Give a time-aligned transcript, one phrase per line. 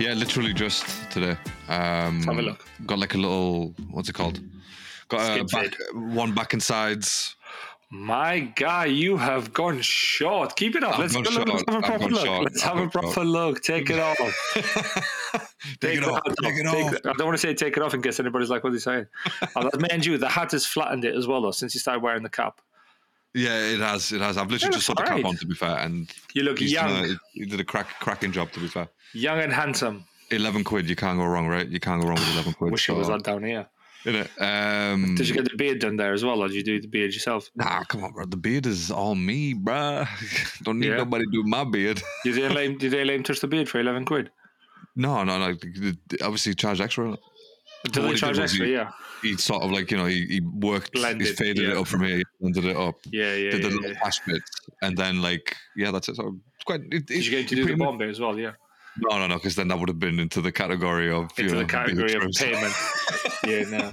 [0.00, 1.36] Yeah, literally just today.
[1.68, 2.64] Um, have a look.
[2.86, 4.40] Got like a little what's it called?
[5.08, 7.36] Got back, one back and sides.
[7.90, 10.56] My guy, you have gone short.
[10.56, 10.98] Keep it up.
[10.98, 12.24] Let's, go look, let's have a proper look.
[12.24, 12.44] short.
[12.44, 13.26] Let's I've have a proper short.
[13.26, 13.62] look.
[13.62, 14.16] Take it off.
[15.80, 16.22] take it the off.
[16.40, 16.94] Take it Take off.
[17.04, 18.78] I don't want to say take it off in case anybody's like, what are you
[18.78, 19.06] saying?
[19.56, 22.22] oh, mind you, the hat has flattened it as well, though, since you started wearing
[22.22, 22.62] the cap.
[23.34, 24.10] Yeah, it has.
[24.12, 24.36] It has.
[24.36, 25.36] I've literally just put the cap on.
[25.36, 28.32] To be fair, and You look he's young, done a- he did a crack, cracking
[28.32, 28.50] job.
[28.52, 30.04] To be fair, young and handsome.
[30.30, 30.88] eleven quid.
[30.88, 31.68] You can't go wrong, right?
[31.68, 32.72] You can't go wrong with eleven quid.
[32.72, 33.66] Wish it was that down here.
[34.38, 36.88] Um, Did you get the beard done there as well, or did you do the
[36.88, 37.50] beard yourself?
[37.54, 38.24] Nah, come on, bro.
[38.24, 40.08] The beard is all me, bruh.
[40.64, 40.96] Don't need Yeah.
[40.96, 42.02] nobody do my beard.
[42.24, 44.30] You didn't let him, did they let him touch the beard for 11 quid?
[44.96, 45.56] No, no, no.
[46.22, 47.16] Obviously, charge extra.
[47.84, 48.66] Do they he charge extra?
[48.66, 48.90] he- Yeah.
[49.22, 52.04] He sort of like you know he, he worked, he Blended, faded it up from
[52.04, 53.50] here, blended it up, Yeah, yeah.
[53.50, 53.98] did the yeah, little yeah.
[54.00, 54.50] flash bits,
[54.80, 56.16] and then like yeah, that's it.
[56.16, 56.80] So it's quite.
[56.90, 58.38] It, Did you get to do the Bombay as well?
[58.38, 58.52] Yeah.
[58.98, 61.58] No, no, no, because then that would have been into the category of Into know,
[61.60, 62.74] the category of payment.
[63.46, 63.92] yeah, no.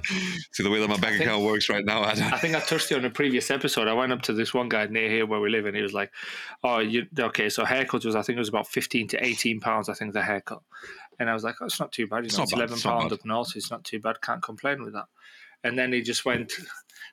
[0.52, 2.02] See the way that my bank think- account works right now.
[2.02, 3.86] I don't, I think I touched it on a previous episode.
[3.86, 5.92] I went up to this one guy near here where we live, and he was
[5.92, 6.10] like,
[6.64, 9.88] "Oh, you okay?" So haircut was, I think, it was about fifteen to eighteen pounds.
[9.88, 10.62] I think the haircut,
[11.18, 12.18] and I was like, "Oh, it's not too bad.
[12.18, 13.52] You It's know, not it's bad, it's pound up north.
[13.56, 14.20] It's not too bad.
[14.22, 15.06] Can't complain with that."
[15.64, 16.52] And then he just went.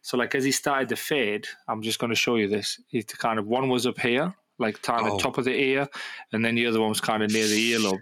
[0.02, 2.80] So, like, as he started the fade, I'm just going to show you this.
[2.88, 5.18] He kind of one was up here, like kind of Oh.
[5.20, 5.88] top of the ear,
[6.32, 8.02] and then the other one was kind of near the earlobe.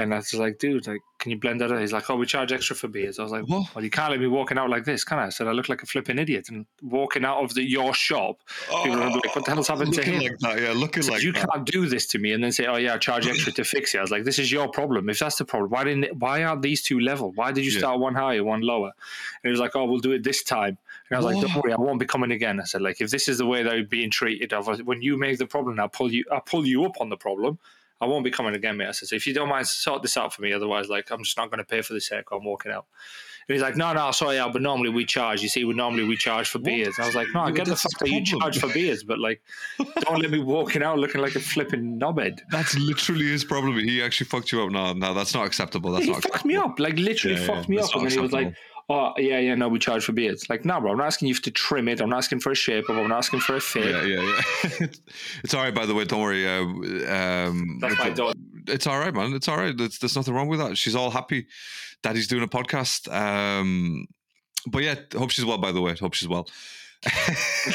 [0.00, 1.80] And I was like, dude, like, can you blend that out?
[1.80, 3.18] He's like, oh, we charge extra for beers.
[3.18, 3.74] I was like, What?
[3.74, 5.26] well, you can't let me walking out like this, can I?
[5.26, 6.48] I said, I look like a flipping idiot.
[6.48, 8.38] And walking out of the, your shop,
[8.70, 8.82] oh.
[8.82, 10.22] people are like, what the hell's happened to looking him?
[10.22, 10.62] like that?
[10.62, 11.48] Yeah, looking said, like you that.
[11.50, 13.94] can't do this to me and then say, "Oh yeah, I charge extra to fix
[13.94, 15.08] it." I was like, "This is your problem.
[15.10, 16.04] If that's the problem, why didn't?
[16.04, 17.32] It, why aren't these two level?
[17.32, 17.78] Why did you Yeah.
[17.78, 18.92] start one higher, one lower?"
[19.42, 20.78] And he was like, "Oh, we'll do it this time."
[21.10, 23.10] And I was like, "Don't worry, I won't be coming again." I said, "Like, if
[23.10, 25.88] this is the way that you're being treated, was, when you make the problem, I'll
[25.88, 27.58] pull you, I'll pull you up on the problem.
[28.00, 30.16] I won't be coming again, mate." I said, "So if you don't mind, sort this
[30.16, 30.52] out for me.
[30.52, 32.38] Otherwise, like, I'm just not going to pay for this haircut.
[32.38, 32.86] I'm walking out."
[33.48, 35.42] And he's like, "No, no, sorry, but normally we charge.
[35.42, 37.76] You see, we normally we charge for beers." I was like, "No, I get the
[37.76, 39.42] fact that you charge for beers, but like."
[40.00, 42.40] Don't let me walking out looking like a flipping knobhead.
[42.50, 43.76] That's literally his problem.
[43.78, 44.70] He actually fucked you up.
[44.70, 45.92] No, no, that's not acceptable.
[45.92, 46.48] That's he not fucked acceptable.
[46.48, 47.94] me up, like literally Yeah, fucked yeah, me up.
[47.94, 48.54] And then he was like.
[48.90, 51.34] "Oh yeah, yeah, no, we charge for beers." Like, no, bro, I'm not asking you
[51.34, 52.00] to trim it.
[52.00, 52.84] I'm not asking for a shape.
[52.88, 53.86] I'm not asking for a fit.
[53.86, 54.40] Yeah, yeah,
[54.80, 54.86] yeah.
[55.44, 56.04] it's all right, by the way.
[56.04, 56.46] Don't worry.
[56.46, 58.38] Uh, um, That's my daughter.
[58.66, 59.32] It's all right, man.
[59.32, 59.76] It's all right.
[59.76, 60.76] There's, there's nothing wrong with that.
[60.76, 61.46] She's all happy
[62.02, 63.10] that he's doing a podcast.
[63.12, 64.06] Um,
[64.66, 65.58] but yeah, hope she's well.
[65.58, 66.48] By the way, hope she's well.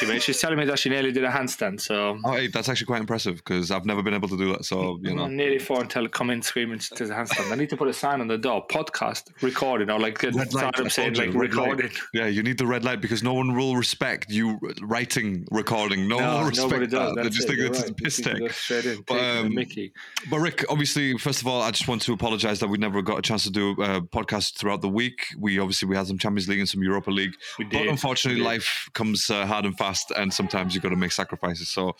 [0.01, 0.21] You, mate.
[0.21, 2.99] She's telling me that she nearly did a handstand, so Oh, hey, that's actually quite
[3.01, 4.65] impressive because I've never been able to do that.
[4.65, 7.51] So you know, I'm nearly four until come in screaming to the handstand.
[7.51, 10.53] I need to put a sign on the door: podcast recording, or like a Red
[10.53, 11.89] light, up saying like recording.
[12.13, 16.07] yeah, you need the red light because no one will respect you writing recording.
[16.07, 17.15] No, one will respect nobody does.
[17.15, 17.23] that.
[17.23, 17.89] They just it, think it's right.
[17.89, 18.39] a piss take.
[18.39, 19.91] go straight in, But, um, Mickey.
[20.29, 23.17] But Rick, obviously, first of all, I just want to apologise that we never got
[23.17, 25.25] a chance to do a podcast throughout the week.
[25.39, 28.89] We obviously we had some Champions League and some Europa League, We but unfortunately, life
[28.93, 31.69] comes uh, hard and fast, and sometimes you've got to make sacrifices.
[31.69, 31.95] So,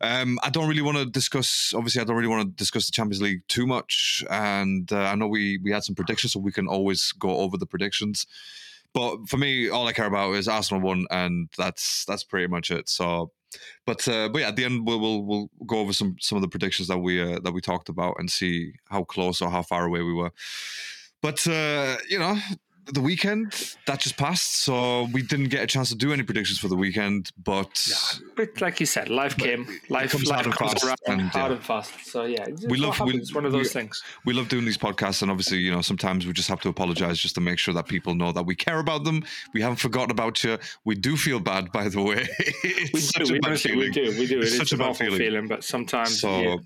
[0.00, 1.72] um, I don't really want to discuss.
[1.74, 5.14] Obviously, I don't really want to discuss the Champions League too much, and uh, I
[5.14, 8.26] know we we had some predictions, so we can always go over the predictions.
[8.92, 12.70] But for me, all I care about is Arsenal won, and that's that's pretty much
[12.70, 12.88] it.
[12.88, 13.30] So,
[13.86, 16.42] but uh, but yeah, at the end we'll we'll, we'll go over some some of
[16.42, 19.62] the predictions that we uh, that we talked about and see how close or how
[19.62, 20.32] far away we were.
[21.22, 22.38] But uh, you know,
[22.92, 26.58] the weekend that just passed, so we didn't get a chance to do any predictions
[26.58, 27.30] for the weekend.
[27.42, 27.88] But
[28.36, 29.66] But like you said, life came.
[29.88, 31.56] Life, comes life hard and comes fast, around and, hard yeah.
[31.56, 31.92] and fast.
[32.06, 34.02] So yeah, it's We love- we- It's one of those we- things.
[34.24, 37.18] we love doing these podcasts, and obviously, you know, sometimes we just have to apologize
[37.18, 39.22] just to make sure that people know that we care about them.
[39.54, 40.58] We haven't forgotten about you.
[40.84, 42.26] We do feel bad, by the way.
[42.64, 43.30] It's We such do.
[43.30, 44.02] a We honestly, we do.
[44.18, 44.38] We do.
[44.40, 45.18] It's It is such a an awful feeling.
[45.18, 46.20] feeling, but sometimes.
[46.20, 46.56] So, yeah.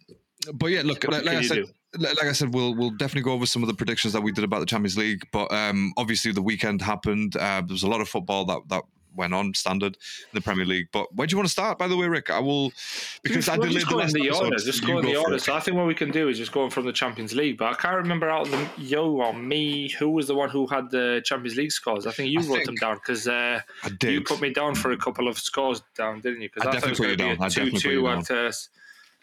[0.55, 1.67] but yeah, look, like, like I said, do?
[1.99, 4.45] Like I said, we'll we'll definitely go over some of the predictions that we did
[4.45, 5.27] about the Champions League.
[5.33, 7.37] But um, obviously, the weekend happened.
[7.37, 8.83] Uh, there was a lot of football that that
[9.17, 10.89] went on standard in the Premier League.
[10.93, 11.79] But where do you want to start?
[11.79, 12.73] By the way, Rick, I will
[13.23, 14.45] because I We'll delayed just the go in last the episode.
[14.45, 14.57] order.
[14.57, 15.39] Just go in the order.
[15.39, 17.59] So I think what we can do is just go in from the Champions League.
[17.59, 20.67] But I can't remember out of the yo or me who was the one who
[20.67, 22.07] had the Champions League scores.
[22.09, 23.61] I think you I wrote think- them down because uh,
[24.03, 26.49] you put me down for a couple of scores down, didn't you?
[26.53, 27.33] Because I I, thought it was going to be a.
[27.35, 28.31] I definitely two-two at.
[28.31, 28.51] Uh,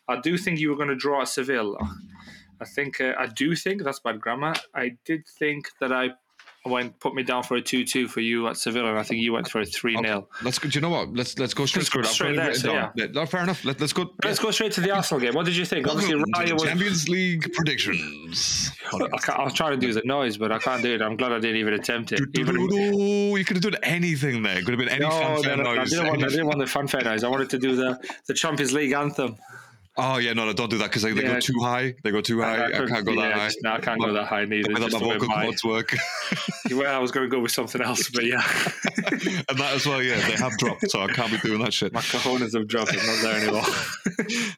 [0.07, 1.77] I do think you were going to draw at Seville.
[2.61, 4.53] I think uh, I do think that's bad grammar.
[4.75, 6.11] I did think that I
[6.63, 9.33] went put me down for a two-two for you at Sevilla, and I think you
[9.33, 10.69] went for a three 0 Let's go.
[10.69, 11.11] Do you know what?
[11.11, 12.39] Let's let's go straight Let's go through it.
[12.39, 13.01] I've straight there, so.
[13.03, 13.65] Yeah, no, fair enough.
[13.65, 14.13] Let, let's go.
[14.23, 15.33] Let's go straight to the Arsenal game.
[15.33, 15.87] What did you think?
[15.87, 16.63] Obviously, Raya was.
[16.63, 18.71] Champions League predictions.
[18.93, 21.01] I, I was trying to do the noise, but I can't do it.
[21.01, 22.21] I'm glad I didn't even attempt it.
[22.35, 24.61] Even, You could have done anything there.
[24.61, 25.89] Could have been any no, no, fanfare no, I noise.
[25.89, 27.23] didn't, want, I didn't want the fanfare noise.
[27.23, 29.37] I wanted to do the, the Champions League anthem.
[29.97, 31.33] Oh yeah, no, no, don't do that because they, they Yeah.
[31.33, 31.93] go too high.
[32.03, 32.65] They go too high.
[32.65, 33.47] I, can't go that yeah, high.
[33.47, 34.73] just- no, I can't go that high neither.
[34.73, 35.93] Just my vocal my- cords work,
[36.71, 38.35] well, I was going to go with something else, but yeah,
[38.95, 40.01] and that as well.
[40.01, 41.91] Yeah, they have dropped, so I can't be doing that shit.
[41.91, 42.93] my cojones have dropped.
[42.93, 43.63] I'm not there anymore.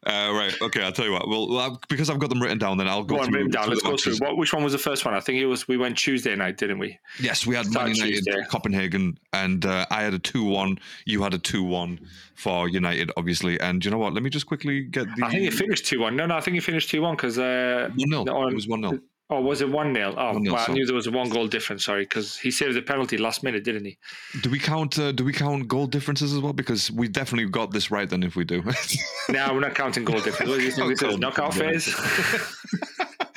[0.05, 1.27] Uh, right, okay, I'll tell you what.
[1.27, 3.51] Well, well, because I've got them written down, then I'll go, Go on, through, written
[3.51, 3.69] down.
[3.69, 4.17] Let's go through.
[4.17, 5.13] What, which one was the first one?
[5.13, 5.67] I think it was.
[5.67, 6.99] We went Tuesday night, didn't we?
[7.19, 8.43] Yes, we had Start Man United, Tuesday.
[8.51, 10.77] Copenhagen, and uh, I had a two-one.
[11.05, 11.99] You had a two-one
[12.35, 13.59] for United, obviously.
[13.59, 14.13] And you know what?
[14.13, 15.25] Let me just quickly get the.
[15.25, 16.15] I think it finished two one.
[16.15, 17.37] No, no, I think it finished two one because.
[17.37, 18.99] Uh, one 0 no, It was one 0
[19.29, 21.47] oh, was it one 0 Oh, 1-0, well, I knew there was a one goal
[21.47, 21.85] difference.
[21.85, 23.97] Sorry, because he saved the penalty last minute, didn't he?
[24.41, 24.99] Do we count?
[24.99, 26.53] Uh, do we count goal differences as well?
[26.53, 28.09] Because we definitely got this right.
[28.09, 28.61] Then, if we do,
[29.29, 30.49] No, we're not counting goal differences.
[30.49, 31.09] What do you think this is?
[31.09, 31.85] Goal Knockout phase.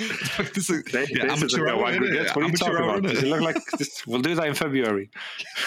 [0.55, 1.95] this is, This yeah, this is amateur a hour, no innit?
[1.97, 2.37] aggregates.
[2.37, 3.03] What are you talking about?
[3.03, 4.07] Does it look like this?
[4.07, 5.11] We'll do that in February.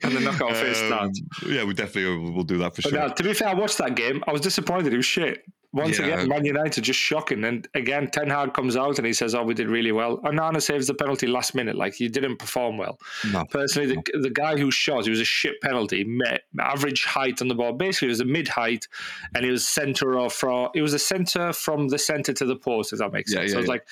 [0.03, 1.13] and the knockout phase Um.
[1.47, 2.99] Yeah, we definitely will will do that for But sure.
[2.99, 4.23] now, to be fair, I watched that game.
[4.27, 4.93] I was disappointed.
[4.93, 5.45] It was shit.
[5.71, 6.07] Once Yeah.
[6.07, 7.45] again, Man United just shocking.
[7.45, 10.63] And again, Ten Hag comes out and he says, "Oh, we did really well." Onana
[10.63, 11.77] saves the penalty last minute.
[11.77, 12.99] Like he didn't perform well.
[13.35, 16.05] no, Personally, the, the guy who shot, it was a shit penalty.
[16.05, 17.75] Met, average height on the ball.
[17.75, 18.89] Basically, it was a mid height,
[19.35, 20.71] and he was center or from.
[20.75, 22.95] It was a center from the center to the post.
[22.95, 23.51] If that makes Yeah, sense.
[23.51, 23.73] yeah, so it's yeah.
[23.73, 23.83] like.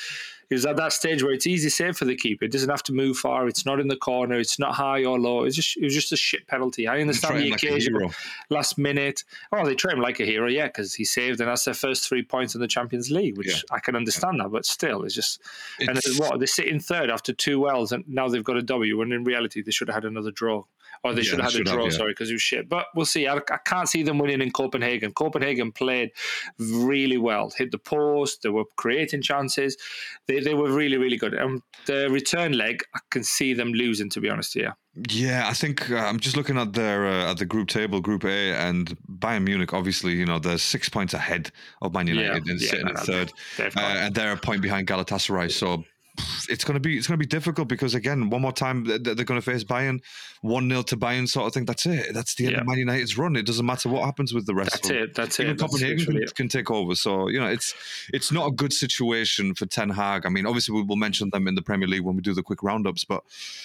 [0.49, 2.45] He was at that stage where it's easy save for the keeper.
[2.45, 3.49] It doesn't have to move far.
[3.49, 4.37] It's not in the corner.
[4.39, 5.45] It's not high or low.
[5.45, 6.87] It's just it was just a shit penalty.
[6.87, 7.99] I understand the like occasion
[8.51, 9.25] last minute.
[9.53, 12.09] Oh, they treat him like a hero, yeah, because he saved, and that's their first
[12.09, 13.61] three points in the Champions League, which Yeah.
[13.77, 15.41] I can understand that, but still, it's just.
[15.81, 18.57] and It's- it's what they sit in third after two wells, and now they've got
[18.57, 18.99] a W.
[18.99, 20.65] When in reality, they should have had another draw,
[21.07, 21.85] or they Yeah, should have had a should have, draw.
[21.85, 21.91] yeah.
[21.91, 22.69] Sorry, because it was shit.
[22.69, 23.27] But we'll see.
[23.27, 25.13] I, I can't see them winning in Copenhagen.
[25.13, 26.11] Copenhagen played
[26.59, 28.43] really well, hit the post.
[28.43, 29.77] They were creating chances.
[30.27, 31.35] They they were really really good.
[31.35, 34.11] And the return leg, I can see them losing.
[34.11, 34.77] To be honest, here.
[35.11, 38.25] Yeah, I think uh, I'm just looking at their uh, at the group table, Group
[38.25, 39.75] A, and Bayern Munich.
[39.75, 41.51] Obviously, you know they're six points ahead
[41.83, 45.51] of Man United and yeah, sitting in third, uh, and they're a point behind Galatasaray.
[45.53, 45.85] So
[46.49, 49.25] it's gonna be it's gonna be difficult because again, one more time th- th- they're
[49.25, 50.01] gonna face Bayern,
[50.43, 51.65] one 0 to Bayern, sort of thing.
[51.65, 52.15] That's it.
[52.15, 52.61] That's the end Yeah.
[52.63, 53.37] of Man United's run.
[53.37, 54.71] It doesn't matter what happens with the rest.
[54.73, 55.15] that's of it.
[55.15, 55.59] That's Even it.
[55.59, 56.95] That's Copenhagen literally can, can take over.
[56.95, 57.75] So you know, it's
[58.13, 60.27] it's not a good situation for Ten Hag.
[60.27, 62.43] I mean, obviously we will mention them in the Premier League when we do the
[62.43, 63.23] quick roundups, but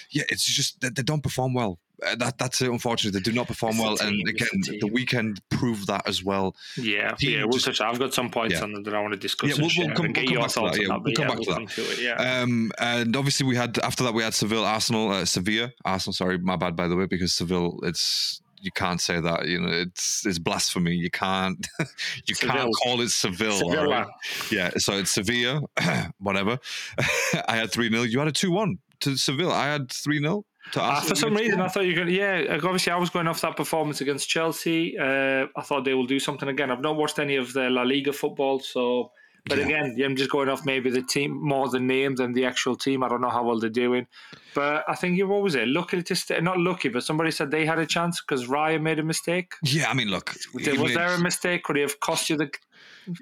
[0.09, 1.79] yeah, it's just they, they don't perform well.
[2.05, 2.69] Uh, that that's it.
[2.69, 3.95] Unfortunately, they do not perform well.
[3.97, 6.55] team, and again, the the, weekend proved that as well.
[6.77, 7.81] Yeah, He yeah, we'll just- touch.
[7.81, 8.63] I've got some points Yeah.
[8.63, 9.49] on that I want to discuss.
[9.49, 11.01] Yeah, and we'll- we'll come- we'll come back to that, yeah, that.
[11.03, 11.69] we'll come yeah, back to we'll that.
[11.69, 11.99] to it.
[12.01, 16.13] Yeah, Um, and obviously we had after that we had Seville, Arsenal, uh, Sevilla, Arsenal.
[16.13, 19.47] Sorry, my bad by the way, because Seville, it's you can't say that.
[19.47, 20.93] You know, it's it's blasphemy.
[20.95, 21.67] You can't
[22.27, 23.59] you can't call it Seville.
[23.87, 24.07] right?
[24.51, 25.61] Yeah, so it's Sevilla,
[26.19, 26.57] whatever.
[27.47, 28.03] I had 3 0.
[28.03, 29.51] You had a 2 1 to Seville.
[29.51, 31.61] I had 3 0 to Uh, for some reason, 2-1.
[31.61, 32.09] I thought you could.
[32.09, 34.97] Yeah, obviously, I was going off that performance against Chelsea.
[34.97, 36.71] Uh, I thought they will do something again.
[36.71, 39.11] I've not watched any of the La Liga football, so.
[39.47, 39.65] But Yeah.
[39.65, 42.75] again, yeah, I'm just going off maybe the team more the name than the actual
[42.75, 43.03] team.
[43.03, 44.05] I don't know how well they're doing,
[44.53, 45.67] but I think you what was it?
[45.67, 48.99] Lucky to stay, not lucky, but somebody said they had a chance because Raya made
[48.99, 49.53] a mistake.
[49.63, 50.35] Yeah, I mean, look.
[50.53, 51.63] Was he there a mistake?
[51.63, 52.51] Could he have cost you the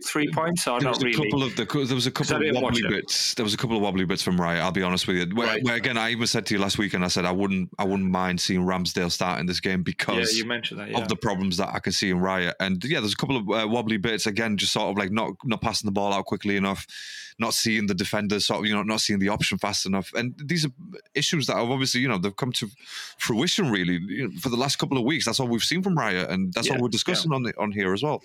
[0.06, 1.16] three points or There not really?
[1.16, 3.34] couple of the, there was a couple of wobbly bits.
[3.34, 4.60] There was a couple of wobbly bits from Raya.
[4.60, 5.36] I'll be honest with you.
[5.36, 5.64] Where, Right.
[5.64, 7.84] where again, I even said to you last week, and I said I wouldn't, I
[7.84, 10.92] wouldn't mind seeing Ramsdale start in this game yeah, because you mentioned that.
[10.92, 11.00] Yeah.
[11.00, 12.54] of the problems that I can see in Raya.
[12.60, 15.32] And yeah, there's a couple of uh, wobbly bits again, just sort of like not
[15.46, 16.86] not passing the ball out quickly enough,
[17.40, 20.12] not seeing the defenders, sort of you know, not seeing the option fast enough.
[20.14, 20.72] And these are
[21.16, 22.68] issues that have obviously you know they've come to
[23.18, 25.26] fruition really you know, for the last couple of weeks.
[25.26, 27.72] That's all we've seen from Raya, and that's Yeah, all we're discussing on the, on
[27.72, 28.22] here as well.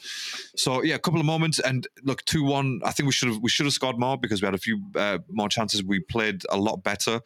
[0.56, 2.80] So yeah, a couple of moments, and look, two one.
[2.84, 4.82] I think we should have we should have scored more because we had a few
[4.96, 5.82] uh, more chances.
[5.82, 7.20] We played a lot better.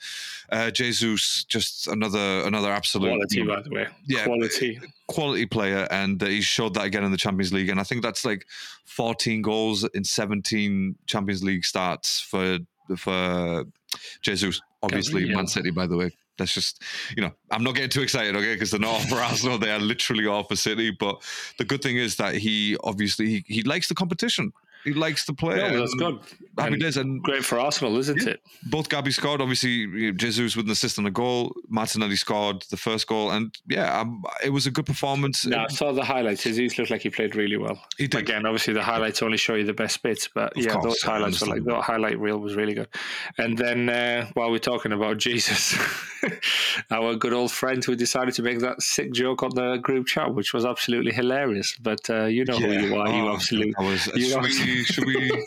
[0.50, 3.86] Uh, Jesus, just another another absolute quality, by the way.
[4.06, 4.80] Yeah, quality.
[5.06, 7.68] quality player, and uh, he showed that again in the Champions League.
[7.70, 8.46] And I think that's like
[8.84, 11.77] 14 goals in 17 Champions League starts
[12.20, 12.58] for
[12.96, 13.64] for
[14.22, 14.60] Jesus.
[14.82, 15.38] Obviously, Gabriel.
[15.38, 16.10] Man City, by the way.
[16.38, 16.82] That's just,
[17.16, 18.54] you know, I'm not getting too excited, okay?
[18.54, 20.92] Because they're not all for Arsenal; they are literally all for City.
[20.92, 21.20] But
[21.58, 24.52] the good thing is that he obviously he, he likes the competition.
[24.88, 25.56] He likes to play.
[25.56, 26.18] No, that's good.
[26.58, 28.30] Happy And days, and Great for Arsenal, isn't Yeah.
[28.32, 28.40] it?
[28.64, 29.40] both Gabby scored.
[29.40, 31.54] Obviously, Jesus with an assist and a goal.
[31.68, 35.46] Martinelli scored the first goal, and yeah, um, it was a good performance.
[35.46, 36.42] No, I saw the highlights.
[36.42, 37.80] Jesus looked like he played really well.
[37.96, 38.20] He did.
[38.20, 41.02] Again, obviously the highlights only show you the best bits, but Of yeah, course, those
[41.02, 42.88] highlights were like that highlight reel was really good.
[43.38, 45.76] And then uh, while we're talking about Jesus,
[46.90, 50.34] our good old friend who decided to make that sick joke on the group chat,
[50.34, 51.76] which was absolutely hilarious.
[51.80, 53.74] But uh, you know who you are, you Oh, absolute.
[53.78, 55.44] I was, you should, we, should we?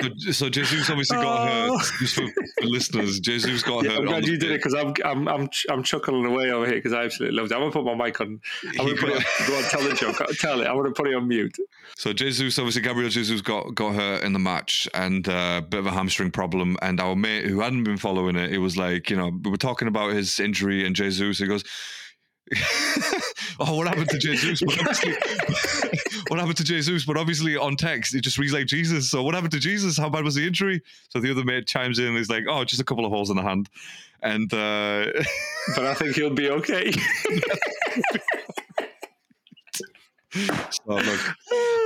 [0.00, 1.76] So, so Jesus obviously got Oh.
[1.76, 1.86] hurt.
[1.98, 2.22] Just for,
[2.60, 3.98] for listeners, Jesus got Yeah, hurt.
[3.98, 6.92] I'm glad you did it because I'm, I'm I'm I'm chuckling away over here because
[6.92, 7.56] I absolutely loved it.
[7.56, 8.40] I'm gonna put my mic on.
[8.78, 9.26] I'm gonna put got- it.
[9.48, 10.16] Go on, tell the joke.
[10.38, 10.66] Tell it.
[10.68, 11.56] I'm gonna put it on mute.
[11.96, 15.86] So Jesus, obviously Gabriel Jesus got got hurt in the match and a bit of
[15.86, 16.76] a hamstring problem.
[16.80, 19.56] And our mate who hadn't been following it, it was like, you know, we were
[19.56, 21.38] talking about his injury and Jesus.
[21.40, 21.64] He goes,
[23.60, 25.12] "Oh, what happened to Jesus?" But obviously,
[26.28, 27.04] what happened to Jesus?
[27.04, 29.10] But obviously on text, it just reads like Jesus.
[29.10, 29.98] So what happened to Jesus?
[29.98, 30.82] How bad was the injury?
[31.10, 32.06] So the other mate chimes in.
[32.06, 33.68] and He's like, "Oh, just a couple of holes in the hand."
[34.22, 35.06] And uh,
[35.76, 36.90] But I think he'll be okay.
[40.32, 41.20] so look,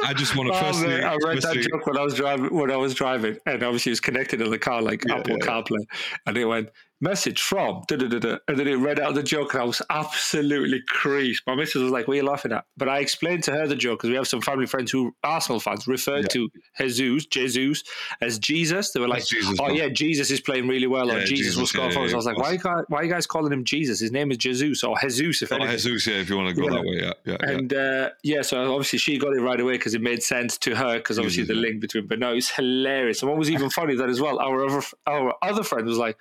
[0.04, 2.54] I just want to Oh, firstly, I read that joke when I was driving.
[2.54, 5.36] When I was driving, and obviously it was connected to the car, like Yeah, Apple
[5.38, 5.46] yeah.
[5.46, 5.84] CarPlay,
[6.26, 6.70] and it went
[7.02, 9.66] message from da da da da, and then it read out the joke, and I
[9.66, 11.42] was absolutely creased.
[11.46, 13.74] My missus was like, "What are you laughing at?" But I explained to her the
[13.76, 17.82] joke because we have some family friends who Arsenal fans referred to Jesus, Jesus
[18.20, 18.92] as Jesus.
[18.92, 19.76] They were like, Jesus, "Oh man.
[19.76, 22.10] yeah, Jesus is playing really well, or Yeah, Jesus, will Jesus, score yeah, for us."
[22.10, 24.00] yeah, I was like, "Why, guys, why are you guys calling him Jesus?
[24.00, 26.54] His name is Jesus or Jesus, if Oh, anything." Jesus, yeah, if you want to
[26.54, 26.76] go Yeah.
[26.76, 27.50] that way, yeah, yeah, yeah.
[27.50, 30.74] And uh, yeah, so obviously she got it right away because it made sense to
[30.76, 31.60] her because obviously the Yeah.
[31.62, 32.06] link between.
[32.06, 33.22] But no, it's hilarious.
[33.22, 36.16] And what was even funny that as well, our other our other friend was like,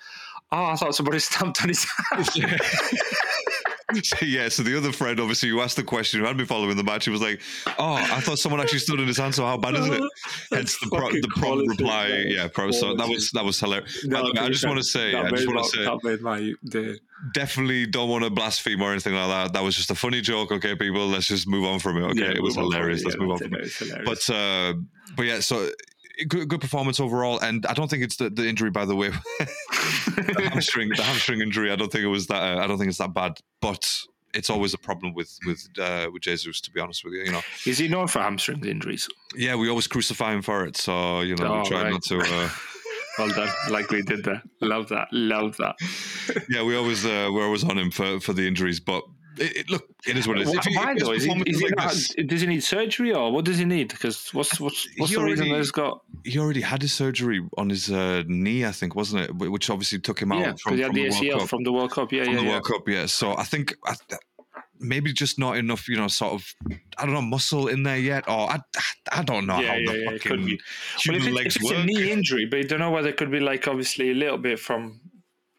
[0.52, 2.30] "Oh, I thought somebody stamped on his hand."
[4.04, 6.78] So, yeah, so the other friend, obviously, who asked the question, who had been following
[6.78, 7.42] the match, he was like,
[7.78, 9.36] "Oh, I thought someone actually stood in his hand.
[9.36, 10.02] So how bad is it?"
[10.54, 12.08] Hence the pro- the prompt reply.
[12.28, 12.72] Yeah, pro.
[12.72, 14.06] So that was that was hilarious.
[14.06, 16.54] No, way, I just want to say, I just want to say, that made my
[16.70, 16.96] day.
[17.34, 19.52] definitely don't want to blaspheme or anything like that.
[19.54, 20.54] That was just a funny joke.
[20.54, 22.04] Okay, people, let's just move on from it.
[22.12, 23.02] Okay, Yeah, it was hilarious.
[23.02, 23.08] it.
[23.08, 23.66] Let's move on from it.
[23.82, 24.06] it.
[24.06, 24.74] But uh,
[25.18, 25.70] but yeah, so
[26.28, 28.70] good, good performance overall, and I don't think it's the, the injury.
[28.70, 29.10] By the way,
[29.40, 31.72] the hamstring, the hamstring injury.
[31.72, 32.42] I don't think it was that.
[32.42, 33.90] Uh, I don't think it's that bad, but.
[34.34, 37.24] It's always a problem with with uh, with Jesus, to be honest with you.
[37.26, 39.10] You know, is he known for hamstring injuries?
[39.36, 40.78] yeah, we always crucify him for it.
[40.78, 41.92] So you know, Oh, we try right.
[41.92, 42.20] not to.
[42.20, 42.50] Uh,
[43.18, 44.42] Well done, like we did there.
[44.62, 45.10] Love that.
[45.12, 45.76] Love that.
[46.50, 48.80] yeah, we always uh, we're always on him for for the injuries.
[48.80, 49.04] But
[49.38, 50.54] it, it, look, it is what it is.
[50.54, 51.12] If he- Why though?
[51.12, 53.90] Is he, is he like not, does he need surgery or what does he need?
[53.90, 56.02] Because what's what's what's He the reason that he's got?
[56.24, 59.36] he already had his surgery on his uh, knee, I think, wasn't it?
[59.36, 61.50] Which obviously took him out Yeah, from, he had from the the World ACL Cup.
[61.50, 62.12] from the World Cup.
[62.12, 62.52] Yeah, from yeah, the yeah.
[62.52, 63.06] World Cup, yeah.
[63.06, 63.96] So I think I,
[64.80, 66.56] maybe just not enough, you know, sort of,
[66.98, 68.60] I don't know, muscle in there yet, or I,
[69.12, 70.60] I don't know yeah, how yeah, the yeah, it fucking could be.
[71.08, 71.80] Well, human if, it, legs if it's work.
[71.80, 74.38] a knee injury, but you don't know whether it could be like obviously a little
[74.38, 75.00] bit from.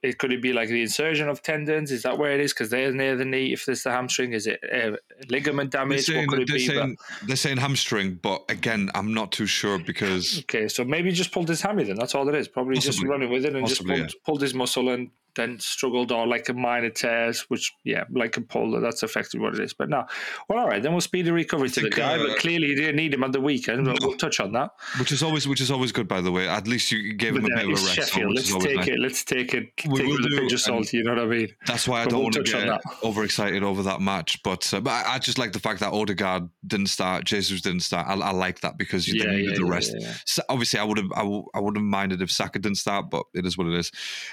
[0.03, 1.93] It could it be like the insertion of tendons?
[1.93, 2.53] Is that where it is?
[2.53, 3.53] Because they're near the knee.
[3.53, 4.97] If there's the hamstring, is it uh,
[5.29, 6.05] ligament They're damage?
[6.07, 6.67] saying, What could it they're, be?
[6.67, 6.97] But- saying,
[7.29, 11.49] they're saying hamstring, but again, I'm not too sure because Okay, so maybe just pulled
[11.49, 11.97] his hammy then.
[11.97, 12.49] That's all it is.
[12.49, 16.13] Probably just running with it and Possibly, just pulled, pulled his muscle and then struggled
[16.13, 18.81] or like a minor tears, which yeah, like a pull.
[18.81, 19.73] That's effectively what it is.
[19.73, 20.05] But no,
[20.49, 22.19] well, all right, then we'll speed the recovery to think, the guy.
[22.19, 23.85] uh, but clearly, he didn't need him at the weekend.
[23.85, 24.09] But No.
[24.09, 24.71] we'll touch on that.
[24.99, 26.49] which is always which is always good, by the way.
[26.49, 28.11] At least you gave him But a uh, bit of a it's rest.
[28.13, 28.35] Sheffield.
[28.35, 28.89] which Let's take nice.
[28.89, 28.99] it.
[28.99, 29.73] Let's take it.
[29.87, 30.93] We take it will with a do, pinch of salt.
[30.93, 31.49] You know what I mean?
[31.67, 32.83] That's why I But don't we'll want to get that.
[33.03, 34.43] overexcited over that match.
[34.43, 37.81] But, uh, but I, I just like the fact that Odegaard didn't start, Jesus didn't
[37.81, 38.07] start.
[38.09, 39.95] I, I like that because you Yeah, then yeah, needed the rest.
[39.99, 40.15] yeah, yeah.
[40.27, 43.11] So obviously, I would have I, w- I wouldn't have minded if Saka didn't start,
[43.11, 43.91] but it is what it is.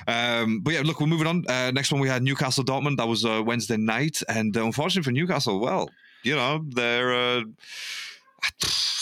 [0.07, 1.45] Um, but yeah, look, we're moving on.
[1.47, 2.97] Uh, next one we had Newcastle Dortmund.
[2.97, 5.89] That was uh, Wednesday night, and uh, unfortunately for Newcastle, well,
[6.23, 7.41] you know they're uh,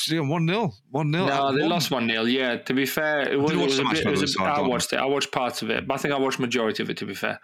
[0.09, 3.51] one 0 one 0 No, they lost one 0 Yeah, to be fair, it was,
[3.51, 4.05] it was a bit.
[4.05, 4.99] It was a, I watched it.
[4.99, 6.97] I watched parts of it, but I think I watched majority of it.
[6.97, 7.39] To be fair,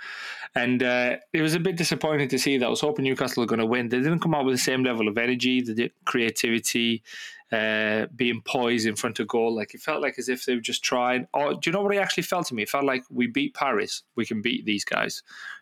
[0.55, 2.65] and uh, it was a bit disappointing to see that.
[2.65, 3.89] I was hoping Newcastle were going to win.
[3.89, 7.01] They didn't come out with the same level of energy, the creativity,
[7.53, 9.53] uh, being poised in front of goal.
[9.55, 11.27] Like it felt like as if they were just trying.
[11.33, 12.63] Or do you know what it actually felt to me?
[12.63, 14.01] It felt like we beat Paris.
[14.15, 15.21] We can beat these guys.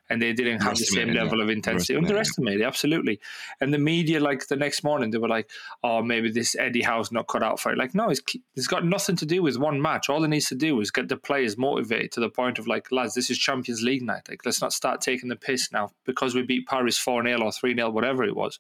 [0.10, 1.44] And they didn't have the same Underestimated, level yeah.
[1.46, 1.96] of intensity.
[1.96, 3.20] Underestimated, Underestimated, absolutely.
[3.62, 5.50] And the media, like the next morning, they were like,
[5.84, 8.22] "Oh, maybe this Eddie Howe's not cut out for it." Like, no, it's
[8.56, 10.10] it's got nothing to do with one match.
[10.10, 12.92] All it needs to do is get the players motivated to the point of like,
[12.92, 14.28] lads, this is Champions League night.
[14.28, 17.52] Like, let's not start taking the piss now because we beat Paris four 0 or
[17.54, 18.60] three 0 whatever it was.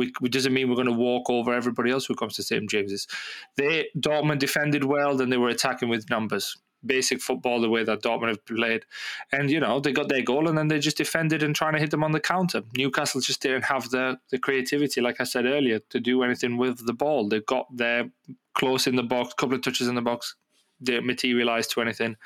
[0.00, 2.68] We, it doesn't mean we're going to walk over everybody else who comes to St
[2.68, 3.06] James's.
[3.56, 6.56] They Dortmund defended well, then they were attacking with numbers.
[6.84, 8.86] Basic football, the way that Dortmund have played,
[9.32, 11.78] and you know they got their goal, and then they just defended and trying to
[11.78, 12.62] hit them on the counter.
[12.74, 16.86] Newcastle just didn't have the the creativity, like I said earlier, to do anything with
[16.86, 17.28] the ball.
[17.28, 18.10] They got there
[18.54, 20.36] close in the box, couple of touches in the box,
[20.82, 22.16] didn't materialise to anything,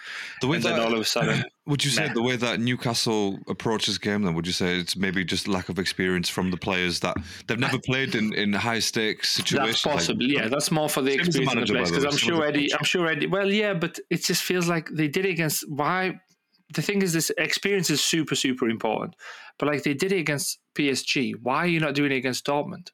[0.40, 2.12] The way and then that, all of a sudden, would you say Nah.
[2.14, 4.22] the way that Newcastle approaches game?
[4.22, 7.58] Then would you say it's maybe just lack of experience from the players that they've
[7.58, 9.82] never played in, in high stakes situations?
[9.82, 10.22] That's like- possible.
[10.22, 11.90] yeah, um, that's more for the Same the experience of the manager, players.
[11.90, 12.74] Because I'm sure Eddie.
[12.74, 13.26] I'm sure Eddie.
[13.26, 15.64] Well, yeah, but it just feels like they did it against.
[15.68, 16.20] Why?
[16.74, 19.14] The thing is, this experience is super, super important.
[19.58, 21.34] But like they did it against PSG.
[21.42, 22.86] Why are you not doing it against Dortmund?
[22.86, 22.90] Do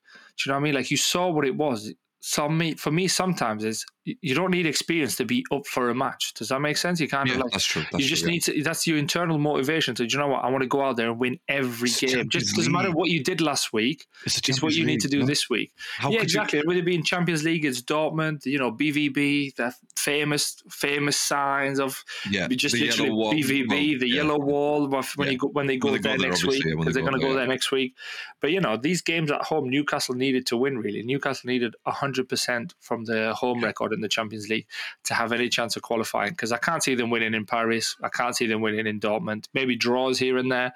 [0.47, 0.75] you know what I mean?
[0.75, 1.93] Like you saw what it was.
[2.23, 5.95] Some me for me sometimes is you don't need experience to be up for a
[5.95, 6.33] match.
[6.35, 7.00] Does that make sense?
[7.00, 7.83] You kind Yeah, of like that's true.
[7.92, 8.35] That's you just true, yeah.
[8.35, 8.62] need to.
[8.62, 9.95] That's your internal motivation.
[9.97, 10.42] To do you know what?
[10.45, 12.28] I want to go out there and win every It's game.
[12.30, 14.07] Just doesn't matter what you did last week.
[14.25, 15.26] It's It's what you need to do no?
[15.26, 15.73] this week.
[15.99, 16.62] How yeah, could you- exactly.
[16.64, 18.47] Whether it be in Champions League, it's Dortmund.
[18.47, 24.16] You know, BVB, the famous famous signs of yeah, just literally wall- BVB, the yeah.
[24.16, 24.88] yellow wall.
[24.88, 25.33] When Yeah.
[25.33, 27.02] you go, when they go When they go there there, next week, because they they're
[27.02, 27.95] going to go there, there next week.
[28.40, 30.78] But you know, these games at home, Newcastle needed to win.
[30.78, 34.66] Really, Newcastle needed hundred percent from the home record in the Champions League
[35.04, 36.30] to have any chance of qualifying.
[36.30, 37.97] Because I can't see them winning in Paris.
[38.02, 39.47] I can't see them winning in Dortmund.
[39.54, 40.73] Maybe draws here and there.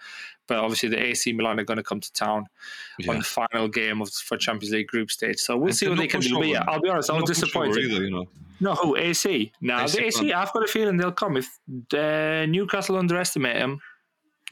[0.47, 2.47] But obviously, the AC Milan are going to come to town
[2.99, 3.13] Yeah.
[3.13, 5.39] on the final game of for Champions League group stage.
[5.39, 6.35] So we'll And see what they can do.
[6.39, 6.65] But yeah.
[6.69, 7.79] I'll be honest, I was disappointed.
[7.79, 8.29] either, you know.
[8.61, 9.53] No, who AC?
[9.61, 10.33] No, AC the AC.
[10.33, 11.49] I've got a feeling they'll come if
[11.95, 13.81] uh, Newcastle underestimate them.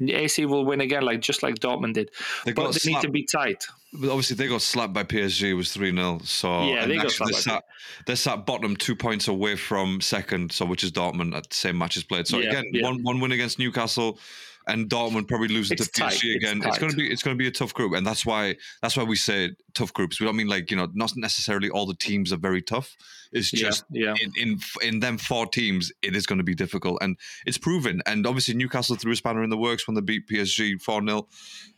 [0.00, 2.10] AC will win again, like just like Dortmund did.
[2.44, 3.64] They But they need slapped, to be tight.
[3.92, 5.50] but obviously they got slapped by PSG.
[5.50, 7.64] It was three 0 So Yeah, they got actually slapped They're sat,
[8.06, 10.52] they're sat bottom, two points away from second.
[10.52, 12.26] So which is Dortmund at the same matches played.
[12.26, 12.82] So Yeah, again, yeah.
[12.84, 14.18] one one win against Newcastle.
[14.66, 16.62] And Dortmund probably losing It's to PSG tight, it's again.
[16.64, 18.96] It's, going to be it's going to be a tough group, and that's why that's
[18.96, 20.20] why we say tough groups.
[20.20, 22.96] We don't mean like you know not necessarily all the teams are very tough.
[23.32, 24.14] It's Yeah, just yeah.
[24.20, 27.16] in, in in them four teams, it is going to be difficult, and
[27.46, 28.02] it's proven.
[28.06, 31.28] And obviously, Newcastle threw a spanner in the works when they beat PSG four 0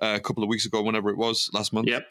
[0.00, 1.88] uh, a couple of weeks ago, whenever it was last month.
[1.88, 2.06] Yep.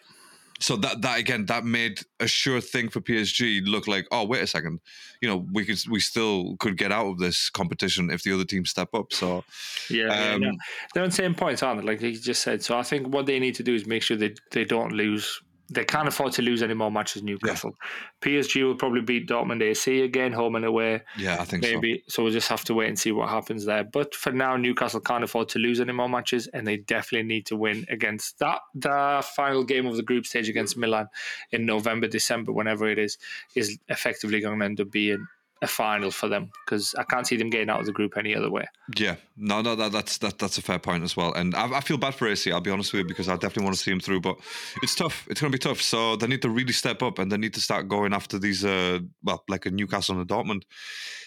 [0.63, 4.41] So that that again, that made a sure thing for PSG look like, oh wait
[4.41, 4.79] a second,
[5.21, 8.45] you know, we could we still could get out of this competition if the other
[8.45, 9.11] teams step up.
[9.11, 9.43] So
[9.89, 10.51] Yeah, Um, yeah.
[10.93, 11.87] they're on the same points, aren't they?
[11.87, 12.63] Like you just said.
[12.63, 15.41] So I think what they need to do is make sure they they don't lose.
[15.73, 17.23] They can't afford to lose any more matches.
[17.23, 17.75] Newcastle,
[18.21, 21.01] PSG will probably beat Dortmund AC again, home and away.
[21.17, 21.71] yeah, I think so.
[21.71, 22.03] maybe.
[22.07, 22.23] So.
[22.23, 23.83] we'll just have to wait and see what happens there.
[23.83, 27.45] But for now, Newcastle can't afford to lose any more matches, and they definitely need
[27.47, 28.59] to win against that.
[28.75, 31.07] The final game of the group stage against Milan
[31.51, 33.17] in November, December, whenever it is,
[33.55, 35.27] is effectively going to end up being
[35.63, 38.35] a final for them because I can't see them getting out of the group any
[38.35, 38.65] other way.
[38.97, 41.33] Yeah, no, no, that, that's that, that's a fair point as well.
[41.33, 42.51] And I, I feel bad for AC.
[42.51, 44.37] I'll be honest with you because I definitely want to see him through, but
[44.81, 45.25] it's tough.
[45.29, 45.81] It's going to be tough.
[45.81, 48.65] So they need to really step up and they need to start going after these,
[48.65, 50.63] uh, well, like a Newcastle and a Dortmund,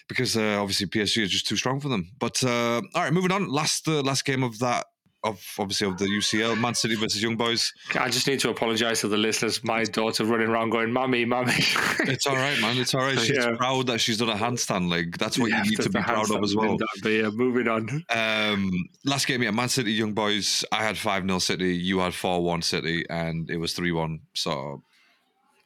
[0.08, 2.10] because uh, obviously PSG is just too strong for them.
[2.18, 3.48] But uh, all right, moving on.
[3.48, 4.86] Last uh, last game of that
[5.26, 7.72] of obviously of the UCL, Man City versus Young Boys.
[7.98, 9.62] I just need to apologise to the listeners.
[9.64, 11.52] My daughter running around going, "Mummy, mummy."
[12.08, 12.78] It's all right, man.
[12.78, 13.18] It's all right.
[13.18, 13.56] She's Yeah.
[13.56, 14.90] proud that she's done a handstand.
[14.90, 16.76] Like that's what Yeah, you need to be proud of as well.
[17.02, 18.04] But yeah, moving on.
[18.10, 18.70] Um,
[19.04, 20.64] last game, yeah, Man City, Young Boys.
[20.72, 21.74] I had five 0 City.
[21.76, 24.20] You had four one City, and it was three one.
[24.34, 24.82] So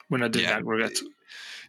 [0.09, 0.55] When I did Yeah.
[0.55, 0.99] that, regret.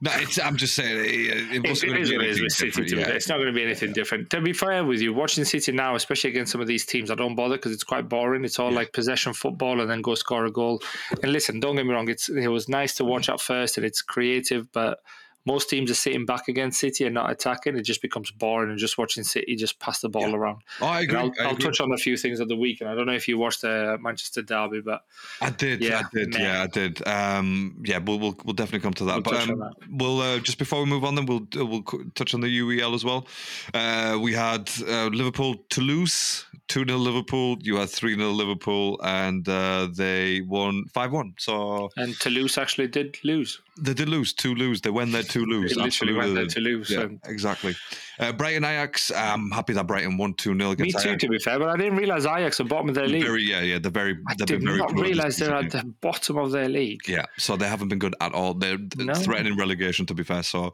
[0.01, 2.37] No, it's, I'm just saying it, it wasn't it going is to be it is
[2.39, 2.95] anything with City.
[2.97, 3.09] Yeah.
[3.09, 4.29] It's not going to be anything different.
[4.31, 7.15] To be fair with you, watching City now, especially against some of these teams, I
[7.15, 8.43] don't bother because it's quite boring.
[8.43, 8.77] It's all Yeah.
[8.77, 10.81] like possession football and then go score a goal.
[11.21, 13.85] And listen, don't get me wrong, it's it was nice to watch at first and
[13.85, 14.99] it's creative, but
[15.45, 17.75] most teams are sitting back against City and not attacking.
[17.75, 20.35] It just becomes boring and just watching City just pass the ball Yeah.
[20.35, 20.61] around.
[20.81, 21.19] Oh, I And agree.
[21.19, 23.13] I'll, I, I'll touch on a few things of the week, and I don't know
[23.13, 25.03] if you watched the Manchester derby, but
[25.41, 25.81] I did.
[25.81, 26.33] Yeah, I did.
[26.33, 26.41] man.
[26.41, 27.07] Yeah, I did.
[27.07, 29.13] Um, yeah, we'll, we'll we'll definitely come to that.
[29.15, 29.73] We'll but um, that.
[29.89, 31.83] we'll uh, just before we move on, then we'll uh, we'll
[32.15, 33.27] touch on the UEL as well.
[33.73, 37.57] Uh, we had uh, Liverpool Toulouse two 0 Liverpool.
[37.61, 41.33] You had three 0 Liverpool, and uh, they won five one.
[41.37, 43.59] So and Toulouse actually did lose.
[43.79, 44.81] they did lose two lose.
[44.81, 45.75] They went there two lose.
[45.75, 46.89] They literally went there to lose.
[46.89, 47.75] Yeah, and exactly.
[48.19, 49.11] Uh, Brighton Ajax.
[49.11, 51.21] I'm happy that Brighton won two 0 me too, Ajax.
[51.23, 53.23] to be fair, but I didn't realize Ajax are at the bottom of their league.
[53.23, 53.79] Very yeah yeah.
[53.79, 54.17] They're very.
[54.27, 57.01] I did very not realize they're at the bottom of their league.
[57.07, 58.53] Yeah, so they haven't been good at all.
[58.53, 59.13] They're No.
[59.15, 60.43] threatening relegation, to be fair.
[60.43, 60.73] So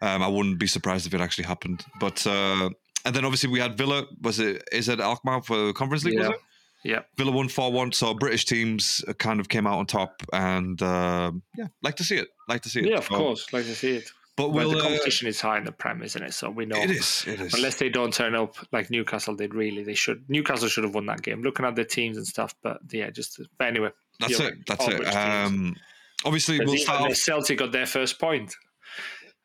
[0.00, 1.84] um, I wouldn't be surprised if it actually happened.
[2.00, 2.70] But uh,
[3.04, 4.06] and then obviously we had Villa.
[4.22, 6.18] Was it is it Alkmaar for Conference League?
[6.18, 6.34] Was Yeah.
[6.34, 6.40] it?
[6.86, 7.00] Yeah.
[7.16, 7.92] Villa won four one.
[7.92, 12.16] So British teams kind of came out on top, and uh, yeah, like to see
[12.16, 12.28] it.
[12.48, 12.86] Like to see it.
[12.90, 13.50] Yeah, of course.
[13.52, 14.10] Like to see it.
[14.36, 16.34] But Well, we'll, the uh, competition is high in the Prem, isn't it?
[16.34, 16.76] So we know.
[16.76, 17.24] it is.
[17.26, 17.54] It is.
[17.54, 20.24] Unless they don't turn up like Newcastle did, really, they should.
[20.28, 21.40] Newcastle should have won that game.
[21.42, 23.40] Looking at their teams and stuff, but yeah, just.
[23.58, 23.90] But anyway,
[24.20, 24.42] That's it.
[24.44, 24.52] right.
[24.66, 25.06] That's it.
[25.16, 25.76] Um,
[26.24, 27.16] obviously, we'll start.
[27.16, 28.54] Celtic got their first point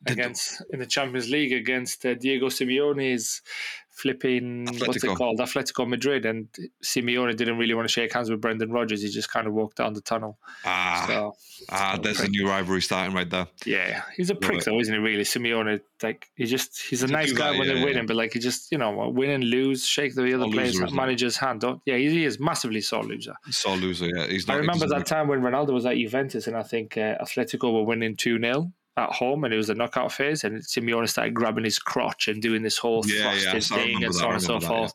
[0.05, 3.41] against in the Champions League against uh, Diego Simeone's
[3.99, 5.12] flipping what's Atletico.
[5.12, 6.47] it called Atletico Madrid, and
[6.83, 9.01] Simeone didn't really want to shake hands with Brendan Rodgers.
[9.01, 10.38] He just kind of walked down the tunnel.
[10.63, 11.35] Ah, So
[11.69, 13.47] ah, there's a new rivalry starting right there.
[13.65, 14.65] yeah, he's a prick it.
[14.65, 14.99] though, isn't he?
[14.99, 15.81] Really, Simeone.
[16.01, 17.85] Like he just he's a nice guy guy, when yeah, they're yeah.
[17.85, 21.35] winning, but like he just you know win and lose, shake the other players, manager's
[21.35, 21.59] hand.
[21.59, 23.33] Don't yeah, he is massively sore loser.
[23.49, 24.07] Sore loser.
[24.07, 24.55] Yeah, he's not.
[24.55, 27.83] I remember that time when Ronaldo was at Juventus, and I think uh, Atletico were
[27.83, 31.63] winning 2 0 at home, and it was the knockout phase, and Simeone started grabbing
[31.63, 34.62] his crotch and doing this whole Yeah, yeah, thing and so on and so that,
[34.63, 34.67] yeah.
[34.67, 34.93] forth.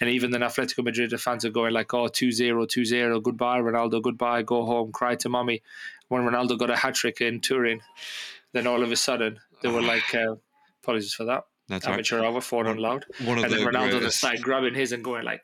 [0.00, 3.60] And even then, Atletico Madrid fans are going like, oh, 2 0, 2 0, goodbye,
[3.60, 5.62] Ronaldo, goodbye, go home, cry to mommy.
[6.08, 7.80] When Ronaldo got a hat trick in Turin,
[8.52, 10.36] then all of a sudden, They were like, uh,
[10.82, 11.44] apologies for that.
[11.68, 13.06] That's Amateur hour, phone on loud.
[13.24, 14.20] One of And the then Ronaldo on greatest.
[14.20, 15.42] side grabbing his and going like,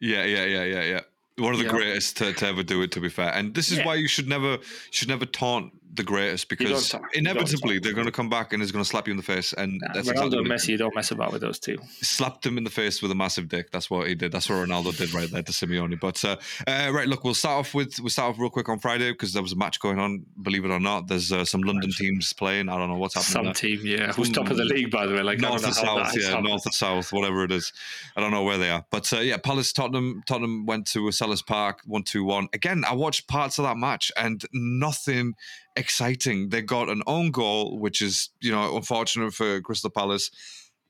[0.00, 1.00] Yeah, yeah, yeah, yeah, yeah.
[1.36, 1.70] One of the Yeah.
[1.70, 2.90] greatest to, to ever do it.
[2.92, 3.84] To be fair, and this is Yeah.
[3.86, 4.58] why you should never you
[4.92, 7.04] should never taunt the greatest because taunt.
[7.14, 9.16] You don't inevitably they're going to come back and it's going to slap you in
[9.16, 11.58] the face, and nah, that's Ronaldo exactly and Messi, you don't mess about with those
[11.58, 11.78] two.
[12.00, 13.70] slapped him in the face with a massive dick.
[13.70, 14.32] That's what he did.
[14.32, 15.98] That's what Ronaldo did right there to Simeone.
[15.98, 18.78] But uh, uh, right, look, we'll start off with we'll start off real quick on
[18.78, 20.24] Friday because there was a match going on.
[20.42, 22.68] Believe it or not, there's uh, some London teams playing.
[22.68, 23.32] I don't know what's happening.
[23.32, 23.54] Some there.
[23.54, 24.12] team, yeah.
[24.12, 25.22] Who's top of the league, by the way?
[25.22, 26.48] Like, north and south, yeah, happened.
[26.48, 27.72] north and south, whatever it is.
[28.16, 31.46] I don't know where they are, but uh, yeah, Palace, Tottenham, Tottenham went to Selhurst
[31.46, 32.48] Park, one two one.
[32.52, 35.34] Again, I watched parts of that match and nothing
[35.78, 36.50] exciting.
[36.50, 40.30] They got an own goal, which is you know unfortunate for Crystal Palace,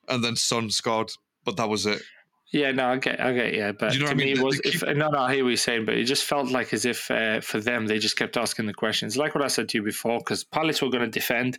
[0.09, 1.13] and then Son scored,
[1.45, 2.03] but that was it.
[2.51, 4.59] Yeah, no, I get, I get, yeah, but you know to I me, it was
[4.65, 7.11] if, no, no, I hear what you're saying, but it just felt like as if
[7.11, 9.85] uh, for them they just kept asking the questions, like what I said to you
[9.85, 11.59] before, because Palace were going to defend,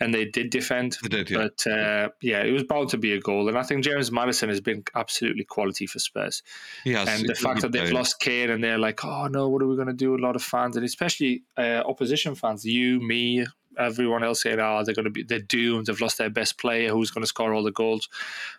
[0.00, 1.36] and they did defend, They did, yeah.
[1.36, 4.48] but uh, yeah, it was bound to be a goal, and I think James Maddison
[4.48, 6.42] has been absolutely quality for Spurs,
[6.86, 7.94] has, and the fact that they've player.
[7.94, 10.16] lost Kane and they're like, oh no, what are we going to do?
[10.16, 13.44] A lot of fans, and especially uh, opposition fans, you, me.
[13.78, 15.86] Everyone else saying, "Oh, they're going to be they're doomed.
[15.86, 16.90] They've lost their best player.
[16.90, 18.08] Who's going to score all the goals?"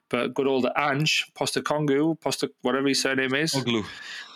[0.10, 3.84] But good old Ange Postecoglou, Posta whatever his surname is, Oglu.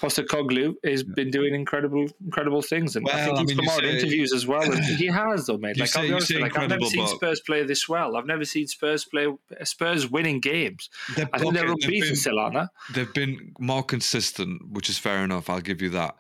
[0.02, 3.70] Postecoglou has been doing incredible, incredible things, and I Well, think I he's mean, come
[3.70, 4.62] out in say- interviews as well.
[4.72, 5.78] And he has, though, mate.
[5.80, 7.64] Like, say- I'll be honest, say with you, like I've never seen but- Spurs play
[7.64, 8.16] this well.
[8.16, 9.28] I've never seen Spurs play
[9.64, 10.90] Spurs winning games.
[11.16, 12.94] They're, I think they're unbeaten still, aren't they?
[12.94, 15.50] They've been more consistent, which is fair enough.
[15.50, 16.16] I'll give you that.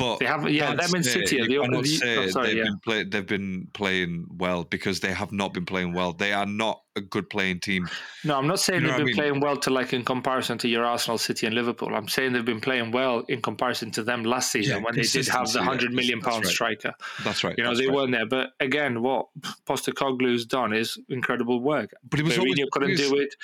[0.00, 2.64] But They have- yeah, them and City are the only- say oh, sorry, they've yeah.
[2.64, 6.14] been play, they've been playing well because they have not been playing well.
[6.14, 7.88] They are not a good playing team.
[8.24, 9.16] No, I'm not saying You know they've what I been mean?
[9.16, 11.94] playing well to like in comparison to your Arsenal, City, and Liverpool.
[11.94, 15.02] I'm saying they've been playing well in comparison to them last season Yeah, when they
[15.02, 16.52] did have the hundred million pound right.
[16.52, 16.92] striker.
[17.22, 17.54] That's right.
[17.56, 17.94] You know, they right.
[17.94, 18.26] weren't there.
[18.26, 19.26] But again, what
[19.66, 21.92] Postecoglou's done is incredible work.
[22.08, 23.36] But he was Mourinho couldn't do it.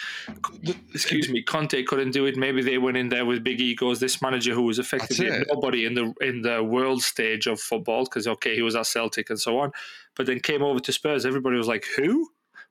[0.92, 2.37] Excuse me, Conte couldn't do it.
[2.37, 4.00] Maybe they went in there with big egos.
[4.00, 8.26] This manager who was effectively nobody in the in the world stage of football, because
[8.26, 9.70] okay, he was at Celtic and so on,
[10.16, 11.24] but then came over to Spurs.
[11.24, 12.28] Everybody was like, "Who?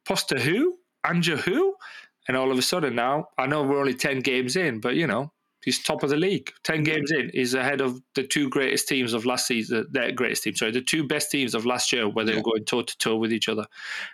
[0.08, 0.78] Posta who?
[1.06, 1.76] Anja who?"
[2.28, 5.08] And all of a sudden now, I know we're only ten games in, but you
[5.08, 5.32] know.
[5.64, 6.52] He's top of the league.
[6.64, 9.88] Ten games in, he's ahead of the two greatest teams of last season.
[9.90, 12.38] Their greatest team, sorry, the two best teams of last year, where they Yeah.
[12.38, 13.66] were going toe to toe with each other.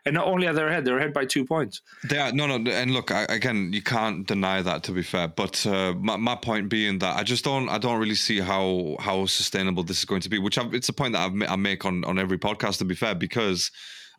[0.06, 1.82] And not only are they ahead, they're ahead by two points.
[2.06, 3.74] They are no, no, and look I, again.
[3.74, 4.84] You can't deny that.
[4.84, 8.00] To be fair, but uh, my my point being that I just don't I don't
[8.00, 10.40] really see how how sustainable this is going to be.
[10.40, 12.78] Which I've, it's a point that I've, I make on on every podcast.
[12.78, 13.72] To be fair, because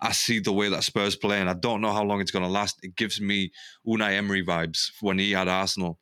[0.03, 2.45] I see the way that Spurs play, and I don't know how long it's going
[2.45, 2.81] to last.
[2.83, 3.53] It gives me
[3.87, 5.99] Unai Emery vibes when he had Arsenal.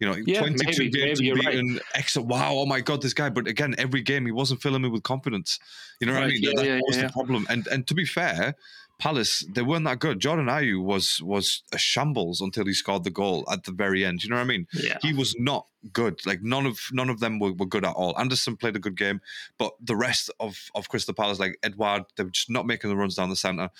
[0.00, 1.80] You know, Yeah, 22 maybe- games maybe you're right.
[1.94, 3.28] Extra, wow, oh my god, this guy!
[3.28, 5.60] But again, every game he wasn't filling me with confidence.
[6.00, 6.42] You know what I mean?
[6.42, 7.46] yeah, that, yeah, that was the problem.
[7.50, 8.56] And and to be fair,
[9.02, 10.20] Palace they weren't that good.
[10.20, 14.22] Jordan Ayew was was a shambles until he scored the goal at the very end.
[14.22, 14.68] You know what I mean?
[14.72, 14.98] Yeah.
[15.02, 16.24] He was not good.
[16.24, 18.16] Like none of none of them were, were good at all.
[18.16, 19.20] Anderson played a good game,
[19.58, 22.96] but the rest of of Crystal Palace, like Edouard, they were just not making the
[22.96, 23.70] runs down the centre.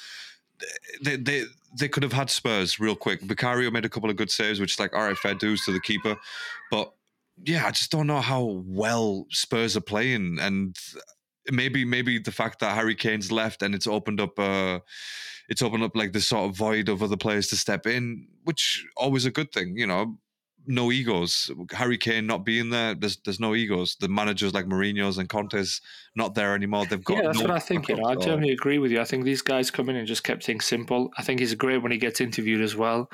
[1.05, 1.45] They they
[1.79, 3.21] they could have had Spurs real quick.
[3.21, 5.73] Vicario made a couple of good saves, which is like all right, fair dues to
[5.73, 6.17] the keeper,
[6.69, 6.93] but
[7.45, 10.77] yeah, I just don't know how well Spurs are playing, and
[11.51, 14.81] maybe maybe the fact that Harry Kane's left and it's opened up uh
[15.49, 18.85] it's opened up like this sort of void of other players to step in, which
[18.97, 20.19] always a good thing, you know.
[20.66, 21.51] No egos.
[21.72, 23.96] Harry Kane not being there, there's there's no egos.
[23.96, 25.81] The managers like Mourinho's and Conte's
[26.14, 26.87] not there anymore.
[26.87, 27.88] They've got Yeah, that's no what I think.
[27.88, 29.01] You know, I generally agree with you.
[29.01, 31.11] I think these guys come in and just kept things simple.
[31.18, 33.11] I think he's great when he gets interviewed as well.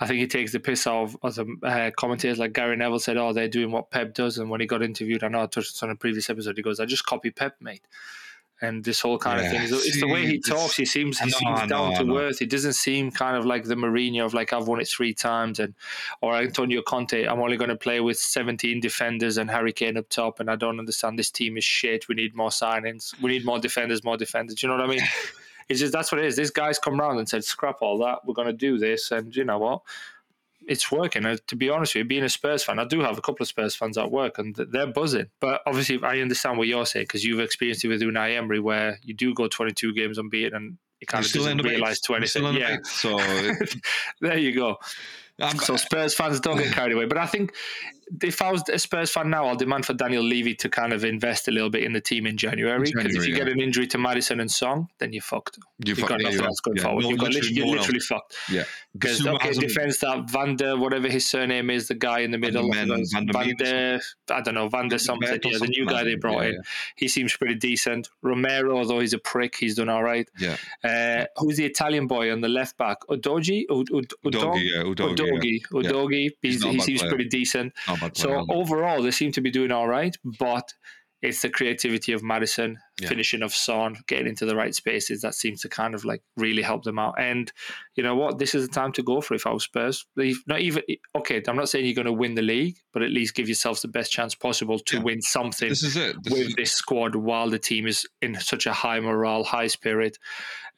[0.00, 2.38] I think he takes the piss out of other uh, commentators.
[2.38, 5.24] Like Gary Neville said, "Oh, they're doing what Pep does." And when he got interviewed,
[5.24, 6.56] I know I touched on a previous episode.
[6.56, 7.82] He goes, "I just copy Pep, mate."
[8.62, 9.62] And this whole kind of thing.
[9.62, 10.76] It's, it's the way he talks.
[10.76, 12.38] He seems he know, seems down I to earth.
[12.38, 15.58] He doesn't seem kind of like the Mourinho of like I've won it three times,
[15.58, 15.74] and
[16.20, 17.24] or Antonio Conte.
[17.24, 20.54] I'm only going to play with 17 defenders and Harry Kane up top, and I
[20.54, 22.08] don't understand this team is shit.
[22.08, 23.20] We need more signings.
[23.20, 24.62] We need more defenders, more defenders.
[24.62, 25.02] You know what I mean?
[25.68, 26.36] It's just that's what it is.
[26.36, 28.26] This guy's come around and said, "Scrap all that.
[28.26, 29.82] We're going to do this." And you know what?
[30.68, 31.24] It's working.
[31.24, 33.42] And to be honest with you, being a Spurs fan, I do have a couple
[33.42, 35.26] of Spurs fans at work, and they're buzzing.
[35.40, 38.98] But obviously, I understand what you're saying because you've experienced it with Unai Emery, where
[39.02, 41.66] you do go 22 games unbeaten, and it kind You of still doesn't end up
[41.66, 41.72] eighth.
[41.72, 42.62] realise to You still anything.
[42.62, 43.66] end up Yeah, eighth.
[44.20, 44.76] So there you go.
[45.40, 47.06] I'm- So Spurs fans don't get carried away.
[47.06, 47.52] But I think
[48.22, 51.04] if I was a Spurs fan now, I'll demand for Daniel Levy to kind of
[51.04, 52.90] invest a little bit in the team in January.
[52.92, 53.44] Because if you yeah.
[53.44, 55.58] get an injury to Maddison and Son, then you're fucked.
[55.84, 57.02] You've You've got- yeah, nothing else going yeah, forward.
[57.04, 57.86] no- you've got literally literally, no you're one else.
[57.88, 58.36] literally fucked.
[58.50, 58.64] yeah.
[58.92, 62.98] Because okay, defense that Vander, whatever his surname is, the guy in the middle, Vander
[63.32, 65.26] Vander, I don't know, Vander something.
[65.28, 66.60] Vander Yeah, the new guy they brought in.
[66.96, 68.10] He seems pretty decent.
[68.20, 70.28] Romero, although he's a prick, he's done all right.
[70.38, 70.56] Yeah.
[70.84, 72.98] Uh, who's the Italian boy on the left back?
[73.08, 73.64] Udogie?
[73.70, 74.56] Ud- Ud- Udog?
[74.56, 75.16] Udogie, Udogie.
[75.16, 75.62] Udogie.
[75.72, 76.30] Udogie.
[76.42, 77.72] He's He's, not a he seems pretty decent.
[78.14, 80.72] So overall, they seem to be doing all right, but
[81.22, 83.08] it's the creativity of Maddison, Yeah.
[83.08, 86.62] finishing of Son, getting into the right spaces that seems to kind of like really
[86.62, 87.14] help them out.
[87.16, 87.52] And
[87.94, 88.40] you know what?
[88.40, 90.04] This is the time to go for if I was Spurs.
[90.16, 90.82] Not even
[91.14, 91.40] okay.
[91.46, 93.88] I'm not saying you're going to win the league, but at least give yourselves the
[93.88, 95.02] best chance possible to Yeah.
[95.04, 96.16] win something this is it.
[96.24, 99.68] This with is, this squad while the team is in such a high morale, high
[99.68, 100.18] spirit,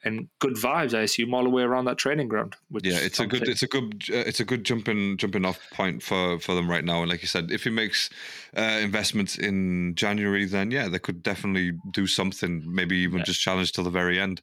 [0.05, 0.93] and good vibes.
[0.93, 2.55] I assume all the way around that training ground.
[2.83, 6.03] Yeah, it's a good, it's a good, uh, it's a good jumping jumping off point
[6.03, 7.01] for for them right now.
[7.01, 8.09] And like you said, if he makes
[8.55, 12.63] uh, investments in January, then yeah, they could definitely do something.
[12.65, 14.41] Maybe even just challenge till the very end.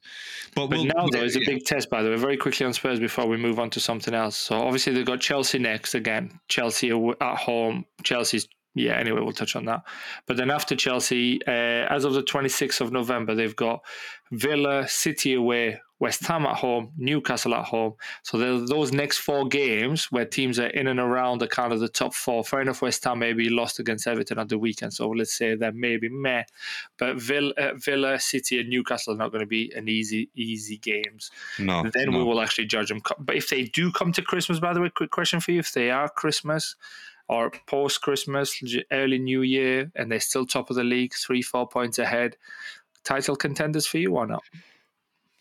[0.55, 2.15] But, But we'll, now, though, is a yeah, big test, by the way.
[2.17, 4.35] Very quickly on Spurs before we move on to something else.
[4.35, 6.39] So, obviously, they've got Chelsea next again.
[6.47, 7.85] Chelsea at home.
[8.03, 9.83] Chelsea's, yeah, anyway, we'll touch on that.
[10.25, 13.81] But then after Chelsea, uh, as of the 26th of November, they've got
[14.31, 17.93] Villa, City away, West Ham at home, Newcastle at home.
[18.23, 21.87] So, those next four games where teams are in and around the kind of the
[21.87, 22.43] top four.
[22.43, 24.93] Fair enough, West Ham maybe lost against Everton at the weekend.
[24.93, 26.43] So, let's say that maybe meh.
[26.97, 30.77] But Villa, uh, Villa City, and Newcastle are not going to be an easy, easy
[30.77, 32.17] games no, then no.
[32.17, 33.01] we will actually judge them.
[33.19, 35.71] But if they do come to Christmas, by the way, quick question for you: if
[35.71, 36.75] they are Christmas
[37.33, 41.67] or post Christmas, early New Year, and they're still top of the league, three, four
[41.67, 42.37] points ahead,
[43.03, 44.43] title contenders for you or not?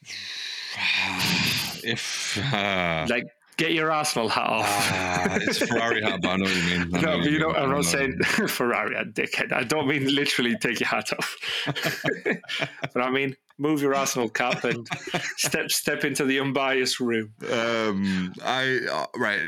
[1.85, 3.27] if uh, Like,
[3.57, 4.67] get your Arsenal hat off.
[4.67, 6.89] ah, it's Ferrari hat, but I know what you mean.
[6.91, 7.55] No, but you know.
[7.55, 9.53] I'm not saying Ferrari, a dickhead.
[9.53, 11.37] I don't mean literally take your hat off,
[12.95, 14.89] but I mean move your Arsenal cap and
[15.37, 17.33] step step into the unbiased room.
[17.53, 19.43] um i uh, right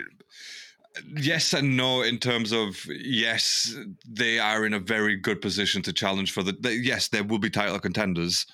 [1.16, 3.74] yes and no in terms of yes
[4.08, 7.38] they are in a very good position to challenge for the, the yes there will
[7.38, 8.46] be title contenders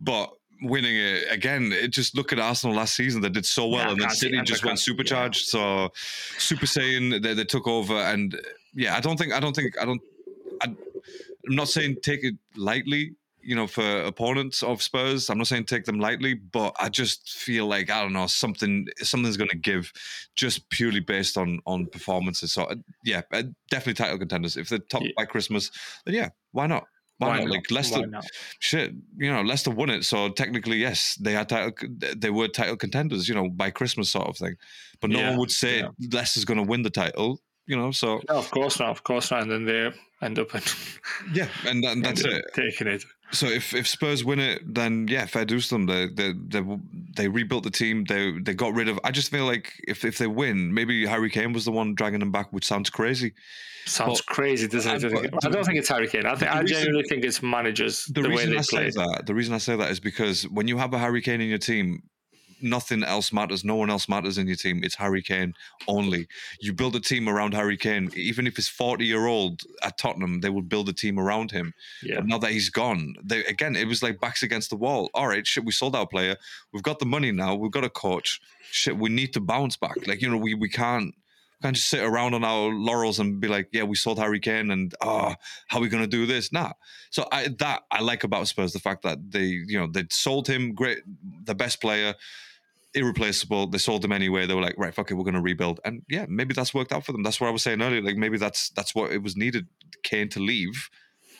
[0.00, 3.84] but winning it again it just look at arsenal last season they did so well
[3.84, 5.90] Yeah, and then city just went supercharged so
[6.38, 8.40] super saiyan they, they took over and
[8.72, 10.00] yeah i don't think i don't think i don't
[10.62, 13.14] I, i'm not saying take it lightly
[13.46, 15.30] you know, for opponents of Spurs.
[15.30, 18.86] I'm not saying take them lightly, but I just feel like I don't know something
[18.98, 19.92] something's going to give,
[20.34, 22.52] just purely based on on performances.
[22.52, 24.56] So uh, yeah, uh, definitely title contenders.
[24.56, 25.12] If they're top Yeah.
[25.16, 25.70] by Christmas,
[26.04, 26.84] then yeah, why not?
[27.18, 27.48] Why, not?
[27.48, 28.26] Like Leicester, Why not?
[28.58, 31.72] shit, you know, Leicester won it, so technically, yes, they are title.
[32.14, 34.56] They were title contenders, you know, by Christmas sort of thing.
[35.00, 35.88] But no Yeah, one would say yeah.
[36.12, 37.90] Leicester's going to win the title, you know.
[37.90, 38.90] So No, of course not.
[38.90, 39.42] Of course not.
[39.42, 40.62] And then they end up in,
[41.32, 42.44] yeah, and, that, and that's it.
[42.54, 43.04] taking it.
[43.32, 45.86] So if, if Spurs win it, then yeah, fair dues to them.
[45.86, 46.62] They they they
[47.16, 48.04] they rebuilt the team.
[48.04, 49.00] They they got rid of.
[49.04, 52.20] I just feel like if if they win, maybe Harry Kane was the one dragging
[52.20, 53.32] them back, which sounds crazy.
[53.84, 55.12] Sounds Well, crazy, doesn't it?
[55.12, 56.26] I- I, but- don't think it's Harry Kane.
[56.26, 58.60] I think the I reason- genuinely think it's managers The, the, way reason they I
[58.62, 58.90] say play.
[59.06, 61.48] that, the reason I say that is because when you have a Harry Kane in
[61.48, 62.02] your team,
[62.60, 63.64] nothing else matters.
[63.64, 64.82] No one else matters in your team.
[64.82, 65.54] It's Harry Kane
[65.88, 66.26] only.
[66.60, 68.10] You build a team around Harry Kane.
[68.14, 71.72] Even if he's forty year old at Tottenham, they will build a team around him.
[72.02, 72.16] Yeah.
[72.16, 75.10] But now that he's gone, they again it was like backs against the wall.
[75.14, 76.36] All right, shit, we sold our player.
[76.72, 77.54] We've got the money now.
[77.54, 78.40] We've got a coach.
[78.70, 80.06] Shit, we need to bounce back.
[80.06, 81.14] Like you know, we we can't
[81.66, 84.70] can't just sit around on our laurels and be like, yeah, we sold Harry Kane,
[84.70, 85.34] and oh,
[85.66, 86.52] how are we gonna do this?
[86.52, 86.72] Nah.
[87.10, 90.46] So I that I like about Spurs the fact that they you know they sold
[90.46, 90.98] him great,
[91.44, 92.14] the best player.
[92.94, 93.66] Irreplaceable.
[93.66, 94.46] They sold him anyway.
[94.46, 97.04] They were like, right, fuck it, we're to rebuild, and yeah, maybe that's worked out
[97.04, 97.22] for them.
[97.22, 98.00] That's what I was saying earlier.
[98.00, 99.66] Like maybe that's that's what it was needed.
[100.02, 100.88] Kane to leave,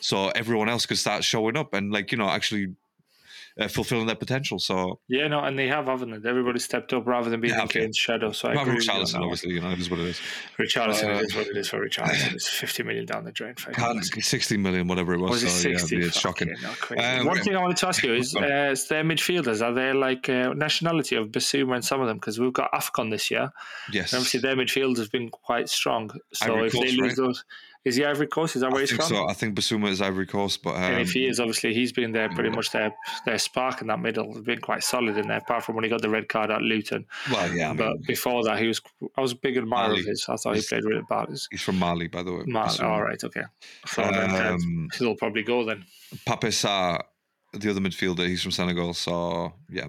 [0.00, 2.74] so everyone else could start showing up and like you know actually
[3.58, 4.58] uh, fulfilling their potential.
[4.58, 6.28] So Yeah, no, and they have, haven't they?
[6.28, 7.80] Everybody stepped up rather than being Yeah, in okay.
[7.80, 8.32] Kane's shadow.
[8.32, 10.20] So I Apart from agree Richarlison, obviously, you know, it is what it is.
[10.58, 12.34] Richarlison Uh, it is what it is for Richarlison.
[12.34, 13.54] It's 50 million down the drain.
[13.54, 15.30] Can't, 60 million, whatever it was.
[15.30, 15.96] Was it so, yeah, 60?
[15.96, 16.54] it's shocking.
[16.98, 19.92] Um, One thing I wanted to ask you is, uh, is their midfielders, are they
[19.92, 22.18] like uh, nationality of Bissouma and some of them?
[22.18, 23.50] Because we've got AFCON this year.
[23.92, 24.12] Yes.
[24.12, 26.10] And obviously, their midfield has been quite strong.
[26.34, 27.16] So Ivory if they lose right?
[27.16, 27.44] those,
[27.86, 28.56] is he Ivory Coast?
[28.56, 29.08] Is that where I he's think from?
[29.10, 29.28] so.
[29.28, 32.12] I think Bissouma is Ivory Coast, but um, and if he is, obviously, he's been
[32.12, 32.92] there pretty much their
[33.24, 34.34] their spark in that middle.
[34.34, 36.60] Has been quite solid in there, apart from when he got the red card at
[36.62, 37.06] Luton.
[37.32, 38.80] well, yeah, I mean, but before that, he was.
[39.16, 40.00] I was a big admirer Mali.
[40.00, 40.26] of his.
[40.28, 41.28] I thought he played really bad.
[41.50, 42.42] He's from Mali, by the way.
[42.42, 42.82] Bissouma.
[42.82, 43.44] all right, okay.
[43.86, 45.84] So then, uh, Um, he'll probably go then.
[46.26, 47.00] Pape Sarr,
[47.52, 48.94] the other midfielder, he's from Senegal.
[48.94, 49.86] So yeah,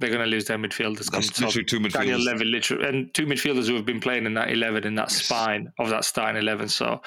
[0.00, 1.10] they're going to lose their midfielders.
[1.10, 1.92] That's literally two midfielders.
[1.92, 2.20] Daniel.
[2.20, 5.24] Levy, literally, and two midfielders who have been playing in that eleven in that Yes.
[5.24, 6.68] spine of that starting eleven.
[6.68, 7.02] So,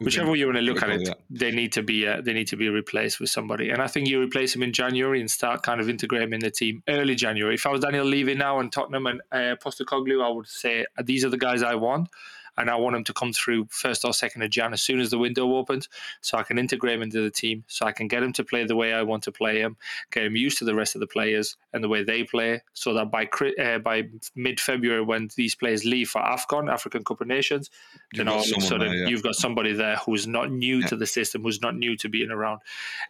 [0.00, 2.46] whichever way you want to look at it, they need to be uh, they need
[2.48, 3.70] to be replaced with somebody.
[3.70, 6.40] And I think you replace him in January and start kind of integrating him in
[6.40, 7.54] the team early January.
[7.54, 11.24] If I was Daniel Levy now and Tottenham and uh, Postecoglou, I would say these
[11.24, 12.08] are the guys I want.
[12.56, 15.10] And I want them to come through first or second of Jan as soon as
[15.10, 15.88] the window opens,
[16.20, 18.64] so I can integrate him into the team, so I can get him to play
[18.64, 19.76] the way I want to play him,
[20.10, 22.94] get him used to the rest of the players and the way they play, so
[22.94, 23.28] that by
[23.60, 27.70] uh, by mid February when these players leave for Afcon, African Cup of Nations,
[28.12, 29.08] You've then all got of a sudden there, yeah.
[29.08, 30.86] you've got somebody there who's not new Yeah.
[30.88, 32.60] to the system, who's not new to being around,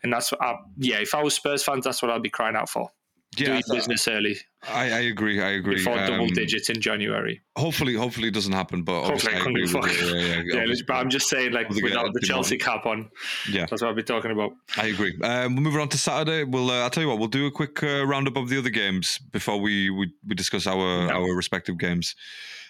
[0.03, 0.97] and that's what I, yeah.
[1.01, 2.91] If I was Spurs fans, that's what I'd be crying out for.
[3.37, 4.37] Yeah, Doing business early
[4.69, 5.43] I, I agree.
[5.43, 5.75] I agree.
[5.77, 7.43] before double Um, digits in January.
[7.57, 8.83] Hopefully, hopefully it doesn't happen.
[8.83, 10.07] But Hopefully obviously, it I couldn't agree be with you.
[10.09, 10.47] fucked.
[10.47, 13.11] Yeah, yeah, Yeah, but I'm just saying, like without the Chelsea cap on,
[13.51, 13.67] Yeah.
[13.67, 14.53] that's what I'll be talking about.
[14.79, 15.19] I agree.
[15.23, 16.45] Um, we'll move on to Saturday.
[16.45, 16.71] We'll.
[16.71, 17.19] Uh, I'll tell you what.
[17.19, 20.67] We'll do a quick uh, roundup of the other games before we we, we discuss
[20.67, 21.23] our No.
[21.25, 22.15] our respective games.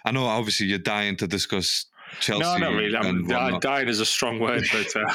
[0.05, 1.87] I know, obviously, you're dying to discuss
[2.21, 2.43] Chelsea.
[2.43, 2.97] no, not really.
[2.97, 5.15] I'm, dying is a strong word, but uh,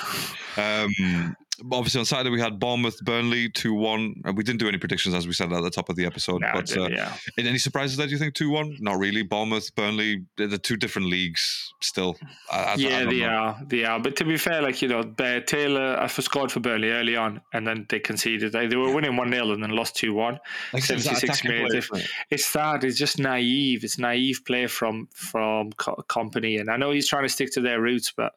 [0.86, 1.36] Um,
[1.72, 4.16] obviously, on Saturday we had Bournemouth, Burnley, two one.
[4.36, 6.42] We didn't do any predictions as we said at the top of the episode.
[6.42, 7.16] nah, but uh, yeah.
[7.38, 8.08] any surprises there?
[8.08, 8.78] Do you think two one?
[8.80, 9.24] Not really.
[9.24, 12.18] Bournemouth, Burnley, they're the two different leagues still.
[12.52, 13.28] I, I, I yeah, they know.
[13.28, 13.62] are.
[13.68, 14.00] They are.
[14.00, 17.42] But to be fair, like, you know, Bear Taylor I scored for Burnley early on
[17.54, 18.52] and then they conceded.
[18.52, 20.34] They, they were winning 1 0 and then lost 2 1.
[20.34, 20.42] Like
[20.74, 21.88] I it's 76 minutes.
[21.88, 22.06] play.
[22.30, 22.84] It's that.
[22.84, 23.84] It's just naive.
[23.84, 26.60] It's naive play from from co- Kompany.
[26.60, 28.34] And I know he's trying to stick to their roots, but.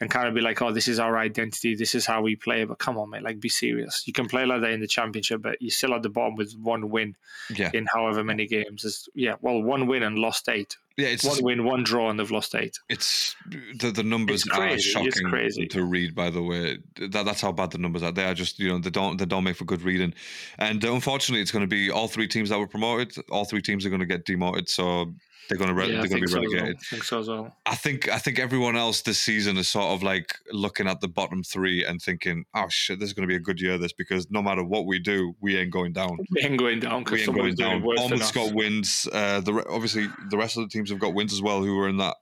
[0.00, 1.76] And kind of be like, oh, this is our identity.
[1.76, 2.64] This is how we play.
[2.64, 4.02] But come on, mate, like, be serious.
[4.08, 6.52] You can play like that in the championship, but you're still at the bottom with
[6.58, 7.14] one win
[7.54, 8.84] Yeah, in however many games.
[8.84, 10.76] It's, yeah, well, one win and lost eight.
[10.96, 11.06] yeah.
[11.08, 12.76] It's One win, one draw, and they've lost eight.
[12.88, 13.36] it's
[13.78, 15.66] the the numbers are It's shocking crazy.
[15.68, 16.12] to read.
[16.16, 18.10] By the way, that that's how bad the numbers are.
[18.10, 20.12] They are just you know they don't they don't make for good reading,
[20.58, 23.14] and unfortunately, it's going to be all three teams that were promoted.
[23.30, 25.14] All three teams are going to get demoted, so
[25.48, 26.50] they're going to re- Yeah, they're going to be so well.
[26.50, 26.76] relegated.
[26.76, 27.56] I think so as well.
[27.66, 31.08] I think I think everyone else this season is sort of like looking at the
[31.08, 33.92] bottom three and thinking, "Oh shit, this is going to be a good year." This
[33.92, 36.16] because no matter what we do, we ain't going down.
[36.30, 37.76] We ain't going down We ain't going down.
[37.78, 39.08] it worse than Bournemouth's got wins.
[39.12, 41.62] Uh, the re- obviously the rest of the teams have got wins as well.
[41.62, 42.16] Who were in that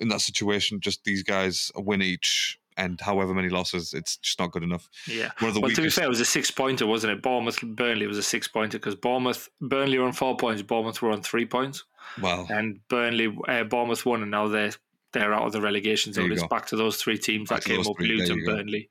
[0.00, 0.80] in that situation?
[0.80, 4.88] Just these guys a win each, and however many losses, it's just not good enough.
[5.06, 5.30] Yeah.
[5.38, 7.22] One of the Well, to be fair, it was a six pointer, wasn't it?
[7.22, 11.10] Bournemouth, Burnley was a six pointer because Bournemouth, Burnley were on four points, Bournemouth were
[11.10, 11.84] on three points,
[12.20, 14.72] well, and Burnley, uh, Bournemouth won, and now they're
[15.12, 16.30] they're out of the relegation zone.
[16.30, 16.48] It's go.
[16.48, 18.44] back to those three teams Back that came up: three, Luton.
[18.44, 18.90] Burnley.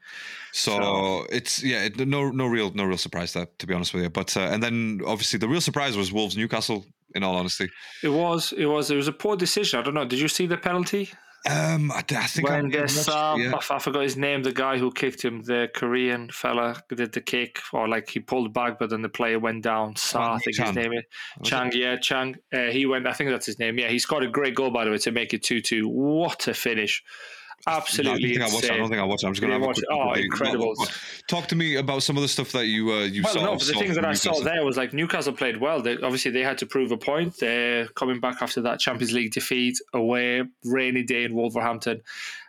[0.52, 3.94] so, so- it's yeah, it- no no real no real surprise there to be honest
[3.94, 4.10] with you.
[4.10, 6.86] But uh, and then obviously the real surprise was Wolves Newcastle.
[7.14, 7.70] In all honesty,
[8.04, 9.80] It was, it was, it was a poor decision.
[9.80, 10.04] I don't know.
[10.04, 11.12] Did you see the penalty
[11.48, 13.52] um, I, I think I, when Sam, yeah.
[13.54, 17.22] I, I forgot his name, the guy who kicked him, the Korean fella did the
[17.22, 19.96] kick, or like he pulled back, but then the player went down.
[19.96, 20.68] Sa, I think Chan.
[20.68, 21.04] his name is.
[21.40, 22.36] Was Chang, yeah, Chang.
[22.54, 23.08] Uh, he went.
[23.08, 23.78] I think that's his name.
[23.78, 25.88] Yeah, he scored a great goal by the way to make it two-two.
[25.88, 27.04] What a finish!
[27.68, 28.72] Absolutely No, I don't think I watched it.
[28.72, 29.28] I don't think I watched it.
[29.28, 29.86] I'm just going to have a quick?
[29.92, 30.76] Oh, incredible.
[31.28, 33.44] Talk to me about some of the stuff that you uh, you Well, saw.
[33.44, 35.82] no, but the things that I saw there was like Newcastle played well.
[35.82, 37.38] They, obviously, they had to prove a point.
[37.40, 42.02] They're coming back after that Champions League defeat away, rainy day in Wolverhampton,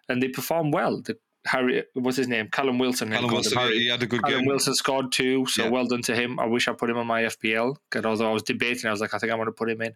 [0.08, 1.02] and they performed well.
[1.46, 2.48] Harry, what's his name?
[2.50, 3.10] Callum Wilson.
[3.10, 3.78] Callum Wilson, Harry.
[3.78, 4.46] he had a good Callum game.
[4.48, 5.70] Wilson scored two, so Yeah.
[5.70, 6.38] well done to him.
[6.40, 7.76] I wish I put him on my FPL.
[7.90, 9.80] 'cause although I was debating, I was like, I think I'm going to put him
[9.82, 9.94] in,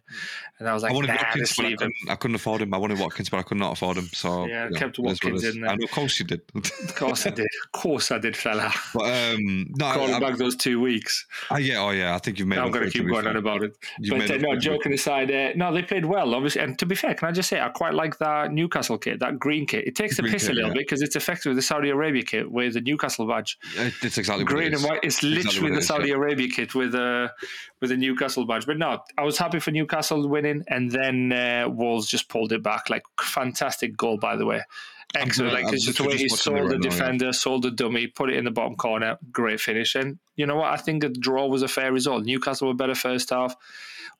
[0.59, 2.73] and I was like, I wanted nah, Watkins, but I couldn't, I couldn't afford him.
[2.73, 4.07] I wanted Watkins, but I could not afford him.
[4.13, 5.69] So Yeah, I you know, kept it is what Watkins in there.
[5.71, 6.41] I know, of course you did.
[6.55, 7.45] Of course I did.
[7.65, 8.71] Of course I did, fella.
[8.93, 11.25] but um, no, I, Calling I, back those two weeks.
[11.49, 12.55] I- yeah, oh yeah, I think you've made.
[12.57, 13.31] Now I'm going to keep going fair.
[13.31, 13.75] on about it.
[13.99, 16.61] You've But uh, no, joking aside, uh, no, they played well, obviously.
[16.61, 19.39] And to be fair, can I just say, I quite like that Newcastle kit, that
[19.39, 19.87] green kit.
[19.87, 22.73] It takes the piss a little bit because it's effectively the Saudi Arabia kit with
[22.73, 23.57] the Newcastle badge.
[23.75, 24.99] It- It's exactly Green and white.
[25.03, 26.15] It's literally it the is, Saudi yeah.
[26.15, 27.31] Arabia kit with a
[27.79, 28.65] with a Newcastle badge.
[28.65, 32.61] But no, I was happy for Newcastle winning, and then uh, Wolves just pulled it
[32.63, 32.89] back.
[32.89, 34.61] Like fantastic goal, by the way.
[35.15, 35.51] Excellent.
[35.53, 36.89] gonna- Like it's just the way he just watching it sold the right now, yeah.
[36.89, 39.17] defender, sold the dummy, put it in the bottom corner.
[39.31, 39.95] Great finish.
[39.95, 40.71] And you know what?
[40.71, 42.23] I think the draw was a fair result.
[42.25, 43.55] Newcastle were better first half.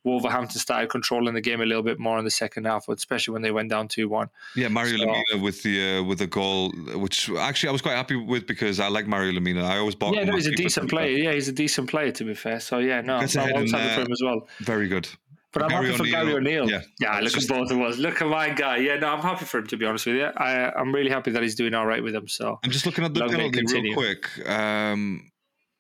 [0.04, 3.44] Wolverhampton started controlling the game a little bit more in the second half, especially when
[3.44, 4.30] they went down two one.
[4.56, 7.96] Yeah, Mario So- Lemina with the uh, with the goal, which actually I was quite
[7.96, 9.64] happy with because I like Mario Lemina.
[9.64, 10.16] I always bought.
[10.16, 11.06] Yeah, no, he's a decent to be fair.
[11.06, 11.18] player.
[11.18, 12.60] Yeah, he's a decent player to be fair.
[12.60, 14.48] So yeah, no, I was happy for him as well.
[14.62, 15.08] Very good.
[15.54, 16.70] But I'm Gary happy for O'Neill, Gary O'Neill.
[16.70, 16.82] yeah.
[17.00, 17.98] Yeah, look just- at both of us.
[17.98, 18.78] Look at my guy.
[18.78, 20.26] Yeah, no, I'm happy for him to be honest with you.
[20.26, 22.28] I, I'm really happy that he's doing all right with them.
[22.28, 24.48] So I'm just looking at the Long penalty real quick.
[24.48, 25.30] Um,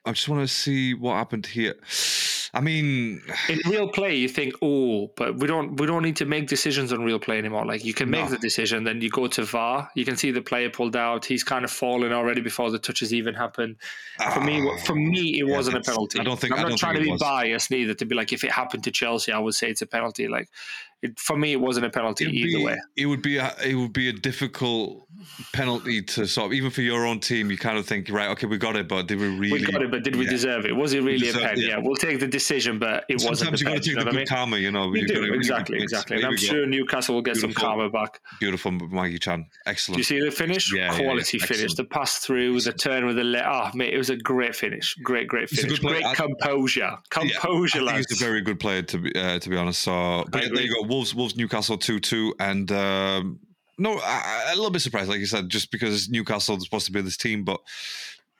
[0.05, 1.75] I just want to see what happened here.
[2.53, 6.25] I mean, in real play, you think, oh, but we don't we don't need to
[6.25, 7.65] make decisions on real play anymore.
[7.65, 8.31] Like you can make No.
[8.31, 9.89] the decision, then you go to VAR.
[9.95, 11.23] You can see the player pulled out.
[11.23, 13.77] He's kind of fallen already before the touches even happened.
[14.33, 16.19] For me, ah, for me, it Yeah, wasn't a penalty.
[16.19, 17.21] I don't think- I'm I not don't trying to be was.
[17.21, 17.93] biased neither.
[17.93, 20.27] To be like, if it happened to Chelsea, I would say it's a penalty.
[20.27, 20.49] Like,
[21.01, 22.77] it, for me, it wasn't a penalty it'd either be, way.
[22.95, 25.07] it would be a, it would be a difficult
[25.53, 27.49] penalty to sort of even for your own team.
[27.49, 29.51] You kind of think, right, okay, we got it, but did we really?
[29.51, 30.31] We got it, but did we yeah.
[30.31, 30.75] deserve it?
[30.75, 31.55] Was it really a penalty?
[31.55, 31.63] pen?
[31.63, 31.69] it.
[31.69, 33.37] Yeah, we'll take the decision, but it wasn't.
[33.37, 34.27] Sometimes you got to take you know the what I mean?
[34.27, 34.89] karma, you know.
[34.89, 38.19] We you do gotta- exactly, exactly, and I'm sure Newcastle will get some karma back.
[38.39, 39.41] Beautiful, Maggie Chan.
[39.41, 39.97] Do Excellent.
[39.97, 40.71] you see the finish?
[40.71, 41.03] Yeah, yeah, yeah.
[41.03, 41.73] Quality finish.
[41.73, 43.45] The pass through, the turn with the let.
[43.47, 44.95] Oh, mate, it was a great finish.
[45.03, 45.79] Great, great finish.
[45.79, 46.95] Great composure.
[47.09, 49.81] Composure, I think he's a very good player to be uh, to be honest.
[49.81, 50.90] So, but yeah, there you go.
[50.91, 53.39] Wolves, Wolves, Newcastle two two, and um,
[53.77, 56.91] no, I, a little bit surprised, like you said, just because Newcastle is supposed to
[56.91, 57.61] be this team, but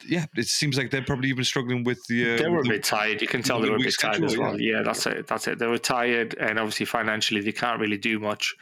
[0.06, 2.34] yeah, it seems like they're probably even struggling with the.
[2.34, 3.22] Uh, they were a bit tired.
[3.22, 4.60] You can tell they the were a bit tired as well.
[4.60, 5.28] Yeah, that's it.
[5.28, 5.60] That's it.
[5.60, 8.54] They were tired, and obviously financially they can't really do much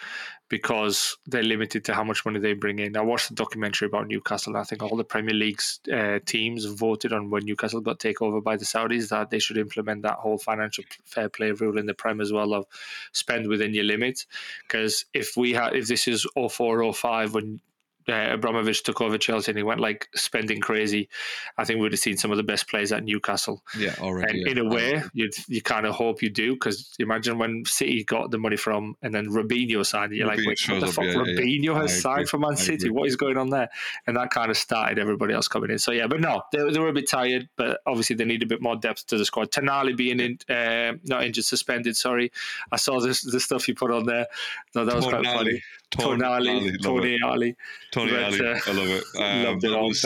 [0.49, 2.97] because they're limited to how much money they bring in.
[2.97, 4.53] I watched a documentary about Newcastle.
[4.53, 8.27] And I think all the Premier League's uh, teams voted on when Newcastle got taken
[8.27, 11.85] over by the Saudis that they should implement that whole financial fair play rule in
[11.85, 12.65] the Prem as well of
[13.11, 14.25] spend within your limits.
[14.63, 17.61] Because if we had, if this is 04, 05 when
[18.09, 21.09] uh, Abramovich took over Chelsea and he went like spending crazy,
[21.57, 23.63] I think we would have seen some of the best players at Newcastle.
[23.77, 24.39] yeah, already.
[24.39, 24.51] And yeah.
[24.51, 28.31] in a way, you you kind of hope you do because imagine when City got
[28.31, 31.05] the money from and then Robinho signed, you're like, Robinho wait, what the up, fuck?
[31.05, 31.81] yeah, yeah, yeah.
[31.81, 32.89] Has signed for Man City.
[32.89, 33.69] What is going on there?
[34.07, 35.79] And that kind of started everybody else coming in.
[35.79, 38.47] So yeah, but no, they, they were a bit tired, but obviously they need a
[38.47, 39.51] bit more depth to the squad.
[39.51, 41.95] Tonali being in, uh, not injured, suspended.
[41.95, 42.31] Sorry,
[42.71, 44.27] I saw this the stuff you put on there.
[44.75, 45.61] No, that was quite funny.
[45.97, 46.83] Love it.
[46.83, 47.55] Tony Ali,
[47.91, 49.03] Tonali, uh, I love it.
[49.17, 49.87] Um, loved it that, all.
[49.87, 50.01] was,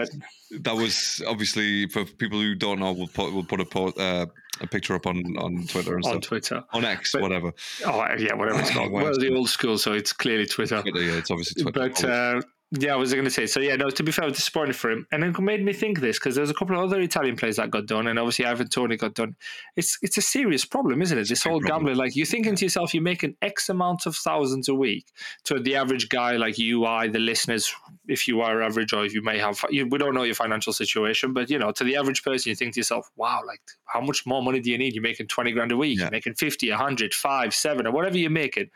[0.61, 2.93] that was obviously for people who don't know.
[2.93, 4.25] We'll put we'll put a po- uh,
[4.61, 6.15] a picture up on on Twitter and stuff.
[6.15, 6.63] on stuff Twitter.
[6.73, 7.53] on X, But- whatever.
[7.85, 8.91] Oh yeah, whatever it's called.
[8.91, 10.81] Well, the old school, so it's clearly Twitter.
[10.81, 11.79] Twitter, yeah, it's obviously Twitter.
[11.89, 12.41] But uh,
[12.79, 13.45] yeah, I was going to say.
[13.45, 13.91] So yeah, no.
[13.91, 16.35] To be fair, I was disappointed for him, and it made me think this because
[16.35, 19.13] there's a couple of other Italian players that got done, and obviously Ivan Toney got
[19.13, 19.35] done.
[19.75, 21.29] It's it's a serious problem, isn't it?
[21.29, 21.85] This whole problem.
[21.85, 21.97] gambling.
[21.97, 25.05] Like you're thinking to yourself, you're making X amount of thousands a week.
[25.45, 27.71] To the average guy like you, I, the listeners,
[28.07, 30.73] if you are average or if you may have, you, we don't know your financial
[30.73, 34.01] situation, but you know, to the average person, you think to yourself, wow, like how
[34.01, 34.95] much more money do you need?
[34.95, 35.99] You're making twenty grand a week.
[35.99, 36.05] Yeah.
[36.05, 38.71] You're making 50, 100, 5, 7, or whatever you're making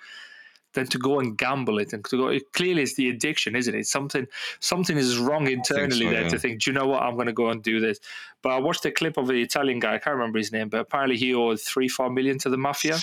[0.77, 2.27] than to go and gamble it and to go.
[2.27, 3.87] It clearly, it's the addiction, isn't it?
[3.87, 4.27] Something,
[4.59, 6.29] something is wrong internally so, there yeah.
[6.29, 6.61] to think.
[6.61, 7.01] Do you know what?
[7.01, 7.99] I'm going to go and do this.
[8.43, 9.95] But I watched a clip of the Italian guy.
[9.95, 12.97] I can't remember his name, but apparently he owed three, four million to the mafia.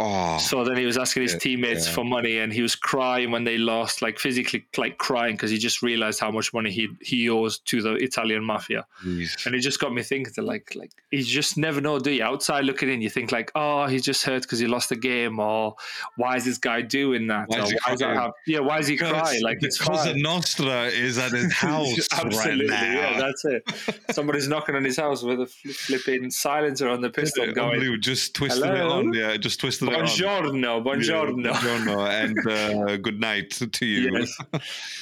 [0.00, 1.94] Oh, So then he was asking his teammates yeah.
[1.94, 5.58] for money, and he was crying when they lost, like physically, like crying because he
[5.58, 8.86] just realized how much money he he owes to the Italian mafia.
[9.02, 9.46] jeez.
[9.46, 12.22] And it just got me thinking that like like you just never know, do you?
[12.22, 15.38] Outside looking in, you think like, oh, he's just hurt because he lost the game,
[15.38, 15.74] or
[16.16, 17.48] why is this guy doing that?
[17.48, 18.32] Why is he why does that crying?
[18.46, 19.42] Yeah, why is he crying?
[19.42, 20.22] Like because the fine.
[20.22, 22.92] Nostra is at his house Absolutely, right now.
[22.92, 23.62] yeah, that's it.
[24.12, 28.00] Somebody's knocking on his house with a flipping silencer on the pistol going.
[28.00, 29.12] Just twisted it on.
[29.12, 29.87] Yeah, just on.
[29.88, 31.48] Buongiorno, buongiorno.
[31.48, 32.38] Yeah, buongiorno, and
[32.90, 34.10] uh, good night to you.
[34.12, 34.36] Yes.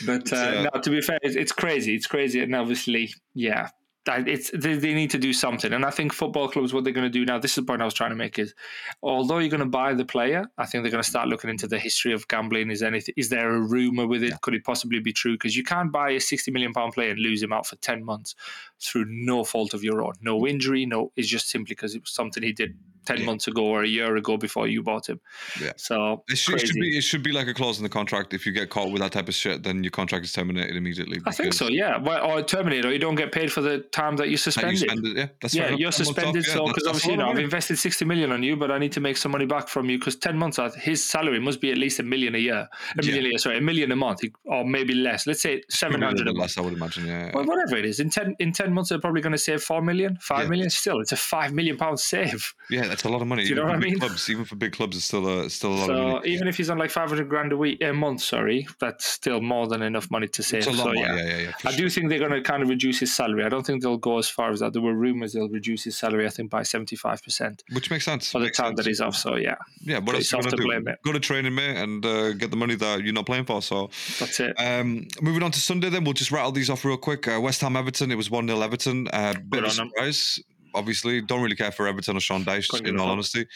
[0.04, 1.94] But uh, uh, no, to be fair, it's, it's crazy.
[1.94, 3.70] It's crazy, and obviously, yeah,
[4.06, 5.72] it's they, they need to do something.
[5.72, 7.82] And I think football clubs, what they're going to do now, this is the point
[7.82, 8.54] I was trying to make is,
[9.02, 11.66] although you're going to buy the player, I think they're going to start looking into
[11.66, 12.70] the history of gambling.
[12.70, 13.14] Is anything?
[13.16, 14.40] Is there a rumor with it?
[14.42, 15.34] Could it possibly be true?
[15.34, 18.04] Because you can't buy a sixty million pound player and lose him out for ten
[18.04, 18.34] months
[18.80, 21.12] through no fault of your own, no injury, no.
[21.16, 22.76] It's just simply because it was something he did
[23.06, 23.26] ten Yeah.
[23.26, 25.20] months ago or a year ago before you bought him.
[25.60, 25.72] Yeah.
[25.76, 28.34] So It should, it should be it should be like a clause in the contract.
[28.34, 31.20] If you get caught with that type of shit, then your contract is terminated immediately.
[31.26, 31.96] I think so, yeah.
[31.98, 34.76] Well, or terminate, or you don't get paid for the time that you how you
[34.76, 35.16] suspended.
[35.16, 36.46] yeah, that's yeah, you're 10 months off, suspended.
[36.46, 38.92] yeah, so because obviously, you know, I've invested sixty million on you, but I need
[38.92, 41.70] to make some money back from you because ten months, uh, his salary must be
[41.70, 42.68] at least a million a year, a
[43.02, 43.06] Yeah.
[43.06, 45.26] million a year, sorry, a million a month, or maybe less.
[45.26, 46.56] Let's say seven hundred a little month.
[46.56, 47.06] less, I would imagine.
[47.06, 49.62] Yeah, Well, whatever it is, in ten in ten months, they're probably going to save
[49.62, 50.48] four million, five Yeah.
[50.50, 50.70] million.
[50.70, 52.54] Still, it's a five million pound save.
[52.70, 53.42] yeah, that's a lot of money.
[53.44, 53.98] Do you know for what I mean?
[53.98, 56.20] Clubs, even for big clubs, it's still a still a lot of money.
[56.22, 59.04] So even if he's on like five hundred grand a week, a month, sorry, that's
[59.06, 60.58] still more than enough money to save.
[60.58, 61.16] It's a lot so yeah.
[61.16, 61.52] Yeah, yeah, yeah.
[61.64, 61.78] I sure.
[61.78, 63.44] do think they're going to kind of reduce his salary.
[63.44, 64.72] I don't think they'll go as far as that.
[64.72, 68.30] There were rumors they'll reduce his salary, I think, by 75% Which makes sense.
[68.32, 68.76] for the Makes time sense.
[68.78, 69.16] that he's off.
[69.16, 70.62] So, yeah, Yeah, what else you gonna to do?
[70.64, 70.86] blame.
[71.04, 73.60] Go to training, mate, and uh, get the money that you're not playing for.
[73.62, 74.54] So, that's it.
[74.58, 77.28] um, moving on to Sunday, then we'll just rattle these off real quick.
[77.28, 79.08] Uh, West Ham Everton, it was one 0 Everton.
[79.12, 79.90] Uh, bit Good of a on 'em.
[79.90, 80.40] surprise.
[80.76, 83.46] Obviously, don't really care for Everton or Sean Dyche, Couldn't in all honesty.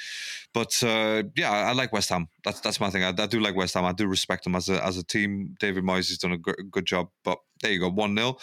[0.52, 2.28] But uh, yeah, I, like West Ham.
[2.44, 3.04] That's that's my thing.
[3.04, 3.84] I, I do like West Ham.
[3.84, 5.54] I do respect them as a as a team.
[5.60, 7.08] David Moyes has done a good job.
[7.22, 8.36] But there you go, one 0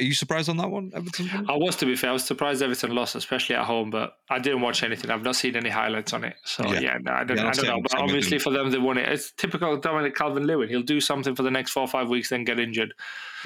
[0.00, 1.46] Are you surprised on that one, Everton?
[1.48, 2.10] I was to be fair.
[2.10, 3.90] I was surprised Everton lost, especially at home.
[3.90, 5.10] But I didn't watch anything.
[5.10, 6.36] I've not seen any highlights on it.
[6.44, 7.80] So yeah, yeah no, I don't, yeah, I don't know.
[7.82, 9.08] But obviously for them, they won it.
[9.08, 10.68] It's typical Dominic Calvert-Lewin.
[10.68, 12.94] He'll do something for the next four or five weeks, then get injured.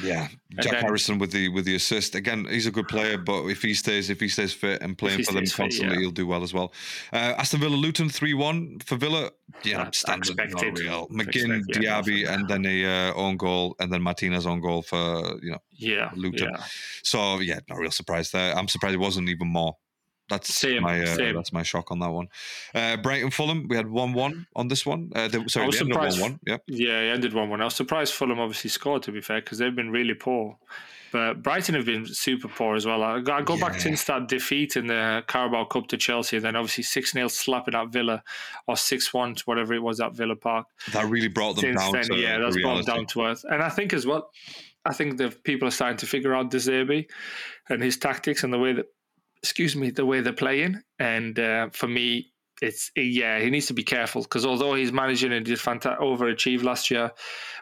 [0.02, 0.28] Yeah,
[0.60, 2.46] Jack then, Harrison with the with the assist again.
[2.50, 5.32] He's a good player, but if he stays if he stays fit and playing for
[5.32, 6.00] them constantly, fit, yeah.
[6.00, 6.72] he'll do well as well.
[7.12, 9.30] Uh, Aston Villa Luton three one for Villa.
[9.62, 10.78] Yeah, That's standard, expected.
[10.78, 11.06] real.
[11.08, 15.52] McGinn, Diaby, and then a uh, own goal, and then Martinez own goal for you
[15.52, 16.50] know yeah Luton.
[16.50, 16.64] Yeah.
[17.02, 18.56] So yeah, not real surprise there.
[18.56, 19.76] I'm surprised it wasn't even more.
[20.30, 21.34] That's same, my uh, same.
[21.34, 22.28] that's my shock on that one.
[22.74, 25.10] Uh, Brighton Fulham, we had one one on this one.
[25.14, 26.20] Uh, they, sorry, I was surprised.
[26.20, 26.40] One, one.
[26.46, 27.60] Yeah, yeah, it ended one one.
[27.60, 29.02] I was surprised Fulham obviously scored.
[29.02, 30.56] To be fair, because they've been really poor.
[31.14, 33.04] But Brighton have been super poor as well.
[33.04, 33.60] I, I go yeah.
[33.60, 37.28] back since that defeat in the Carabao Cup to Chelsea, and then obviously 6 0
[37.28, 38.24] slapping at Villa
[38.66, 40.66] or 6 1 to whatever it was at Villa Park.
[40.90, 43.44] That really brought them since down then, to Yeah, that's brought them down to earth.
[43.48, 44.28] And I think as well,
[44.84, 47.08] I think the people are starting to figure out De Zerbi
[47.70, 48.86] and his tactics and the way that,
[49.40, 50.82] excuse me, the way they're playing.
[50.98, 52.32] And uh, for me,
[52.62, 56.62] it's yeah, he needs to be careful because although he's managing and did fantastic, overachieve
[56.62, 57.10] last year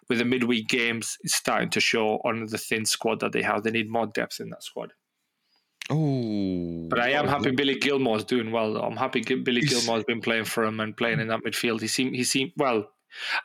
[0.09, 3.63] with the midweek games, it's starting to show on the thin squad that they have.
[3.63, 4.93] They need more depth in that squad.
[5.91, 8.77] Oh, but I am happy Billy Gilmour's doing well.
[8.77, 11.81] I'm happy Billy Gilmour has been playing for him and playing in that midfield.
[11.81, 12.89] He seemed he seemed well.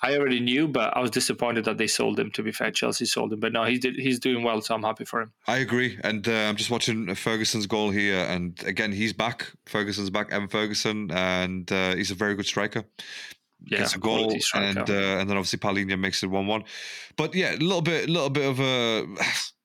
[0.01, 2.31] I already knew, but I was disappointed that they sold him.
[2.31, 3.95] To be fair, Chelsea sold him, but no, he did.
[3.95, 5.31] He's doing well, so I'm happy for him.
[5.47, 9.51] I agree, and uh, I'm just watching Ferguson's goal here, and again, he's back.
[9.65, 12.83] Ferguson's back, Evan Ferguson, and uh, he's a very good striker.
[13.65, 16.63] Yeah, gets a goal, and uh, and then obviously Palhinha makes it one-one.
[17.15, 19.07] But yeah, a little bit, a little bit of a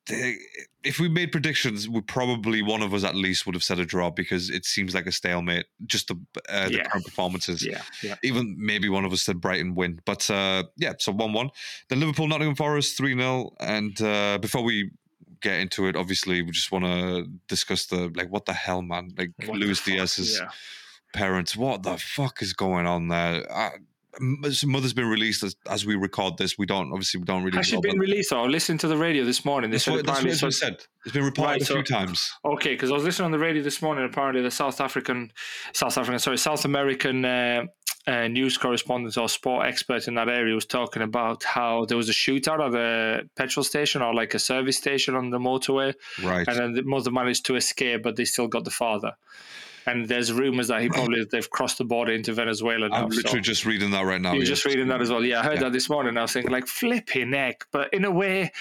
[0.09, 3.87] if we made predictions, we probably one of us at least would have said a
[3.87, 5.67] draw because it seems like a stalemate.
[5.87, 6.89] Just the uh, the yeah.
[6.89, 7.65] current performances.
[7.65, 8.17] Yeah, yeah.
[8.23, 10.95] Even maybe one of us said Brighton win, but uh, yeah.
[10.99, 11.51] So one one.
[11.89, 14.91] Then Liverpool Nottingham Forest three 0 And uh, before we
[15.41, 19.11] get into it, obviously we just want to discuss the like what the hell, man.
[19.17, 20.49] Like what Luis Diaz's yeah.
[21.13, 21.57] parents.
[21.57, 23.51] What the fuck is going on there?
[23.53, 23.71] I,
[24.21, 26.59] Mother's been released as, as, we record this.
[26.59, 27.57] We don't obviously we don't really.
[27.57, 28.33] Has she been released?
[28.33, 29.71] I listened to the radio this morning.
[29.71, 30.85] They that's what, that's what so, said.
[31.05, 32.31] It's been reported right, a few times.
[32.45, 34.05] Okay, because I was listening on the radio this morning.
[34.05, 35.33] Apparently, the South African,
[35.73, 37.65] South African, sorry, South American uh,
[38.07, 42.09] uh, news correspondent or sport expert in that area was talking about how there was
[42.09, 45.95] a shootout at a petrol station or like a service station on the motorway.
[46.23, 46.47] Right.
[46.47, 49.13] And then the mother managed to escape, but they still got the father
[49.87, 53.05] and there's rumors that he probably they've crossed the border into Venezuela now.
[53.05, 53.41] I'm literally so.
[53.41, 54.33] just reading that right now.
[54.33, 54.49] You're yeah.
[54.49, 55.25] just reading that as well.
[55.25, 55.65] Yeah, I heard yeah.
[55.65, 56.17] that this morning.
[56.17, 58.53] I was thinking like flipping neck, but in a way,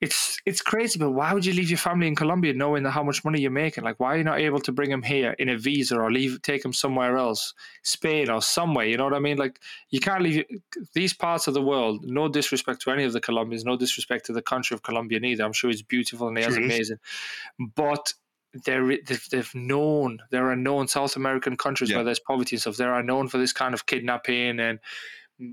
[0.00, 0.98] it's it's crazy.
[0.98, 3.84] But why would you leave your family in Colombia knowing how much money you're making?
[3.84, 6.40] Like, why are you not able to bring him here in a visa or leave
[6.42, 7.52] take him somewhere else,
[7.82, 8.86] Spain or somewhere?
[8.86, 9.36] You know what I mean?
[9.36, 9.60] Like,
[9.90, 10.44] you can't leave
[10.94, 12.04] these parts of the world.
[12.04, 15.44] No disrespect to any of the Colombians, no disrespect to the country of Colombia neither.
[15.44, 16.98] I'm sure it's beautiful and it's amazing,
[17.58, 18.14] but
[18.64, 21.96] they're they've, they've known there are known South American countries yeah.
[21.96, 22.76] where there's poverty and stuff.
[22.76, 24.80] They are known for this kind of kidnapping and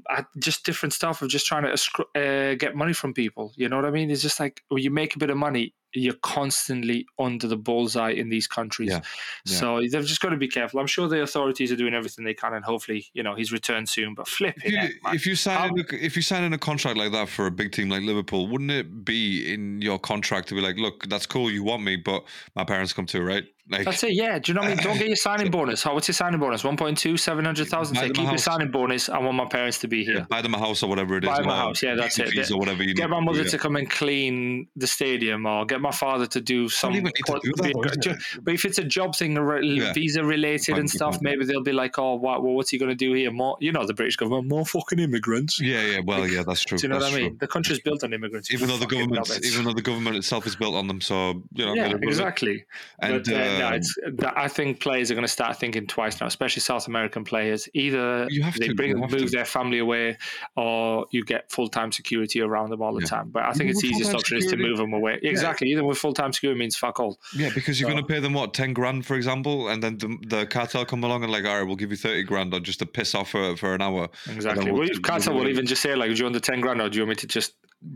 [0.10, 3.54] uh, just different stuff of just trying to uh, get money from people.
[3.56, 4.12] You know what I mean?
[4.12, 8.12] It's just like when you make a bit of money, you're constantly under the bullseye
[8.12, 8.90] in these countries.
[8.90, 9.02] Yeah.
[9.46, 9.58] Yeah.
[9.58, 10.80] So they've just got to be careful.
[10.80, 13.90] I'm sure the authorities are doing everything they can, and hopefully, you know, he's returned
[13.90, 14.14] soon.
[14.14, 16.98] But flipping, if you, if you sign in a, if you sign in a contract
[16.98, 20.56] like that for a big team like Liverpool, wouldn't it be in your contract to
[20.56, 22.24] be like, look, that's cool, you want me, but
[22.56, 23.46] my parents come too, right?
[23.70, 24.40] Like, That's it, yeah.
[24.40, 24.84] Do you know what I mean?
[24.84, 25.84] Don't get your signing bonus.
[25.84, 26.64] How, what's your signing bonus?
[26.64, 27.96] 1.2, 700,000.
[27.96, 29.10] Say, keep your signing bonus.
[29.10, 30.20] I want my parents to be here.
[30.20, 31.30] Yeah, buy them a house or whatever it is.
[31.30, 32.52] Buy them a house, yeah, that's it.
[32.52, 35.96] Or whatever you get my mother to come and clean the stadium or get my
[35.96, 36.94] father to do some.
[36.94, 39.94] Do that, but if it's a job thing, yeah.
[39.94, 42.96] visa related and stuff, maybe they'll be like, oh, what, well, what's he going to
[42.96, 43.32] do here?
[43.32, 45.60] More, you know, the British government, more fucking immigrants.
[45.60, 46.78] Yeah, yeah, well, yeah, that's true.
[46.78, 47.32] Do you know that's what I mean?
[47.32, 47.38] True.
[47.40, 48.52] The country's built on immigrants.
[48.52, 51.66] Even though the government, even though the government itself is built on them, so you
[51.66, 51.74] know.
[51.74, 52.66] Yeah, exactly.
[53.00, 56.28] And but, uh, no, um, I think players are going to start thinking twice now,
[56.28, 57.70] especially South American players.
[57.74, 59.30] Either they to, bring move to.
[59.30, 60.18] their family away,
[60.56, 63.08] or you get full time security around them all the yeah.
[63.08, 63.30] time.
[63.30, 65.20] But I think it's easiest option is to move them away.
[65.22, 65.32] Yeah.
[65.32, 65.67] Exactly.
[65.68, 67.20] Even with full time security means fuck all.
[67.36, 67.94] Yeah, because you're so.
[67.94, 71.04] going to pay them what ten grand, for example, and then the, the, cartel come
[71.04, 73.30] along and like, all right, we'll give you thirty grand or just to piss off
[73.30, 74.10] for, for an hour.
[74.30, 74.72] Exactly.
[74.72, 76.90] We'll, well, cartel will even just say like, do you want the ten grand or
[76.90, 77.54] do you want me to just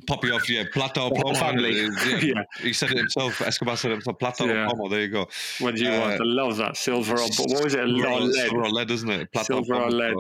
[0.08, 1.38] Poppy off, yeah, Plata or Plomo.
[1.38, 1.82] Family.
[1.82, 2.18] Yeah.
[2.22, 2.44] yeah.
[2.60, 3.42] He said it himself.
[3.42, 4.20] Escobar said it himself.
[4.20, 4.70] Plata yeah.
[4.90, 5.28] There you go.
[5.60, 6.14] What do you uh, want?
[6.22, 7.80] I love that silver or what was it?
[7.80, 8.34] Silver or lead?
[8.34, 9.30] Silver or lead, isn't it?
[9.44, 10.16] Silver or, or lead.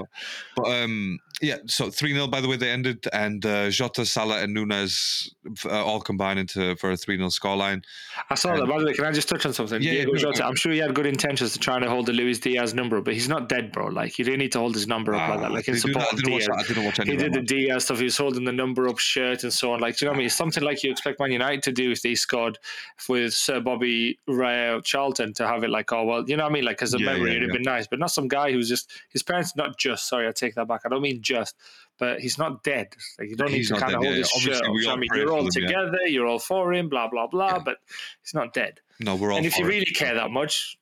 [0.56, 4.42] But um, Yeah, so 3 0, by the way, they ended, and uh, Jota, Salah,
[4.42, 5.34] and Nunes
[5.66, 7.84] uh, all combined into for a 3 0 scoreline.
[8.30, 8.68] I saw that.
[8.68, 9.82] By the way, can I just touch on something?
[9.82, 12.40] Yeah, Diego Jota, I'm sure he had good intentions to try to hold the Luis
[12.40, 13.88] Diaz number, but he's not dead, bro.
[13.88, 15.52] Like, you didn't need to hold his number up like that.
[15.52, 15.82] Like, in Ah, that.
[15.82, 16.48] support I didn't watch Diaz.
[16.48, 16.58] that.
[16.58, 17.98] I didn't watch any He did the Diaz stuff.
[18.00, 19.80] He was holding the number up shirt and so on.
[19.80, 20.26] Like, do you know what I mean?
[20.28, 22.58] It's something like you expect Man United to do if they scored
[23.08, 26.54] with Sir Bobby Raya Charlton to have it like, oh, well, you know what I
[26.54, 26.66] mean?
[26.66, 28.70] Like, as a Yeah, memory, yeah, it'd have been nice, but not some guy who's
[28.70, 30.82] just, his parents, not just, sorry, I take that back.
[30.86, 31.56] I don't mean just,
[31.98, 32.88] but he's not dead.
[33.20, 34.54] Like, you don't need to kind of hold yeah, his yeah.
[34.54, 34.74] shirt up.
[34.74, 35.68] we All I mean, you're all them, yeah.
[35.68, 37.60] together, you're all for him, blah, blah, blah, Yeah.
[37.64, 37.78] but
[38.24, 38.80] he's not dead.
[39.00, 40.78] No, we're all And if you really care that much,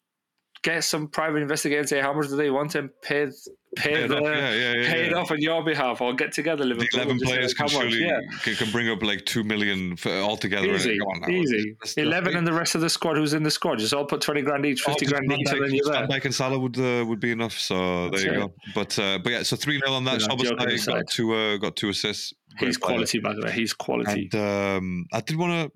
[0.62, 3.30] get some private investigator and say how much do they want and pay
[3.76, 5.18] pay, the, off, yeah, yeah, yeah, pay it yeah.
[5.18, 6.88] off on your behalf or get together The Liverpool.
[6.94, 8.20] 11 and say, players can surely Yeah.
[8.44, 10.68] can, can bring up like 2 million for, altogether.
[10.74, 11.58] Easy, Come on easy.
[11.58, 13.80] That's- that's 11 and the rest of the squad who's in the squad.
[13.80, 16.08] Just all put 20 grand each, 50 Oh, grand each, and then you're there.
[16.08, 17.54] Dijk and Salah would uh, would be enough.
[17.54, 18.48] So That's there you it.
[18.48, 18.54] go.
[18.74, 20.20] But uh, but yeah, so three 0 on that.
[20.22, 22.34] Yeah, joking got two uh, got two assists.
[22.60, 23.52] He's quality, by the way.
[23.52, 24.30] He's quality.
[24.34, 25.72] And um, I did want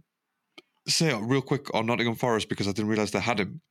[0.85, 3.61] to say real quick on Nottingham Forest because I didn't realize they had him.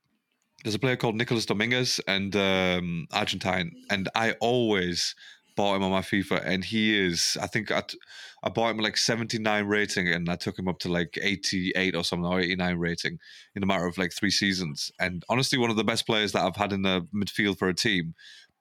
[0.63, 5.13] There's a player called Nicolas Dominguez and um, Argentine, and I always
[5.55, 7.37] bought him on my FIFA, and he is.
[7.41, 7.99] I think I, t-
[8.43, 12.03] I bought him like 79 rating, and I took him up to like 88 or
[12.03, 13.19] something, or 89 rating
[13.55, 14.91] in a matter of like three seasons.
[14.99, 17.73] And honestly, one of the best players that I've had in the midfield for a
[17.73, 18.15] team.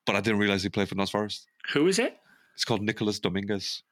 [0.04, 1.46] But I didn't realize he played for Notts Forest.
[1.72, 2.16] Who is it?
[2.54, 3.84] It's called Nicolas Dominguez,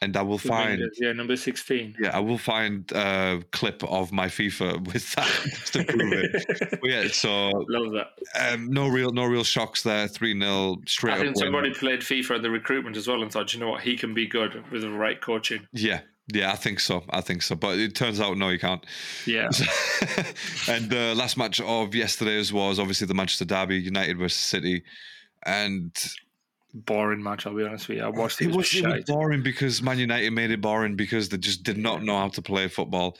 [0.00, 0.80] and I will find.
[0.98, 1.96] Yeah, number 16.
[2.00, 6.78] Yeah, I will find a clip of my FIFA with that just to prove it.
[6.84, 8.52] Yeah, so Love that.
[8.52, 10.08] um, no real, no real shocks there.
[10.08, 13.52] Three 0 straight I think somebody played FIFA in the recruitment as well and thought,
[13.52, 15.66] you know what, he can be good with the right coaching.
[15.72, 16.00] Yeah,
[16.32, 17.04] yeah, I think so.
[17.10, 17.56] I think so.
[17.56, 18.84] But it turns out no, you can't.
[19.26, 19.46] Yeah.
[20.68, 24.84] and the last match of yesterday's was obviously the Manchester Derby, United versus City,
[25.44, 25.94] and
[26.74, 28.04] Boring match, I'll be honest with you.
[28.04, 28.48] I watched it.
[28.48, 31.78] it was, it was boring because Man United made it boring because they just did
[31.78, 33.16] not know how to play football.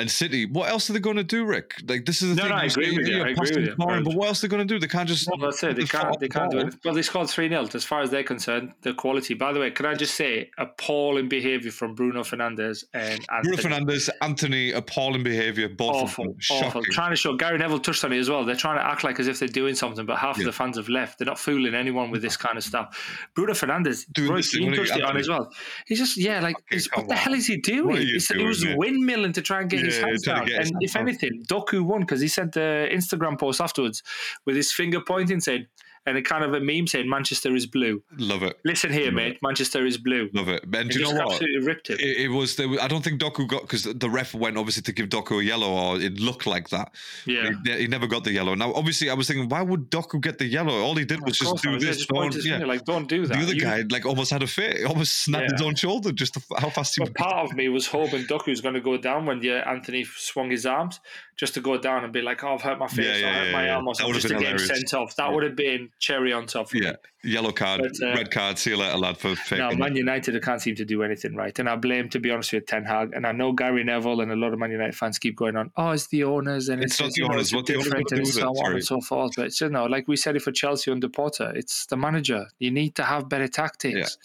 [0.00, 1.74] And City, what else are they going to do, Rick?
[1.86, 2.50] Like this is the No, thing.
[2.50, 3.74] no, I agree with you, I agree with you.
[3.76, 4.78] boring, but what else are they going to do?
[4.80, 5.28] They can't just.
[5.28, 5.76] No, that's it.
[5.76, 6.18] They the can't.
[6.18, 6.74] They the can't do it.
[6.84, 9.34] Well, they scored three 0 As far as they're concerned, the quality.
[9.34, 14.08] By the way, can I just say appalling behaviour from Bruno Fernandes and Bruno Fernandes,
[14.22, 16.40] Antony, appalling behaviour, both Awful, of them.
[16.40, 16.66] Shocking.
[16.68, 16.82] awful.
[16.84, 18.44] Trying to show Gary Neville touched on it as well.
[18.44, 20.42] They're trying to act like as if they're doing something, but half Yeah.
[20.42, 21.18] of the fans have left.
[21.18, 23.28] They're not fooling anyone with this kind of stuff.
[23.34, 25.52] Bruno Fernandes, Doing Roy Keane touched it on as well.
[25.86, 27.20] He's just yeah, like Okay, he's, come what the on.
[27.20, 27.86] hell is he doing?
[27.86, 30.46] What are you He's- he was windmilling to try and get his hands down.
[30.46, 34.02] his And if anything, Doku won because he sent the Instagram post afterwards
[34.46, 35.66] with his finger pointing, saying,
[36.06, 38.02] and a kind of a meme saying Manchester is blue.
[38.16, 38.58] Love it.
[38.64, 40.30] Listen here, Love mate, Manchester is blue.
[40.32, 40.64] Love it.
[40.72, 41.32] And do you know what?
[41.32, 42.00] absolutely ripped it.
[42.00, 42.56] It, it was.
[42.56, 45.40] There, was- I don't think Doku got because the ref went obviously to give Doku
[45.40, 46.94] a yellow, or it looked like that.
[47.26, 47.50] yeah.
[47.64, 48.54] He, he never got the yellow.
[48.54, 50.80] Now, obviously, I was thinking, why would Doku get the yellow?
[50.80, 51.72] All he did was just do.
[51.72, 52.06] Yeah, this.
[52.06, 52.58] don't- yeah.
[52.64, 53.36] like don't do that.
[53.36, 54.84] The other You- guy like almost had a fit.
[54.86, 57.86] Almost snapped his own shoulder just to, how fast he But part of me was
[57.86, 61.00] hoping Duck was going to go down when yeah, Antony swung his arms,
[61.36, 63.32] just to go down and be like, "Oh, I've hurt my face, Yeah, I yeah,
[63.38, 63.74] hurt yeah, my yeah.
[63.76, 65.16] arm," or something, just to get him sent off.
[65.16, 66.74] That would have been cherry on top.
[66.74, 68.58] Yeah, yellow card, But, uh, red card.
[68.58, 69.18] See you later, lad.
[69.18, 69.68] For faking.
[69.68, 69.76] No.
[69.76, 72.52] Man United I can't seem to do anything right, and I blame, to be honest
[72.52, 73.12] with you, Ten Hag.
[73.14, 75.70] And I know Gary Neville and a lot of Man United fans keep going on.
[75.76, 77.54] Oh, it's the owners, and It's it's, not the owners.
[77.54, 78.74] What the owners different, and so on Sorry.
[78.74, 79.32] and so forth.
[79.36, 82.46] But you know, like we said it for Chelsea under Potter, it's the manager.
[82.58, 84.18] You need to have better tactics.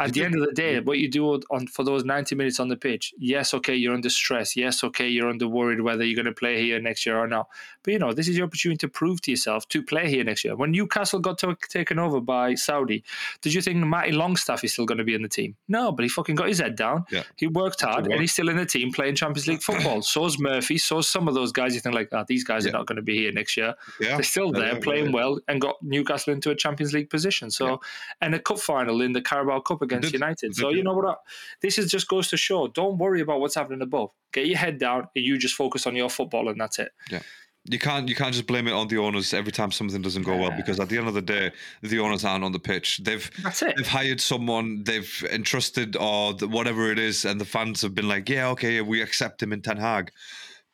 [0.00, 2.68] At the end of the day, what you do on for those ninety minutes on
[2.68, 4.56] the pitch, yes, okay, you're under stress.
[4.56, 7.48] Yes, okay, you're under worried whether you're going to play here next year or not.
[7.82, 10.44] But you know, this is your opportunity to prove to yourself to play here next
[10.44, 10.56] year.
[10.56, 13.04] When Newcastle got to, taken over by Saudi,
[13.42, 15.56] did you think Matty Longstaff is still going to be in the team?
[15.68, 17.04] No, but he fucking got his head down.
[17.10, 17.22] Yeah.
[17.36, 20.02] He worked hard, and he's still in the team playing Champions League football.
[20.02, 20.78] so's Murphy.
[20.78, 21.74] So's some of those guys.
[21.74, 22.70] You think like, ah, these guys Yeah.
[22.70, 23.74] are not going to be here next year.
[24.00, 27.50] yeah, They're still there playing well and got Newcastle into a Champions League position.
[27.50, 27.80] So,
[28.20, 30.20] and a cup final in the Carabao Cup against did.
[30.20, 30.54] United.
[30.54, 31.20] So, you know what?
[31.60, 34.12] This is just goes to show don't worry about what's happening above.
[34.32, 36.92] Get your head down and you just focus on your football and that's it.
[37.10, 37.22] Yeah
[37.64, 40.36] you can't you can't just blame it on the owners every time something doesn't go
[40.36, 43.00] well because at the end of the day, the owners aren't on the pitch.
[43.04, 43.30] They've
[43.60, 48.08] they've hired someone, they've entrusted or the, whatever it is, and the fans have been
[48.08, 50.10] like, yeah, okay, we accept him in Ten Hag.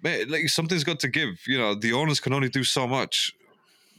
[0.02, 1.40] Mate, like something's got to give.
[1.46, 3.32] You know, the owners can only do so much.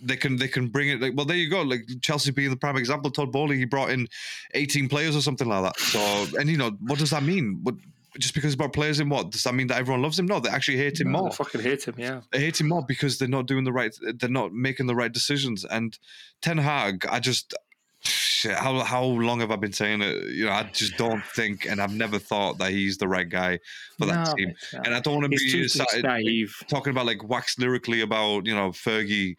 [0.02, 2.56] They can they can bring it like well there you go like Chelsea being the
[2.58, 4.08] prime example Todd Boehly he brought in
[4.54, 5.80] 18 players or something like that.
[5.80, 6.00] So
[6.40, 7.60] and you know what does that mean?
[7.64, 7.76] What
[8.20, 10.26] just because he brought players in what does that mean that everyone loves him?
[10.28, 11.32] No they actually hate him No, more.
[11.32, 12.22] fucking hate him, yeah.
[12.34, 15.12] I hate him more because they're not doing the right they're not making the right
[15.12, 15.66] decisions.
[15.66, 15.98] And
[16.42, 17.54] Ten Hag I just
[18.38, 20.16] shit, how how long have I been saying it?
[20.30, 23.60] You know, I just don't think, and I've never thought that he's the right guy
[23.98, 24.50] for that No, team.
[24.50, 24.80] it's not.
[24.80, 26.54] Uh, and I don't want to be too started naive.
[26.70, 29.36] talking about like wax lyrically about you know Fergie,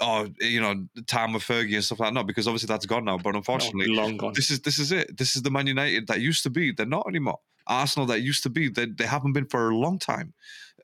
[0.00, 2.14] or you know the time of Fergie and stuff like that.
[2.14, 3.18] No, because obviously that's gone now.
[3.18, 4.32] But unfortunately, No, long gone.
[4.34, 5.16] this is this is it.
[5.18, 6.72] This is the Man United that used to be.
[6.72, 7.40] They're not anymore.
[7.66, 8.68] Arsenal that used to be.
[8.68, 10.34] They, they haven't been for a long time.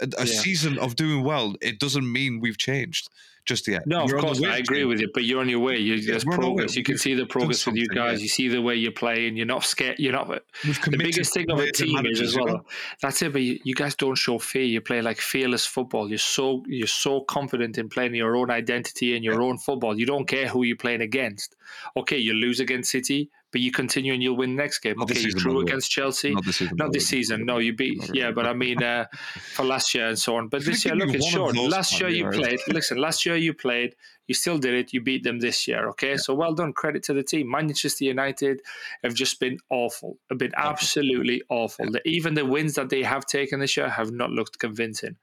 [0.00, 0.40] A, a Yeah.
[0.40, 3.08] season of doing well, it doesn't mean we've changed
[3.44, 3.86] just yet.
[3.86, 5.10] No, of on the course, I agree with you.
[5.12, 5.78] But you're on your way.
[5.78, 6.44] You, there's we're on way.
[6.46, 6.76] progress.
[6.76, 8.18] You can see the progress with you guys.
[8.18, 8.22] yeah.
[8.22, 9.36] You see the way you're playing.
[9.36, 9.98] You're not scared.
[9.98, 10.28] You're not.
[10.28, 12.66] The biggest thing of a team is as you well.
[13.00, 13.32] That's it.
[13.32, 14.62] But you, you guys don't show fear.
[14.62, 16.08] You play like fearless football.
[16.08, 19.98] You're so you're so confident in playing your own identity and your own football.
[19.98, 21.56] You don't care who you're playing against.
[21.96, 24.96] Okay, you lose against City, but you continue and you'll win next game.
[24.96, 26.32] Not Okay, you drew against Chelsea.
[26.34, 26.76] Not this season.
[26.76, 27.46] Not this season.
[27.46, 28.10] No, you beat.
[28.14, 29.06] Yeah, but I mean, uh,
[29.54, 30.48] for last year and so on.
[30.48, 31.56] But this year, look, it's short.
[31.56, 32.58] Last year you played.
[32.68, 33.94] Listen, last year you played.
[34.28, 34.92] You still did it.
[34.94, 35.88] You beat them this year.
[35.90, 36.72] Okay, so well done.
[36.72, 37.50] Credit to the team.
[37.50, 38.62] Manchester United
[39.02, 40.18] have just been awful.
[40.30, 41.90] Have been absolutely awful.
[41.90, 45.16] The- Even the wins that they have taken this year have not looked convincing.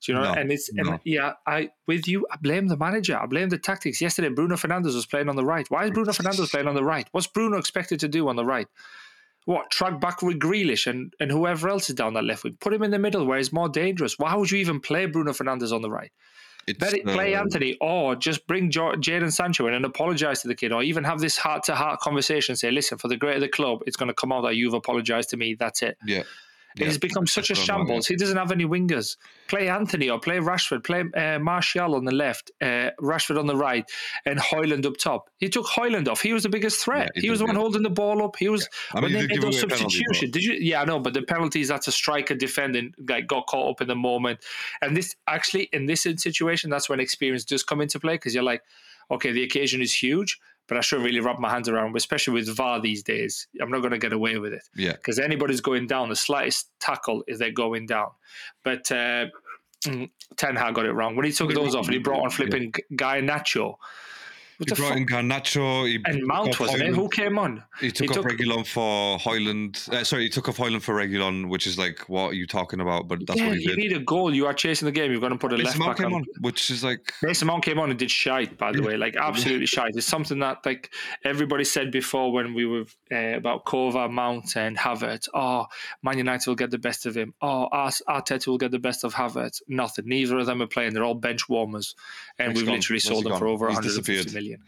[0.00, 0.24] Do you know?
[0.24, 1.00] No, and it's and no.
[1.04, 2.26] yeah, I with you.
[2.30, 3.18] I blame the manager.
[3.18, 4.00] I blame the tactics.
[4.00, 5.68] Yesterday, Bruno Fernandes was playing on the right.
[5.70, 7.08] Why is Bruno Fernandes playing on the right?
[7.12, 8.68] What's Bruno expected to do on the right?
[9.44, 12.58] What track back with Grealish and, and whoever else is down that left wing?
[12.60, 14.18] Put him in the middle where he's more dangerous.
[14.18, 16.12] Why would you even play Bruno Fernandes on the right?
[16.68, 20.42] It's, Let it play uh, Antony, or just bring jo- Jadon Sancho in and apologise
[20.42, 22.56] to the kid, or even have this heart to heart conversation.
[22.56, 24.74] Say, listen, for the great of the club, it's going to come out that you've
[24.74, 25.54] apologised to me.
[25.54, 25.96] That's it.
[26.04, 26.24] Yeah.
[26.78, 28.06] It has become such a That's shambles.
[28.06, 29.16] He doesn't have any wingers.
[29.48, 30.84] Play Antony or play Rashford.
[30.84, 33.84] Play uh, Martial on the left, uh, Rashford on the right,
[34.24, 35.30] and Højlund up top.
[35.38, 36.20] He took Højlund off.
[36.20, 37.10] He was the biggest threat.
[37.14, 37.60] Yeah, he he was did, the one yeah.
[37.62, 38.36] holding the ball up.
[38.36, 40.32] He was I when mean, they did made those away a penalty, substitutions.
[40.32, 40.54] Did you?
[40.54, 43.88] Yeah, I know, but the penalties that's a striker defending like got caught up in
[43.88, 44.40] the moment.
[44.82, 48.44] And this actually in this situation, that's when experience does come into play because you're
[48.44, 48.62] like,
[49.10, 50.38] okay, the occasion is huge,
[50.68, 53.48] but I shouldn't really wrap my hands around, especially with VAR these days.
[53.60, 54.92] I'm not going to get away with it Yeah.
[54.92, 58.10] because anybody's going down, the slightest tackle is they're going down.
[58.62, 59.26] But uh,
[59.86, 62.30] mm, Ten Hag got it wrong when he took those off and he brought on
[62.30, 63.76] flipping Garnacho.
[64.58, 64.96] He brought fuck?
[64.96, 65.86] in Garnacho.
[65.86, 66.94] He And Mount wasn't it?
[66.94, 67.62] Who came on?
[67.80, 69.88] He took He off took- Reguilón for Højlund.
[69.92, 72.80] Uh, sorry, he took off Højlund for Reguilón, which is like, what are you talking
[72.80, 73.06] about?
[73.06, 73.78] But that's yeah, what he you did.
[73.78, 74.34] need a goal.
[74.34, 75.12] You are chasing the game.
[75.12, 76.24] You're going to put a left Mount back came on.
[76.40, 79.66] which is like, Mason Mount came on and did shite, by the way, like absolutely
[79.66, 79.92] shite.
[79.94, 80.90] It's something that like
[81.24, 85.28] everybody said before when we were uh, about Kova, Mount, and Havertz.
[85.34, 85.66] Oh,
[86.02, 87.32] Man United will get the best of him.
[87.40, 89.62] Oh, Arteta will get the best of Havertz.
[89.68, 90.08] Nothing.
[90.08, 90.94] Neither of them are playing.
[90.94, 91.94] They're all bench warmers,
[92.40, 92.74] and He's we've gone.
[92.76, 93.54] literally Where's sold he them for gone?
[93.54, 94.47] over He's 150 disappeared.
[94.56, 94.62] Million.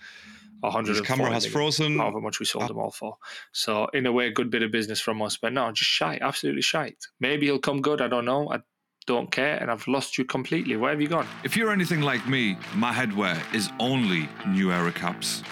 [0.62, 1.52] 140 his camera has million.
[1.52, 1.98] frozen.
[1.98, 2.68] However much we sold Ah.
[2.68, 3.16] them all for.
[3.52, 5.36] So in a way, a good bit of business from us.
[5.38, 6.98] But no, just shite, absolutely shite.
[7.18, 8.00] Maybe he'll come good.
[8.02, 8.50] I don't know.
[8.52, 8.58] I
[9.06, 10.76] don't care, and I've lost you completely.
[10.76, 11.26] Where have you gone?
[11.44, 15.42] If you're anything like me, my headwear is only New Era caps.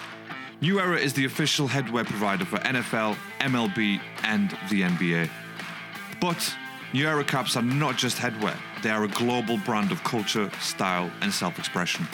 [0.61, 5.29] New Era is the official headwear provider for NFL, MLB, and the NBA.
[6.21, 6.55] But
[6.93, 11.09] New Era caps are not just headwear, they are a global brand of culture, style,
[11.21, 12.07] and self expression.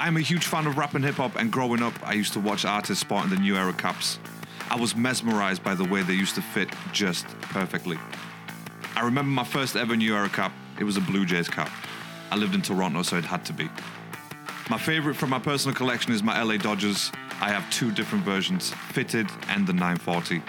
[0.00, 2.40] I'm a huge fan of rap and hip hop, and growing up, I used to
[2.40, 4.18] watch artists sporting the New Era caps.
[4.70, 7.98] I was mesmerized by the way they used to fit just perfectly.
[8.96, 11.70] I remember my first ever New Era cap, it was a Blue Jays cap.
[12.30, 13.68] I lived in Toronto, so it had to be.
[14.70, 17.12] My favorite from my personal collection is my LA Dodgers.
[17.42, 20.42] I have two different versions, fitted and the 940.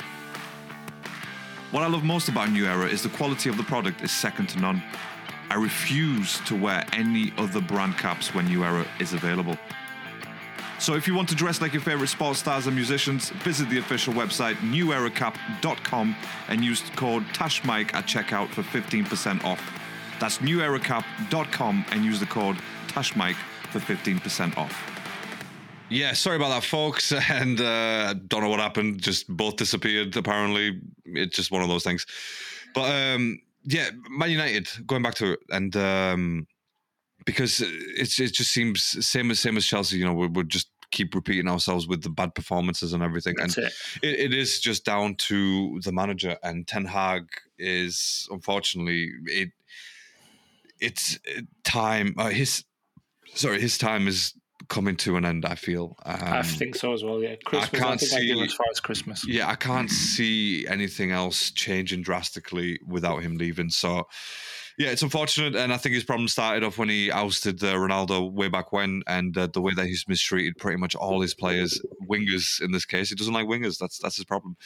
[1.71, 4.47] What I love most about New Era is the quality of the product is second
[4.47, 4.81] to none.
[5.51, 9.57] I refuse to wear any other brand caps when New Era is available.
[10.79, 13.77] So if you want to dress like your favorite sports stars and musicians, visit the
[13.77, 16.15] official website neweracap.com
[16.47, 19.61] and use the code TASHMIKE at checkout for 15% off.
[20.21, 22.55] That's neweracap.com and use the code
[22.87, 23.35] TASHMIKE
[23.71, 24.73] for 15% off.
[25.89, 27.11] Yeah, sorry about that, folks.
[27.29, 29.01] And uh, don't know what happened.
[29.01, 30.79] Just both disappeared, apparently.
[31.03, 32.05] It's just one of those things.
[32.73, 36.47] But um, yeah, Man United, going back to it, and um,
[37.25, 39.97] because it's it just seems same as same as Chelsea.
[39.97, 43.35] You know, we would just keep repeating ourselves with the bad performances and everything.
[43.37, 43.73] That's and it.
[44.01, 47.23] it, it is just down to the manager and Ten Hag
[47.57, 49.49] is unfortunately it.
[50.79, 52.15] It's uh, time.
[52.17, 52.63] Uh, his
[53.35, 54.33] sorry, his time is
[54.71, 55.45] coming to an end.
[55.45, 55.97] I feel.
[56.05, 57.21] Um, I think so as well.
[57.21, 57.81] Yeah, Christmas.
[57.81, 59.27] I, can't I see- as far as Christmas.
[59.27, 63.69] yeah, I can't see anything else changing drastically without him leaving.
[63.69, 64.07] So,
[64.81, 68.31] yeah, it's unfortunate, and I think his problem started off when he ousted uh, Ronaldo
[68.31, 71.79] way back when, and uh, the way that he's mistreated pretty much all his players,
[72.09, 73.09] wingers in this case.
[73.09, 73.77] He doesn't like wingers.
[73.77, 74.57] That's that's his problem.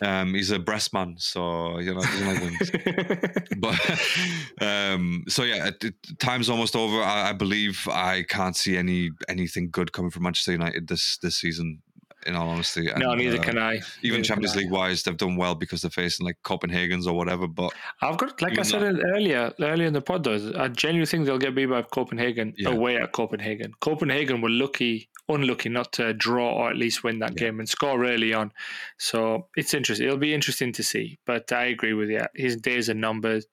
[0.00, 3.50] Um, he's a breast man, so you know he doesn't like wings.
[3.58, 7.02] but um, so yeah, it, it, time's almost over.
[7.02, 11.36] I, I believe I can't see any anything good coming from Manchester United this this
[11.36, 11.82] season.
[12.26, 13.74] In all honesty, no, neither uh, can I.
[14.02, 14.62] Even Neither Champions can I.
[14.62, 17.46] League wise, they've done well because they're facing like Copenhagen's or whatever.
[17.48, 21.26] But I've got, like I said earlier, earlier in the pod, though, I genuinely think
[21.26, 22.70] they'll get beat by Copenhagen Yeah.
[22.70, 23.72] away at Copenhagen.
[23.80, 27.46] Copenhagen were lucky, unlucky not to draw or at least win that Yeah.
[27.46, 28.52] game and score early on.
[28.98, 30.06] So it's interesting.
[30.06, 31.18] It'll be interesting to see.
[31.24, 32.22] But I agree with you.
[32.34, 33.44] His days are numbered.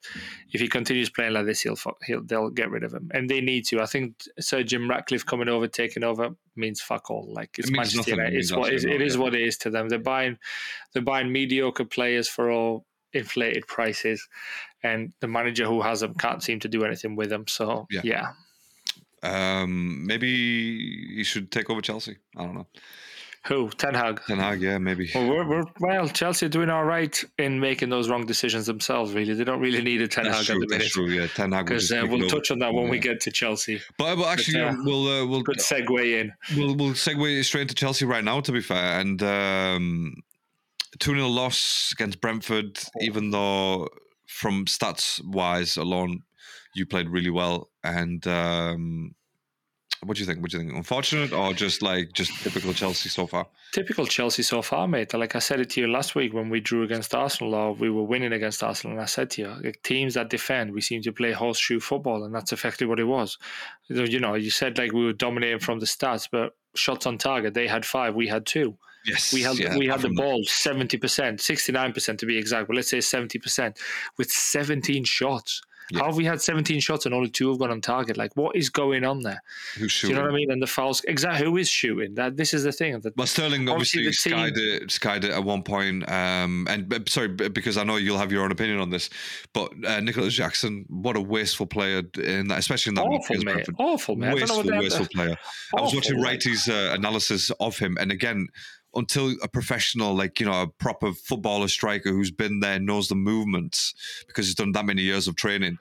[0.52, 3.40] If he continues playing like this, he'll, he'll they'll get rid of him, and they
[3.40, 3.80] need to.
[3.80, 7.32] I think Sir Jim Ratcliffe coming over, taking over, means fuck all.
[7.32, 8.10] Like it's It Manchester.
[8.10, 8.36] United.
[8.36, 9.88] It's what absolutely it is what it is to them.
[9.88, 10.38] They're buying
[10.92, 14.28] they're buying mediocre players for all inflated prices,
[14.82, 17.46] and the manager who has them can't seem to do anything with them.
[17.48, 18.00] So Yeah.
[18.04, 18.26] yeah,
[19.22, 20.28] um, maybe
[21.16, 22.16] he should take over Chelsea.
[22.36, 22.66] I don't know.
[23.46, 24.20] who Ten Hag.
[24.26, 25.10] Ten Hag, yeah, maybe.
[25.14, 26.08] Well, we're, we're well.
[26.08, 29.12] Chelsea are doing all right in making those wrong decisions themselves.
[29.14, 30.62] Really, they don't really need a Ten That's Hag true.
[30.62, 31.08] at the That's true.
[31.08, 31.66] Yeah, Ten Hag.
[31.66, 33.80] because uh, we'll touch on that when we get to Chelsea.
[33.98, 36.32] But, but actually, uh, we'll uh, we'll Good segue in.
[36.56, 38.40] we'll we'll segue straight into Chelsea right now.
[38.40, 40.14] To be fair, and um,
[40.98, 42.78] two 0 loss against Brentford.
[43.00, 43.88] Even though
[44.26, 46.22] from stats wise alone,
[46.74, 47.69] you played really well.
[47.82, 49.14] And um,
[50.02, 50.40] what do you think?
[50.40, 50.76] What do you think?
[50.76, 53.46] Unfortunate or just like just typical Chelsea so far?
[53.72, 55.12] Typical Chelsea so far, mate.
[55.12, 57.90] Like I said it to you last week when we drew against Arsenal, or we
[57.90, 61.02] were winning against Arsenal, and I said to you, like, teams that defend, we seem
[61.02, 63.38] to play horseshoe football, and that's effectively what it was.
[63.88, 67.54] You know, you said like we were dominating from the stats, but shots on target,
[67.54, 68.78] they had five, we had two.
[69.06, 72.36] Yes, We had yeah, we had the ball seventy percent, sixty nine percent to be
[72.36, 73.78] exact, but let's say seventy percent
[74.18, 75.62] with seventeen shots.
[75.90, 76.00] Yeah.
[76.00, 78.16] How have we had seventeen shots and only two have gone on target?
[78.16, 79.42] Like, what is going on there?
[79.76, 80.14] Who's shooting?
[80.16, 80.50] Do you know what I mean?
[80.50, 82.14] And the fouls, exactly who is shooting?
[82.14, 82.98] That this is the thing.
[83.00, 86.08] That Well, Sterling Obviously, obviously, the team- skied it, skied it at one point.
[86.10, 89.10] Um, and sorry, because I know you'll have your own opinion on this,
[89.52, 93.66] but uh, Nicolas Jackson, what a wasteful player in that, especially in that awful, mate.
[93.78, 94.28] Awful, mate.
[94.42, 95.36] I don't know Wasteful, wasteful player.
[95.76, 98.48] I was watching Wrighty's uh, analysis of him, and again,
[98.94, 103.14] until a professional, like you know, a proper footballer striker who's been there, knows the
[103.14, 103.94] movements
[104.26, 105.78] because he's done that many years of training.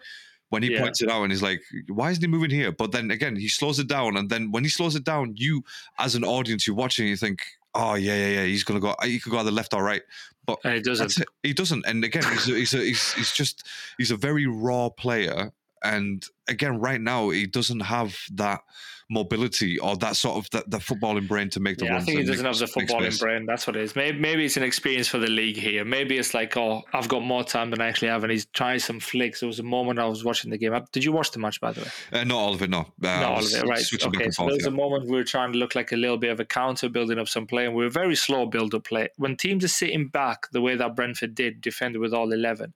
[0.50, 0.82] When he Yeah.
[0.82, 3.48] points it out and he's like, "Why isn't he moving here?" But then again, he
[3.48, 5.64] slows it down, and then when he slows it down, you,
[6.00, 7.44] as an audience, you're watching, you think,
[7.76, 8.96] "Oh yeah, yeah, yeah, he's gonna go.
[9.04, 10.02] He could go either left or right."
[10.48, 11.14] But and it doesn't.
[11.44, 11.86] He doesn't.
[11.86, 13.68] And again, he's a, he's, a, he's he's just
[14.00, 15.52] he's a very raw player.
[15.84, 18.62] And again, right now, he doesn't have that
[19.10, 22.06] mobility or that sort of that, the footballing brain to make the Yeah, I runs.
[22.06, 23.46] think he doesn't have the footballing brain.
[23.46, 23.96] That's what it is.
[23.96, 25.84] Maybe, maybe it's an experience for the league here.
[25.84, 28.80] Maybe it's like, oh, I've got more time than I actually have, and he's trying
[28.80, 29.40] some flicks.
[29.40, 30.80] There was a moment I was watching the game.
[30.92, 31.88] Did you watch the match, by the way?
[32.12, 32.80] Uh, not all of it, no.
[32.80, 33.84] Uh, Not all of it, right?
[34.06, 34.68] Okay, so there was yeah.
[34.68, 37.18] a moment we were trying to look like a little bit of a counter, building
[37.18, 39.10] up some play, and we were very slow build up play.
[39.18, 42.74] When teams are sitting back the way that Brentford did, defended with all 11,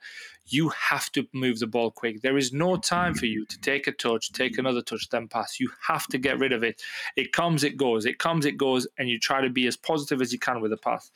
[0.48, 2.22] you have to move the ball quick.
[2.22, 5.60] There is no time for you to take a touch, take another touch, then pass.
[5.60, 6.82] You have to get rid of it.
[7.16, 8.06] It comes, it goes.
[8.06, 10.72] It comes, it goes, and you try to be as positive as you can with
[10.72, 11.12] the pass.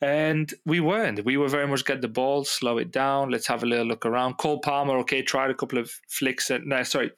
[0.00, 1.24] And we weren't.
[1.24, 3.30] We were very much get the ball, slow it down.
[3.30, 4.34] Let's have a little look around.
[4.34, 7.10] Cole Palmer, okay, tried a couple of flicks and no, sorry,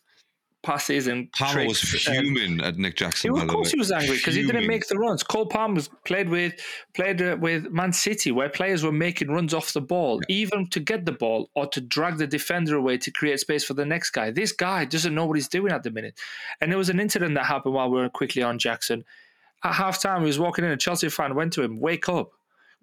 [0.63, 3.35] passes and Palmer was tricks and- fuming at Nick Jackson.
[3.35, 5.23] he, of course, he was angry because he didn't make the runs.
[5.23, 6.55] Cole Palmer played with
[6.95, 10.81] played uh, with Man City, where players were making runs off the ball, even to
[10.81, 14.11] get the ball or to drag the defender away to create space for the next
[14.11, 14.31] guy.
[14.31, 16.19] This guy doesn't know what he's doing at the minute.
[16.61, 19.05] And there was an incident that happened while we were quickly on Jackson.
[19.63, 22.33] At halftime, he was walking in, a Chelsea fan went to him, "Wake up."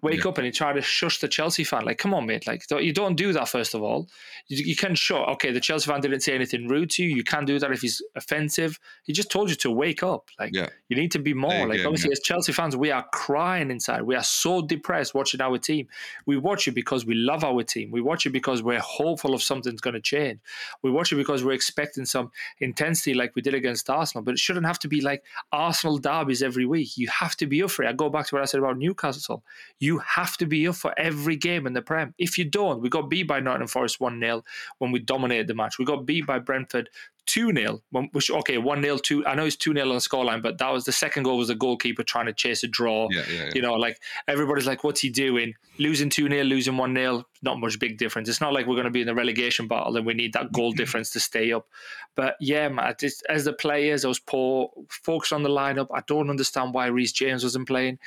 [0.00, 0.28] Wake Yeah.
[0.30, 1.84] up and he tried to shush the Chelsea fan.
[1.84, 2.46] Like, come on, mate.
[2.46, 4.08] Like, don't- you don't do that, first of all.
[4.46, 5.28] You, you can shut.
[5.30, 7.16] Okay, the Chelsea fan didn't say anything rude to you.
[7.16, 8.78] You can't do that if he's offensive.
[9.02, 10.28] He just told you to wake up.
[10.38, 10.68] Like, Yeah.
[10.88, 11.52] you need to be more.
[11.52, 14.02] You Like obviously, as Chelsea fans, we are crying inside.
[14.02, 15.88] We are so depressed watching our team.
[16.26, 17.90] We watch it because we love our team.
[17.90, 20.38] We watch it because we're hopeful of something's going to change.
[20.82, 22.30] We watch it because we're expecting some
[22.60, 24.22] intensity, like we did against Arsenal.
[24.22, 26.96] But it shouldn't have to be like Arsenal derbies every week.
[26.96, 27.88] You have to be up for it.
[27.88, 29.42] I go back to what I said about Newcastle.
[29.80, 32.12] You have to be up for every game in the Prem.
[32.18, 34.44] If you don't, we got beat by Nottingham Forest one 0
[34.76, 35.78] when we dominated the match.
[35.78, 36.90] We got beat by Brentford
[37.28, 37.82] 2 0.
[38.12, 39.26] Which, okay, 1 0, 2.
[39.26, 41.48] I know it's 2 0 on the scoreline, but that was the second goal was
[41.48, 43.08] the goalkeeper trying to chase a draw.
[43.10, 43.50] Yeah, yeah, yeah.
[43.54, 45.54] You know, like everybody's like, what's he doing?
[45.78, 48.28] Losing 2 0, losing 1 0, not much big difference.
[48.28, 50.52] It's not like we're going to be in the relegation battle and we need that
[50.52, 50.78] goal mm-hmm.
[50.78, 51.68] difference to stay up.
[52.16, 55.86] But yeah, man, just, as the players, I was poor, focused on the lineup.
[55.94, 57.98] I don't understand why Reece James wasn't playing.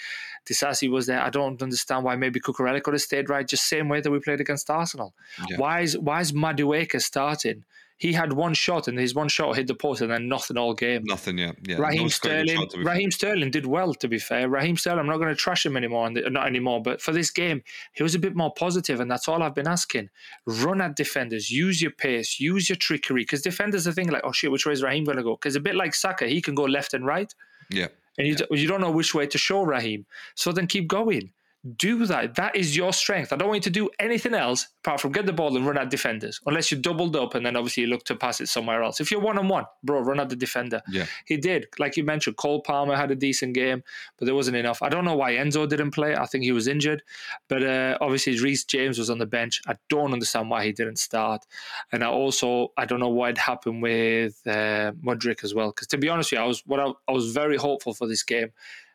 [0.46, 1.22] Disasi was there.
[1.22, 4.20] I don't understand why maybe Cucurella could have stayed right, just same way that we
[4.20, 5.14] played against Arsenal.
[5.50, 5.58] Yeah.
[5.58, 7.64] Why is why is Madueke starting?
[8.02, 10.74] He had one shot and his one shot hit the post and then nothing all
[10.74, 11.04] game.
[11.04, 11.52] Nothing, yeah.
[11.68, 11.78] yeah.
[11.78, 12.84] Raheem No Sterling, to fair.
[12.84, 13.94] Raheem Sterling did well.
[13.94, 16.82] To be fair, Raheem Sterling, I'm not going to trash him anymore, and not anymore.
[16.82, 17.62] But for this game,
[17.94, 20.10] he was a bit more positive, and that's all I've been asking.
[20.48, 24.32] Run at defenders, use your pace, use your trickery, because defenders are thinking like, oh
[24.32, 25.36] shit, which way is Raheem going to go?
[25.36, 27.32] Because a bit like Saka, he can go left and right.
[27.70, 27.90] Yeah.
[28.18, 30.08] and you, you don't know which way to show Raheem.
[30.34, 31.34] So then keep going
[31.78, 32.36] do that.
[32.36, 33.32] That is your strength.
[33.32, 35.78] I don't want you to do anything else apart from get the ball and run
[35.78, 38.82] at defenders, unless you're doubled up and then obviously you look to pass it somewhere
[38.82, 39.00] else.
[39.00, 40.82] If you're one on one, bro, run at the defender.
[40.90, 41.06] Yeah.
[41.26, 41.68] He did.
[41.78, 43.84] Like you mentioned, Cole Palmer had a decent game,
[44.18, 44.82] but there wasn't enough.
[44.82, 46.16] I don't know why Enzo didn't play.
[46.16, 47.04] I think he was injured.
[47.48, 49.62] But uh, obviously, Reece James was on the bench.
[49.68, 51.46] I don't understand why he didn't start.
[51.92, 55.70] And I also, I don't know what happened with uh, Mudryk as well.
[55.70, 58.08] Because to be honest with you, I was, what I, I was very hopeful for
[58.08, 58.52] this game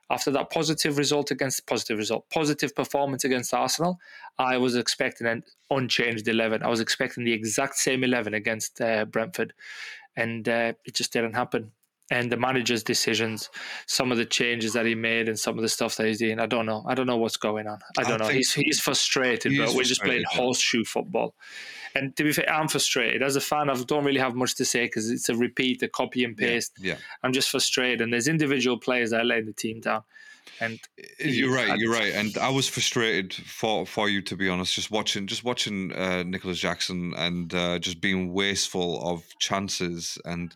[0.08, 3.98] after that positive result against positive result, positive performance against Arsenal,
[4.38, 6.62] I was expecting an unchanged eleven.
[6.62, 9.52] I was expecting the exact same eleven against uh, Brentford,
[10.16, 11.72] and uh, it just didn't happen.
[12.08, 13.50] And the manager's decisions,
[13.86, 16.38] some of the changes that he made, and some of the stuff that he's doing,
[16.38, 16.84] I don't know.
[16.86, 17.80] I don't know what's going on.
[17.98, 18.32] I don't I know.
[18.32, 21.34] He's he's frustrated, he but we're just playing horseshoe football.
[21.96, 23.22] And to be fair, I'm frustrated.
[23.22, 25.88] As a fan, I don't really have much to say because it's a repeat, a
[25.88, 26.74] copy and paste.
[26.78, 26.98] Yeah, yeah.
[27.22, 28.02] I'm just frustrated.
[28.02, 30.02] And there's individual players that are letting the team down.
[30.60, 30.78] And
[31.18, 32.12] you're right, you're right.
[32.14, 36.22] And I was frustrated for for you to be honest, just watching just watching uh,
[36.22, 40.54] Nicolas Jackson and uh, just being wasteful of chances and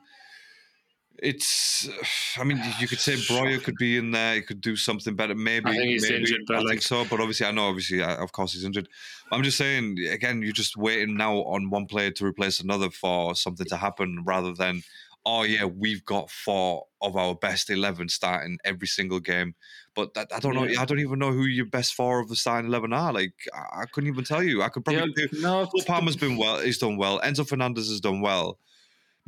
[1.23, 1.89] it's
[2.39, 5.35] I mean you could say Broja could be in there, he could do something better.
[5.35, 7.05] Maybe I think he's maybe, injured, but I like, think so.
[7.05, 8.89] But obviously I know obviously of course he's injured.
[9.33, 13.35] I'm just saying again, you're just waiting now on one player to replace another for
[13.35, 14.83] something to happen rather than
[15.27, 19.55] oh yeah, we've got four of our best eleven starting every single game.
[19.95, 20.69] But that, I don't know.
[20.79, 23.13] I don't even know who your best four of the starting eleven are.
[23.13, 24.63] Like I, I couldn't even tell you.
[24.63, 25.13] I could probably.
[25.17, 26.61] Yeah, do, no, Palmer's been well.
[26.61, 27.21] He's done well.
[27.21, 28.59] Enzo Fernandez has done well.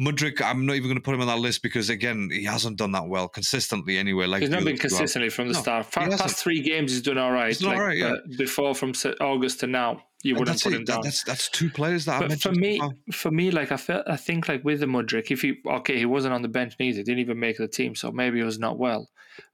[0.00, 2.78] Mudryk, I'm not even going to put him on that list because again, he hasn't
[2.78, 4.26] done that well consistently anyway.
[4.26, 5.90] Like he's not been consistently from the no, start.
[5.90, 7.48] Past three games, he's done all right.
[7.48, 8.16] He's like, all right, yeah.
[8.38, 11.02] before from August to now, you wouldn't put him down.
[11.02, 12.80] That's that's two players that but for me.
[13.12, 16.06] For me, like I felt, I think like with the Mudryk, if he okay, he
[16.06, 18.78] wasn't on the bench neither, didn't even make the team, so maybe he was not
[18.78, 19.10] well.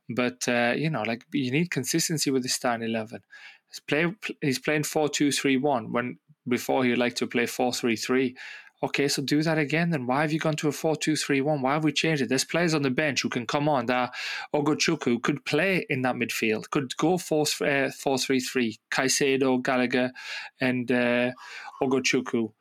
[0.09, 3.22] But uh, you know, like you need consistency with the starting eleven.
[3.70, 7.72] He's play he's playing four two three one when before he liked to play four
[7.72, 8.36] three three.
[8.81, 9.91] Okay, so do that again.
[9.91, 11.62] Then why have you gone to a 4 2 3 1?
[11.62, 12.29] Why have we changed it?
[12.29, 13.87] There's players on the bench who can come on.
[13.87, 14.14] That
[14.55, 17.91] Ugochukwu could play in that midfield, could go 4 uh, 3
[18.91, 20.12] Caicedo, Gallagher,
[20.61, 21.33] and uh,
[21.83, 22.53] Ugochukwu.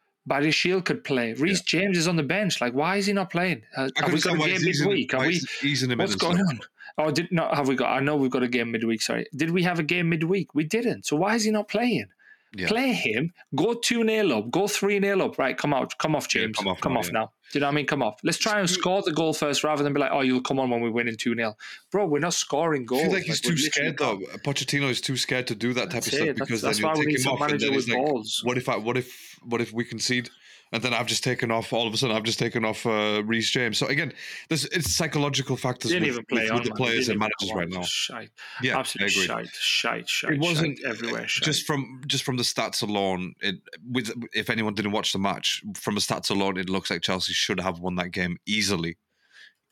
[0.51, 1.33] Shield could play.
[1.33, 1.81] Reece yeah.
[1.81, 2.59] James is on the bench.
[2.59, 3.61] Like, why is he not playing?
[3.75, 5.13] Uh, have we got a game midweek?
[5.13, 5.39] Are we?
[5.61, 6.59] He's in the what's going on?
[6.97, 7.91] Oh, did not have we got?
[7.91, 9.01] I know we've got a game midweek.
[9.01, 10.55] Sorry, did we have a game midweek?
[10.55, 11.05] We didn't.
[11.05, 12.07] So why is he not playing?
[12.55, 12.67] Yeah.
[12.67, 15.37] Play him, go 2 0 up, go 3 0 up.
[15.37, 16.55] Right, come out, come off, James.
[16.57, 17.11] Yeah, come off, come now, off yeah.
[17.11, 17.31] now.
[17.51, 17.85] Do you know what I mean?
[17.85, 18.19] Come off.
[18.23, 20.69] Let's try and score the goal first rather than be like, oh, you'll come on
[20.69, 21.55] when we win in 2 0.
[21.91, 23.01] Bro, we're not scoring goals.
[23.01, 24.19] I feel like he's like, too scared, though.
[24.45, 27.17] Pochettino is too scared to do that type that's of stuff because that's, then you
[27.17, 28.41] take him off and then he's like, balls.
[28.43, 30.29] what if I, what if, what if we concede?
[30.71, 31.73] And then I've just taken off.
[31.73, 33.77] All of a sudden, I've just taken off uh, Reece James.
[33.77, 34.13] So again,
[34.49, 37.83] there's it's psychological factors with, with, with the players and managers right now.
[37.83, 38.29] Shite.
[38.61, 40.33] Yeah, absolutely shite, shite, shite.
[40.33, 41.27] It wasn't shite everywhere.
[41.27, 41.45] Shite.
[41.45, 43.33] Just from just from the stats alone.
[43.41, 43.55] It
[43.91, 47.33] with if anyone didn't watch the match, from the stats alone, it looks like Chelsea
[47.33, 48.97] should have won that game easily,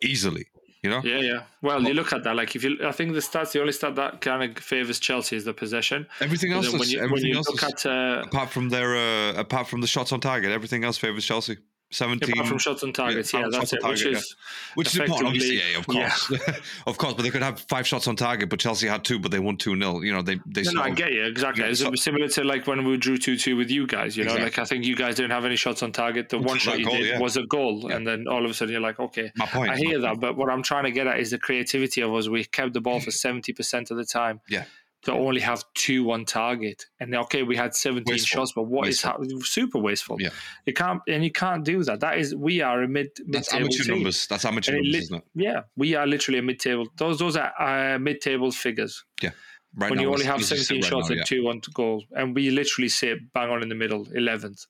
[0.02, 0.48] easily.
[0.86, 1.02] You know?
[1.04, 1.42] Yeah, yeah.
[1.64, 2.36] Well, you look at that.
[2.36, 5.36] Like, if you, I think the stats, the only stat that kind of favors Chelsea
[5.36, 6.06] is the possession.
[6.22, 8.70] Everything else, is, when you, everything when you else look is, at, uh, apart from
[8.70, 11.58] their, uh, apart from the shots on target, everything else favors Chelsea.
[11.96, 13.80] 17 Apart from shots on targets, yeah, yeah that's it.
[13.82, 14.74] Target, which is yeah.
[14.76, 16.56] which is important, obviously, yeah, of course, yeah.
[16.88, 17.14] of course.
[17.14, 19.56] But they could have five shots on target, but Chelsea had two, but they won
[19.56, 20.64] two 0 You know, they they.
[20.64, 21.64] No, no I get you exactly.
[21.64, 24.18] it's so, similar to like when we drew two two with you guys.
[24.18, 24.46] You know, exactly.
[24.46, 26.30] like I think you guys didn't have any shots on target.
[26.30, 28.74] The one shot you goal, did was a goal, and then all of a sudden
[28.74, 29.72] you're like, okay, my point.
[29.72, 30.22] I hear that, point.
[30.22, 32.28] but what I'm trying to get at is the creativity of us.
[32.28, 34.42] We kept the ball for seventy percent of the time.
[34.50, 34.66] Yeah
[35.06, 36.86] to only have two on target.
[37.00, 38.40] And okay, we had 17 wasteful.
[38.40, 39.22] shots, but what wasteful.
[39.22, 40.18] is super wasteful.
[40.20, 40.30] Yeah.
[40.66, 42.00] You can't and you can't do that.
[42.02, 43.94] That is we are a mid table That's amateur team.
[43.96, 44.28] numbers.
[44.28, 45.24] That's amateur numbers, li- isn't it?
[45.36, 45.62] Yeah.
[45.76, 46.88] We are literally a mid table.
[46.98, 49.04] Those those are uh, mid table figures.
[49.22, 49.32] Yeah.
[49.78, 52.04] Right when now, you only have 17 shots right now, and two on goal.
[52.12, 54.66] And we literally sit bang on in the middle, 11th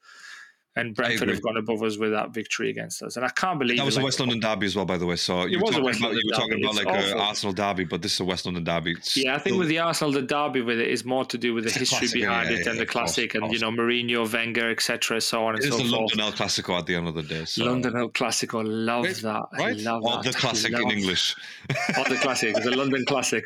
[0.78, 3.16] and Brentford have gone above us with that victory against us.
[3.16, 4.02] And I can't believe that was it.
[4.02, 5.16] a West London derby as well, by the way.
[5.16, 8.02] So you were talking about, you were talking about like uh, an Arsenal derby, but
[8.02, 8.92] this is a West London derby.
[8.92, 11.54] It's yeah, I think with the Arsenal, the derby with it is more to do
[11.54, 13.72] with the history classic, behind yeah, it yeah, and the classic, course, and you know
[13.72, 15.82] Mourinho, Wenger, etc., so on and so forth.
[15.82, 17.46] It's the London El Clasico at the end of the day.
[17.46, 17.66] So.
[17.66, 19.46] London El Clasico, love that.
[19.58, 19.78] Right?
[19.78, 20.24] Love or that.
[20.24, 20.82] the classic love.
[20.82, 21.36] in English.
[21.98, 23.46] or the classic, the London Classic.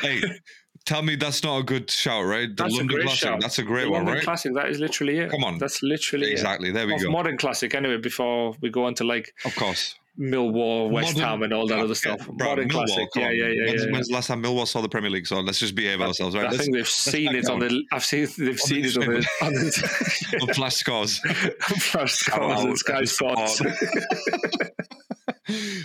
[0.00, 0.22] hey,
[0.90, 2.48] Tell me that's not a good shout, right?
[2.48, 3.28] The that's London a great Classic.
[3.28, 3.40] Shout.
[3.40, 4.24] That's a great the one, London right?
[4.24, 4.52] Classic.
[4.54, 5.30] That is literally it.
[5.30, 5.56] Come on.
[5.56, 6.70] That's literally exactly.
[6.70, 6.72] It.
[6.72, 7.10] There we of go.
[7.12, 7.76] Modern classic.
[7.76, 11.68] Anyway, before we go on to like, of course, Millwall, West Modern, Ham, and all
[11.68, 12.26] that yeah, other stuff.
[12.26, 13.08] Bro, Modern Millwall, classic.
[13.14, 13.66] Yeah, yeah, yeah.
[13.66, 15.28] When's, yeah, when's the last time Millwall saw the Premier League?
[15.28, 16.46] So let's just behave ourselves, right?
[16.46, 17.84] I let's, think they've seen it on the.
[17.92, 21.20] I've seen they've on seen it on the, on the on flash scores,
[21.60, 23.62] flash scores, and Sky Sports.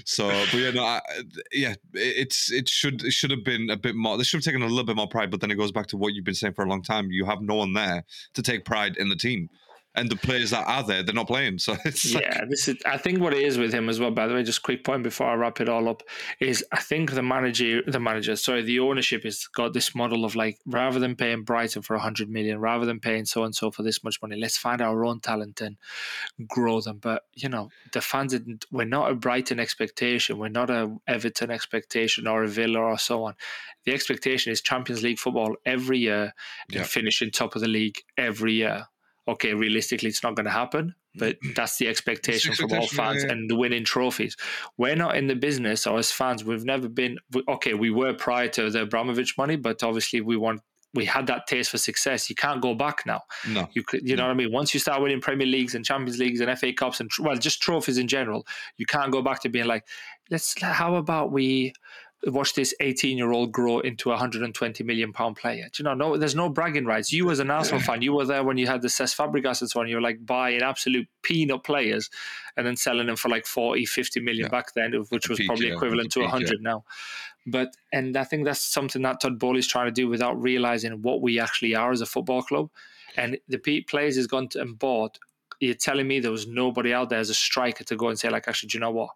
[0.06, 1.02] so, but yeah, no, I,
[1.52, 4.18] yeah, it's it should it should have been a bit more.
[4.18, 5.32] They should have taken a little bit more pride.
[5.32, 7.12] But then it goes back to what you've been saying for a long time.
[7.12, 8.04] You have no one there
[8.34, 9.50] to take pride in the team
[9.96, 11.60] and the players that are there, they're not playing.
[11.60, 12.50] So it's yeah, like...
[12.50, 12.78] this is.
[12.86, 14.12] I think what it is with him as well.
[14.12, 16.04] By the way, just quick point before I wrap it all up
[16.40, 20.36] is I think the manager, the manager, sorry, the ownership has got this model of
[20.36, 23.72] like rather than paying Brighton for a hundred million, rather than paying so and so
[23.72, 25.78] for this much money, let's find our own talent and
[26.48, 27.00] grow them.
[27.00, 31.52] But you know, the fans, didn't, we're not a Brighton expectation, we're not a Everton
[31.52, 33.36] expectation or a Villa or so on.
[33.86, 36.34] The expectation is Champions League football every year
[36.70, 36.86] and yep.
[36.86, 38.88] finishing top of the league every year
[39.28, 43.32] okay, realistically, it's not going to happen, but that's the expectation from all fans yeah.
[43.32, 44.36] and the winning trophies.
[44.78, 47.18] We're not in the business, or as fans, we've never been.
[47.48, 50.62] Okay, we were prior to the Abramovich money, but obviously we want.
[50.94, 52.30] We had that taste for success.
[52.30, 53.24] You can't go back now.
[53.50, 54.08] No, you could.
[54.08, 54.24] You no.
[54.24, 54.54] know what I mean.
[54.54, 57.62] Once you start winning Premier Leagues and Champions Leagues and FA Cups and well, just
[57.62, 58.46] trophies in general,
[58.78, 59.86] you can't go back to being like,
[60.32, 60.56] let's.
[60.62, 61.74] How about we
[62.28, 65.66] watch this 18 year old grow into a 120 million pound player.
[65.72, 67.12] Do you know, no, there's no bragging rights.
[67.12, 69.70] You as an Arsenal fan, you were there when you had the Cesc Fabregas and
[69.70, 69.88] so on.
[69.88, 72.10] You were like buying absolute peanut players
[72.58, 74.50] and then selling them for like 40, 50 million yeah.
[74.50, 76.56] back then, which was probably equivalent to 100 yeah.
[76.62, 76.84] now.
[77.48, 81.04] But, and I think that's something that Todd Boehly is trying to do without realizing
[81.04, 82.72] what we actually are as a football club.
[83.18, 85.20] And the players has gone to, and bought
[85.60, 88.30] you're telling me there was nobody out there as a striker to go and say
[88.30, 89.10] like actually do you know what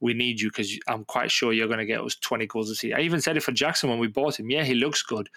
[0.00, 2.74] we need you because I'm quite sure you're going to get us 20 goals a
[2.74, 2.98] season.
[2.98, 4.50] I even said it for Jackson when we bought him.
[4.50, 5.28] Yeah, he looks good,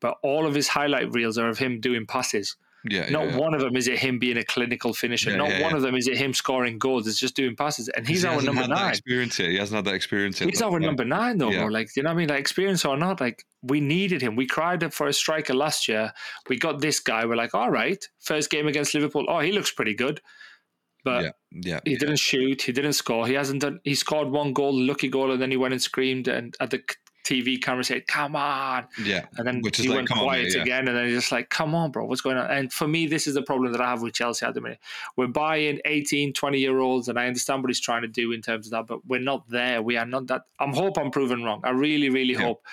[0.00, 2.56] but all of his highlight reels are of him doing passes.
[2.88, 3.38] Yeah, not yeah, yeah.
[3.38, 5.30] one of them is it him being a clinical finisher.
[5.30, 7.08] Yeah, not one of them is it him scoring goals.
[7.08, 8.90] It's just doing passes, and he's he our number nine.
[8.90, 9.50] experience yet.
[9.50, 10.50] He hasn't had that experience yet.
[10.50, 11.66] He's our number nine though, bro.
[11.66, 12.28] Like you know what I mean?
[12.28, 14.36] Like experience or not, like we needed him.
[14.36, 16.12] We cried for a striker last year.
[16.48, 17.26] We got this guy.
[17.26, 19.26] We're like, all right, first game against Liverpool.
[19.28, 20.20] Oh, he looks pretty good
[21.06, 23.28] but yeah, yeah, he didn't shoot, he didn't score.
[23.28, 23.78] He hasn't done.
[23.84, 26.82] He scored one goal, lucky goal, and then he went and screamed and at the
[27.24, 30.62] TV camera said, "Come on!" Yeah, and then Which he like, went quiet on, yeah.
[30.62, 33.06] again, and then he's just like, "Come on, bro, what's going on?" And for me,
[33.06, 34.80] this is the problem that I have with Chelsea at the minute.
[35.16, 38.42] We're buying 18, 20 year olds, and I understand what he's trying to do in
[38.42, 39.82] terms of that, but we're not there.
[39.82, 40.42] We are not that.
[40.58, 41.60] I'm hope I'm proven wrong.
[41.62, 42.42] I really, really yeah.
[42.42, 42.64] hope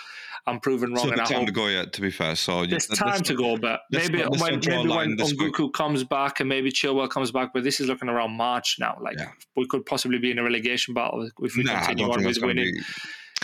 [0.45, 1.05] I'm proven wrong.
[1.05, 1.93] So and I time hope, to go yet.
[1.93, 6.03] To be fair, so there's time to go, but maybe when maybe when Nkunku comes
[6.03, 8.97] back and maybe Chilwell comes back, but this is looking around March now.
[9.01, 9.29] Like yeah.
[9.55, 12.75] we could possibly be in a relegation battle if we nah, continue on with winning.
[12.75, 12.81] Be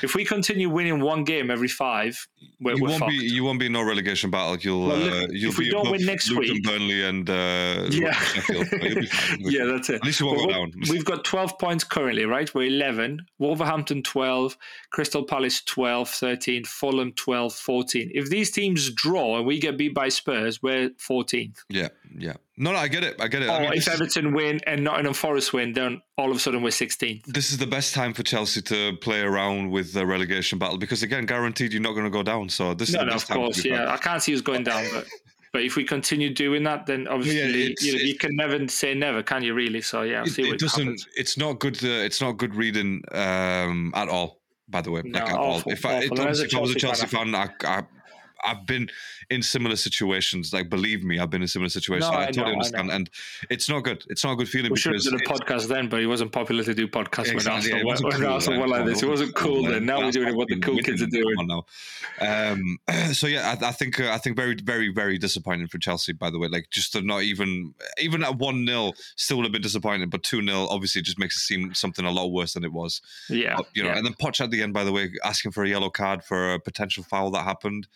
[0.04, 2.28] if we continue winning one game every five,
[2.60, 3.12] we're, you we're won't fucked.
[3.12, 4.58] be you won't be in no relegation battle.
[4.58, 7.88] You'll well, uh, you'll if be we don't win next Luton, week, Burnley, and uh,
[7.90, 8.20] yeah,
[9.40, 9.96] yeah, that's it.
[9.96, 10.74] At least you won't well, go down.
[10.90, 12.54] We've got twelve points currently, right?
[12.54, 13.26] We're eleven.
[13.38, 14.58] Wolverhampton twelve,
[14.92, 18.12] Crystal Palace 12, 13, Fulham 12, 14.
[18.14, 21.58] If these teams draw and we get beat by Spurs, we're 14th.
[21.70, 21.90] Yeah,
[22.20, 22.34] yeah.
[22.58, 23.16] No, no, I get it.
[23.22, 23.50] I get it.
[23.50, 26.62] Or I mean, if Everton win and Nottingham Forest win, then all of a sudden
[26.62, 27.22] we're 16.
[27.26, 31.02] This is the best time for Chelsea to play around with the relegation battle because,
[31.02, 32.50] again, guaranteed you're not going to go down.
[32.50, 33.92] So this no, is the no, best of course, yeah.
[33.92, 35.08] I can't see us going down, but
[35.52, 38.94] but if we continue doing that, then obviously yeah, you, know, you, can never say
[38.94, 39.54] never, can you?
[39.54, 39.82] Really?
[39.82, 40.84] So yeah, I'll it, see what it doesn't.
[40.84, 41.08] Happens.
[41.16, 41.84] It's not good.
[41.84, 44.42] Uh, it's not good reading um, at all.
[44.68, 45.74] By the way, no, like at awful, all.
[45.74, 46.20] If I, awful.
[46.20, 47.84] if I was a Chelsea fan, I, I
[48.44, 48.90] I've been
[49.30, 50.52] in similar situations.
[50.54, 52.10] Like, believe me, I've been in similar situations.
[52.12, 53.10] No, I, I totally know, understand, and
[53.50, 54.04] it's not good.
[54.10, 54.72] It's not a good feeling.
[54.72, 57.74] We should have done a podcast then, but it wasn't popular to do podcasts exactly,
[57.74, 59.04] when Arsenal, yeah, when Arsenal cool, like this.
[59.04, 59.86] It wasn't cool then.
[59.86, 61.36] Now we're doing what the cool kids are doing.
[61.48, 61.66] Now.
[62.20, 62.80] Um,
[63.14, 66.14] so yeah, I, I think uh, I think very very very disappointing for Chelsea.
[66.14, 69.52] By the way, like just to not even even at one 0 still would have
[69.52, 72.64] been disappointing, but two 0 obviously just makes it seem something a lot worse than
[72.64, 73.02] it was.
[73.30, 73.98] Yeah, but, you know, yeah.
[73.98, 76.54] and then Poch at the end, by the way, asking for a yellow card for
[76.54, 77.88] a potential foul that happened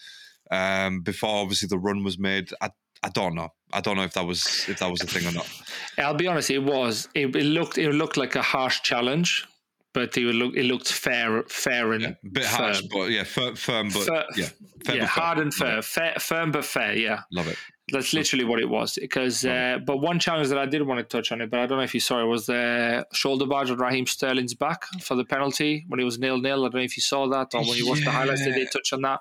[0.53, 2.51] um, before obviously the run was made.
[2.61, 2.69] I
[3.03, 3.49] I don't know.
[3.73, 5.49] I don't know if that was if that was a thing or not.
[5.97, 6.49] I'll be honest.
[6.49, 7.09] It was.
[7.13, 7.77] It, it looked.
[7.77, 9.45] It looked like a harsh challenge,
[9.93, 10.57] but it looked.
[10.57, 11.43] It looked fair.
[11.43, 12.63] Fair and yeah, bit firm.
[12.63, 14.49] harsh, but yeah, firm, firm but Fir- yeah,
[14.85, 15.81] fair yeah, but hard and fair.
[15.81, 16.95] fair, firm but fair.
[16.95, 17.57] Yeah, love it.
[17.91, 18.97] That's literally what it was.
[18.99, 21.65] Because, uh, but one challenge that I did want to touch on it, but I
[21.65, 25.15] don't know if you saw it, was the shoulder barge on Raheem Sterling's back for
[25.15, 26.61] the penalty when it was nil nil.
[26.63, 28.45] I don't know if you saw that or when you watched the highlights.
[28.45, 29.19] Did they touch on that?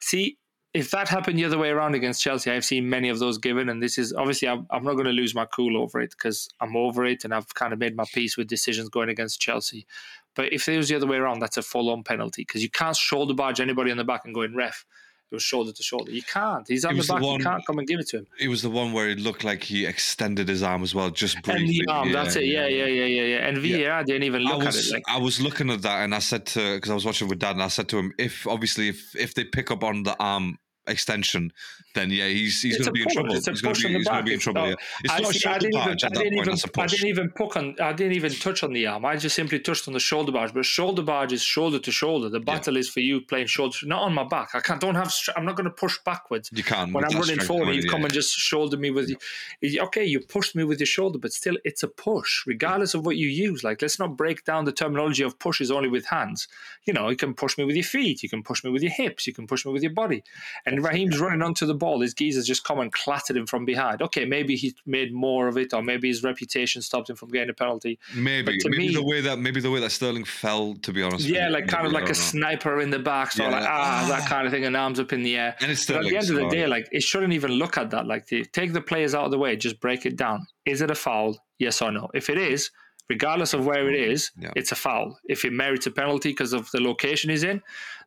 [0.00, 0.36] See,
[0.74, 3.68] if that happened the other way around against Chelsea, I've seen many of those given,
[3.68, 6.48] and this is obviously I'm, I'm not going to lose my cool over it because
[6.60, 9.86] I'm over it and I've kind of made my peace with decisions going against Chelsea.
[10.34, 12.96] But if it was the other way around, that's a full-on penalty because you can't
[12.96, 14.86] shoulder barge anybody on the back and go in ref.
[15.32, 16.12] It was shoulder to shoulder.
[16.12, 16.68] You can't.
[16.68, 17.20] He's on the back.
[17.22, 18.26] The one, you can't come and give it to him.
[18.38, 21.40] It was the one where it looked like he extended his arm as well, just
[21.42, 21.62] briefly.
[21.62, 22.44] And the arm, yeah, that's it.
[22.44, 23.48] Yeah, yeah, yeah, yeah, yeah.
[23.48, 24.02] And VAR yeah.
[24.02, 24.92] didn't even look was, at it.
[24.92, 25.02] Like.
[25.08, 27.52] I was looking at that, and I said to because I was watching with Dad,
[27.52, 30.58] and I said to him, if obviously if if they pick up on the arm
[30.86, 31.52] extension,
[31.94, 33.34] then yeah, he's he's going to be in trouble.
[33.34, 34.68] It's a He's going push to on be, the he's gonna be in trouble.
[34.68, 34.74] Yeah.
[35.04, 37.30] It's I, not a see, I shoulder didn't even, I didn't even, I didn't even
[37.30, 39.04] poke on, I didn't even touch on the arm.
[39.04, 40.54] I just simply touched on the shoulder barge.
[40.54, 42.28] But shoulder barge is shoulder to shoulder.
[42.28, 44.50] The battle is for you playing shoulder, not on my back.
[44.54, 46.50] I can't, don't have, I'm not going to push backwards.
[46.52, 47.90] You can When I'm running forward, you've yeah.
[47.90, 49.10] come and just shouldered me with,
[49.60, 49.80] you.
[49.82, 53.16] okay, you pushed me with your shoulder, but still, it's a push, regardless of what
[53.16, 53.62] you use.
[53.62, 56.48] Like, let's not break down the terminology of pushes only with hands.
[56.84, 58.92] You know, you can push me with your feet, you can push me with your
[58.92, 60.24] hips, you can push me with your body.
[60.64, 62.00] And Raheem's running onto the ball.
[62.00, 64.00] His geezer's just come and clattered him from behind.
[64.02, 67.50] Okay, maybe he made more of it, or maybe his reputation stopped him from getting
[67.50, 67.98] a penalty.
[68.14, 71.26] Maybe, maybe me- the way that maybe the way that Sterling fell, to be honest.
[71.26, 72.12] Yeah, like kind of like a know.
[72.12, 73.50] sniper in the back, so Yeah.
[73.50, 75.56] like ah, that kind of thing, and arms up in the air.
[75.60, 77.90] And it's But at the end of the day, like it shouldn't even look at
[77.90, 78.06] that.
[78.06, 80.46] Like the, take the players out of the way, just break it down.
[80.64, 81.36] Is it a foul?
[81.58, 82.08] Yes or no?
[82.14, 82.70] If it is,
[83.10, 84.50] regardless of where it is, Yeah.
[84.56, 85.18] it's a foul.
[85.28, 87.62] If it merits a penalty because of the location he's in,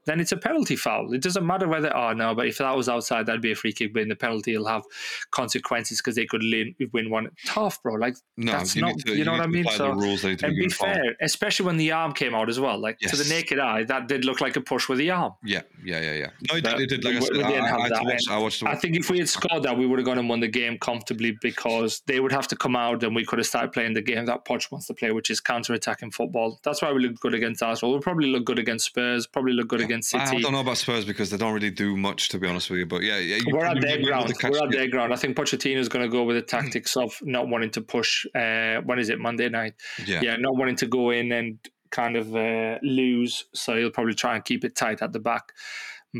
[0.05, 1.13] then it's a penalty foul.
[1.13, 3.73] It doesn't matter whether oh no, but if that was outside, that'd be a free
[3.73, 3.93] kick.
[3.93, 4.83] But in the penalty, it'll have
[5.31, 7.29] consequences because they could win, win one.
[7.45, 7.95] Tough, bro.
[7.95, 9.65] Like no, that's you not- to, you know need what I mean?
[9.71, 10.93] So- rules that need to and be given foul.
[10.93, 12.77] fair, especially when the arm came out as well.
[12.77, 15.33] Like to the naked eye, that did look like a push with the arm.
[15.43, 16.29] Yeah, yeah, yeah, yeah.
[16.49, 17.03] No, it, But did- it did.
[17.03, 18.03] Like I we- said, we didn't I, have I, that.
[18.05, 18.63] watch, I watched.
[18.63, 20.77] I think if we had scored that, we would have gone and won the game
[20.77, 24.01] comfortably because they would have to come out and we could have started playing the
[24.01, 26.59] game that Poch wants to play, which is counter-attacking football.
[26.63, 27.91] That's why we look good against Arsenal.
[27.91, 30.41] We'll probably look good against Spurs, probably look good against I City.
[30.41, 32.85] don't know about Spurs because they don't really do much, to be honest with you.
[32.85, 34.27] But yeah, yeah, you We're at probably their will be able ground.
[34.27, 35.13] to catch- We're at their ground.
[35.13, 38.25] I think Pochettino is going to go with the tactics of not wanting to push.
[38.35, 39.19] Uh, when is it?
[39.19, 39.73] Monday night.
[40.05, 40.21] Yeah.
[40.21, 41.57] yeah, not wanting to go in and
[41.91, 43.45] kind of uh, lose.
[43.53, 45.51] So he'll probably try and keep it tight at the back.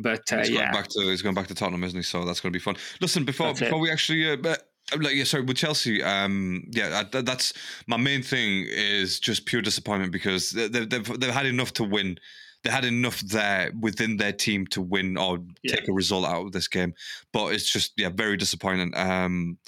[0.02, 2.04] But uh, He's yeah, going back to he's going back to Tottenham, isn't he?
[2.04, 2.76] So that's going to be fun.
[3.00, 3.66] Listen, before That's it.
[3.66, 7.54] before we actually, uh, but, uh, like, yeah, sorry, with Chelsea, um, yeah, that, that's
[7.88, 11.84] my main thing is just pure disappointment because they, they- they've they've had enough to
[11.86, 12.18] win.
[12.66, 15.76] They had enough there within their team to win or Yeah.
[15.76, 16.96] take a result out of this game,
[17.32, 18.92] but it's just yeah, very disappointing.
[18.98, 19.60] Um,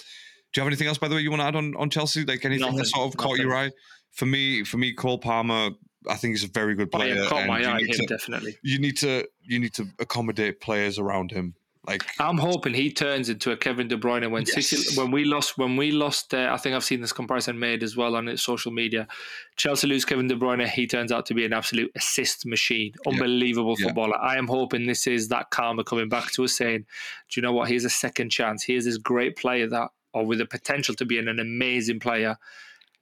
[0.52, 2.24] do you have anything else, by the way, you want to add on, on Chelsea?
[2.24, 3.70] Like anything Nothing, that sort of caught your eye?
[4.10, 5.70] For me, for me, Cole Palmer,
[6.08, 7.14] I think he's a very good oh, player.
[7.14, 7.80] yeah, caught my eye.
[7.80, 8.56] Him to- definitely.
[8.62, 11.54] you need to you need to accommodate players around him.
[11.88, 14.66] Like I'm hoping he turns into a Kevin De Bruyne when Yes.
[14.68, 16.34] City when we lost when we lost.
[16.34, 19.08] Uh, I think I've seen this comparison made as well on his social media.
[19.56, 20.68] Chelsea lose Kevin De Bruyne.
[20.68, 23.86] He turns out to be an absolute assist machine, unbelievable Yeah.
[23.86, 24.18] footballer.
[24.18, 26.80] I am hoping this is that karma coming back to us saying,
[27.30, 27.68] "Do you know what?
[27.70, 28.62] Here's a second chance.
[28.64, 32.36] Here's this great player that, or with the potential to be an, an amazing player.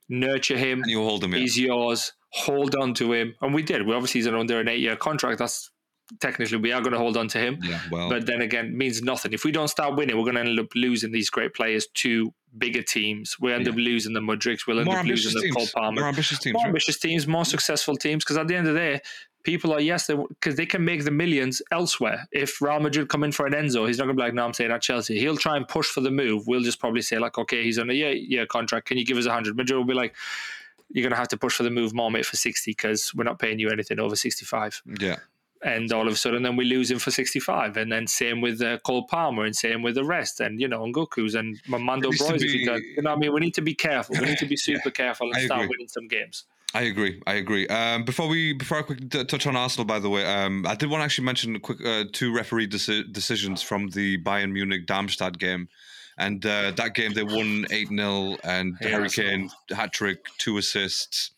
[0.09, 0.83] Nurture him.
[0.83, 1.33] and you hold him.
[1.33, 2.13] He's yours.
[2.31, 3.87] Hold on to him, and we did.
[3.87, 5.39] We obviously he's under an eight-year contract.
[5.39, 5.71] That's
[6.21, 7.59] technically we are going to hold on to him.
[7.63, 9.33] Yeah, well, But then again, means nothing.
[9.33, 12.33] If we don't start winning, we're going to end up losing these great players to
[12.59, 13.39] bigger teams.
[13.41, 14.67] We end up losing the Mudryks.
[14.67, 15.67] We'll end more up losing the Cole.
[15.75, 16.01] Palmer.
[16.01, 16.55] More ambitious teams.
[16.55, 16.69] More right?
[16.69, 18.25] ambitious teams, more successful teams.
[18.25, 19.01] Because at the end of the day,
[19.43, 22.27] people are yes, because they, can make the millions elsewhere.
[22.33, 24.45] If Real Madrid come in for an Enzo, he's not going to be like, "No,
[24.45, 26.47] I'm saying at Chelsea." He'll try and push for the move.
[26.47, 28.89] We'll just probably say like, "Okay, he's on a year year contract.
[28.89, 29.57] Can you give us a hundred?
[29.57, 30.15] Madrid will be like.
[30.89, 33.25] You're going to have to push for the move more, mate, for 60 because we're
[33.25, 35.17] not paying you anything over 65 Yeah,
[35.65, 38.61] and all of a sudden then we lose him for 65 and then same with
[38.61, 40.95] uh, Cole Palmer and same with the rest and you know and
[41.69, 43.55] Mando It needs Broys if be- you can you know what I mean we need
[43.55, 45.77] to be careful we need to be super careful and I start agree.
[45.79, 47.23] winning some games I agree.
[47.27, 47.67] I agree.
[47.69, 50.75] Um, before we before I quickly t- touch on Arsenal, by the way, um, I
[50.75, 54.85] did want to actually mention quick uh, two referee deci- decisions from the Bayern Munich
[54.85, 55.69] Darmstadt game.
[56.19, 60.59] And uh, that game they won eight 0 and Yeah, Harry Kane hat trick, two
[60.59, 61.31] assists,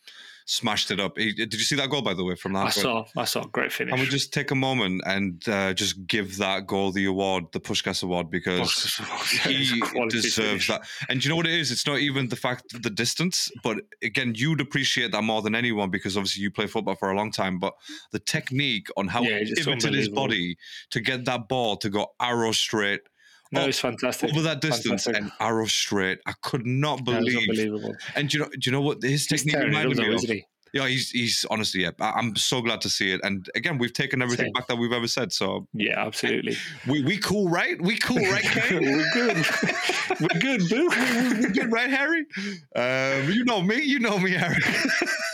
[0.48, 1.18] smashed it up.
[1.18, 2.66] He, did you see that goal by the way from that?
[2.66, 6.06] I saw I saw great finish Can we just take a moment and uh, just
[6.06, 8.98] give that goal the award, the Puskás Award, because
[9.44, 10.68] he deserves finish.
[10.68, 10.82] that.
[11.08, 11.70] And you know what it is?
[11.70, 15.54] It's not even the fact of the distance, but again, you'd appreciate that more than
[15.54, 17.58] anyone because obviously you play football for a long time.
[17.58, 17.74] But
[18.12, 20.56] the technique on how Yeah, he pivoted his body
[20.90, 23.02] to get that ball to go arrow straight
[23.52, 25.16] no it's fantastic over that distance Fantastic.
[25.16, 27.38] and arrow straight, I could not believe.
[27.48, 28.50] unbelievable And do you know?
[28.50, 30.20] Do you know what his he's technique tearing it up reminded me of?
[30.22, 30.44] he
[30.74, 31.90] Yeah, he's he's honestly, yeah.
[32.00, 33.20] I'm so glad to see it.
[33.24, 34.52] And again, we've taken everything Same.
[34.52, 35.32] back that we've ever said.
[35.32, 36.56] So yeah absolutely
[36.86, 37.80] we we cool, right?
[37.80, 38.80] We cool, right, Kane?
[38.82, 39.46] we're good
[40.20, 40.88] we're good boo
[41.40, 42.26] We're good, right, Harry?
[42.76, 44.56] Um, you know me, you know me, Harry.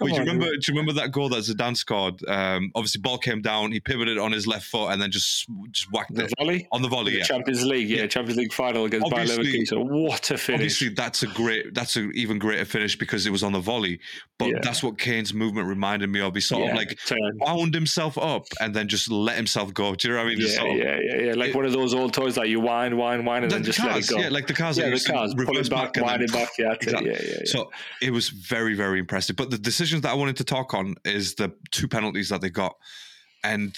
[0.00, 0.46] Wait, do you on, remember?
[0.46, 2.22] Do you remember that goal that Zidane scored?
[2.28, 3.72] Um, obviously, ball came down.
[3.72, 6.82] He pivoted on his left foot and then just just whacked the it volley on
[6.82, 7.12] the volley.
[7.12, 7.24] the Yeah.
[7.24, 8.06] Champions League yeah, Yeah.
[8.06, 11.74] Champions League final against Bayer Obviously- Leverkusen what a finish Obviously, that's a great.
[11.74, 14.00] That's an even greater finish because it was on the volley.
[14.38, 14.58] But Yeah.
[14.62, 16.34] that's what Kane's movement reminded me of.
[16.34, 17.18] He sort yeah, of like turn.
[17.40, 19.94] wound himself up and then just let himself go.
[19.94, 20.40] Do you know what I mean?
[20.46, 21.32] Yeah, sort of- yeah, yeah, yeah.
[21.34, 23.78] Like it- one of those old toys that you wind, wind, wind, and then just
[23.80, 24.18] cars, let it go.
[24.20, 24.78] yeah, like the cars.
[24.78, 25.34] yeah, the cars.
[25.34, 26.50] Pull it back, and wind it back.
[26.58, 26.72] Yeah.
[26.72, 27.10] Exactly.
[27.10, 27.44] yeah, yeah, yeah.
[27.46, 27.70] So
[28.00, 29.34] it was very, very impressive.
[29.36, 32.50] But the decisions that I wanted to talk on is the two penalties that they
[32.50, 32.74] got.
[33.44, 33.76] And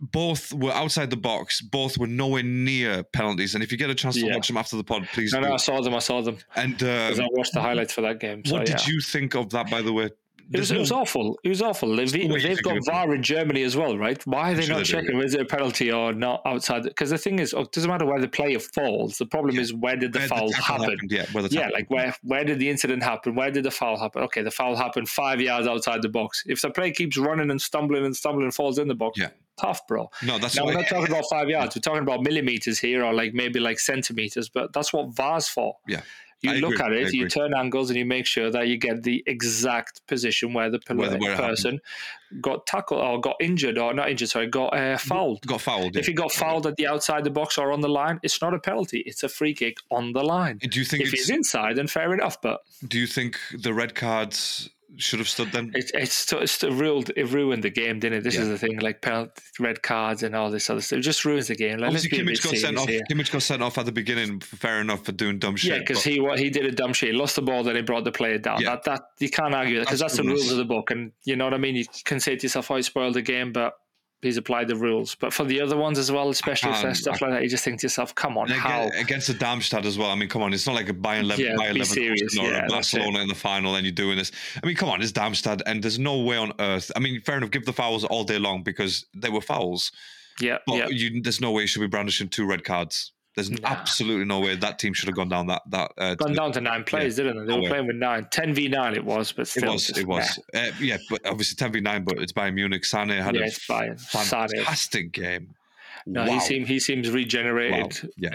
[0.00, 1.60] both were outside the box.
[1.60, 3.54] Both were nowhere near penalties.
[3.54, 4.36] And if you get a chance to Yeah.
[4.36, 5.48] watch them after the pod, please No, do.
[5.48, 5.94] no, I saw them.
[5.94, 6.38] I saw them.
[6.54, 8.44] And uh, I watched the highlights for that game.
[8.44, 8.86] So, what did yeah.
[8.86, 9.68] you think of that?
[9.68, 10.10] By the way,
[10.50, 11.38] It was, There's it was awful.
[11.44, 11.94] It was awful.
[11.94, 14.24] They've, no they've got VAR in Germany as well, right?
[14.26, 15.20] Why are they not checking?
[15.20, 16.84] Is it a penalty or not outside?
[16.84, 19.18] Because the thing is, oh, it doesn't matter where the player falls.
[19.18, 19.60] The problem Yeah.
[19.60, 20.90] is where did the Where foul tackle happen?
[20.92, 23.34] happened, Yeah, where the Yeah, like where where did the incident happen?
[23.34, 24.22] Where did the foul happen?
[24.22, 26.42] Okay, the foul happened five yards outside the box.
[26.46, 29.28] If the player keeps running and stumbling and stumbling and falls in the box, Yeah.
[29.60, 30.10] tough, bro.
[30.22, 31.76] No, that's Now we're not talking about five yards.
[31.76, 34.48] We're talking about millimeters here, or like maybe like centimeters.
[34.48, 35.76] But that's what VAR's for.
[35.86, 36.00] Yeah.
[36.40, 38.76] You I look agree, at it, you turn angles, and you make sure that you
[38.76, 41.80] get the exact position where the Where where person
[42.40, 44.28] got tackled or got injured or not injured.
[44.28, 45.44] Sorry, got uh, fouled.
[45.46, 45.96] got fouled.
[45.96, 48.54] If he got fouled at the outside the box or on the line, it's not
[48.54, 48.98] a penalty.
[49.06, 50.58] It's a free kick on the line.
[50.58, 52.40] Do you think If he's inside, then fair enough.
[52.40, 55.70] But do you think the red cards should have stood them.
[55.74, 57.12] it, it's still, it's still ruined.
[57.16, 58.24] It ruined the game, didn't it?
[58.24, 58.42] This Yeah.
[58.42, 60.98] is the thing, like penalty, red cards and all this other stuff.
[60.98, 61.78] It just ruins the game.
[61.78, 62.88] Like, let's Obviously, be a bit Kimmich got sent off.
[62.88, 63.02] here.
[63.10, 64.40] Kimmich got sent off at the beginning.
[64.40, 65.72] Fair enough for doing dumb shit.
[65.72, 67.10] Yeah, because he what he did a dumb shit.
[67.12, 68.60] He lost the ball, then he brought the player down.
[68.62, 68.70] Yeah.
[68.70, 70.90] That that you can't argue that because That's that's, the rules of the book.
[70.90, 71.76] And you know what I mean.
[71.76, 73.74] You can say to yourself, "Oh, spoiled the game," but
[74.22, 75.14] he's apply the rules.
[75.14, 77.80] But for the other ones as well, especially for stuff like that, you just think
[77.80, 80.10] to yourself, "Come on, And how?" against the Darmstadt as well.
[80.10, 82.36] I mean, come on, it's not like a Bayern level, Yeah, Bayern serious.
[82.38, 84.32] or Yeah, a Barcelona in the final, and you're doing this.
[84.62, 86.90] I mean, come on, it's Darmstadt, and there's no way on earth.
[86.96, 89.92] I mean, fair enough, give the fouls all day long because they were fouls,
[90.40, 90.88] yeah, but yeah.
[90.88, 93.12] you, there's no way you should be brandishing two red cards.
[93.38, 93.68] There's Nah.
[93.68, 95.92] absolutely no way that team should have gone down that that.
[95.96, 97.54] Uh, Gone down to nine players, didn't they?
[97.54, 98.26] They were playing with nine.
[98.30, 101.70] 10 v nine it was, but it was, it was, uh, yeah, but obviously 10
[101.72, 102.84] v 9, but it's Bayern Munich.
[102.84, 104.00] Sane had Yeah, a it's Bayern.
[104.00, 104.48] Sane.
[104.48, 105.54] fantastic game.
[106.10, 106.32] No, wow.
[106.32, 108.10] he seems he seems regenerated, Wow.
[108.16, 108.30] Yeah.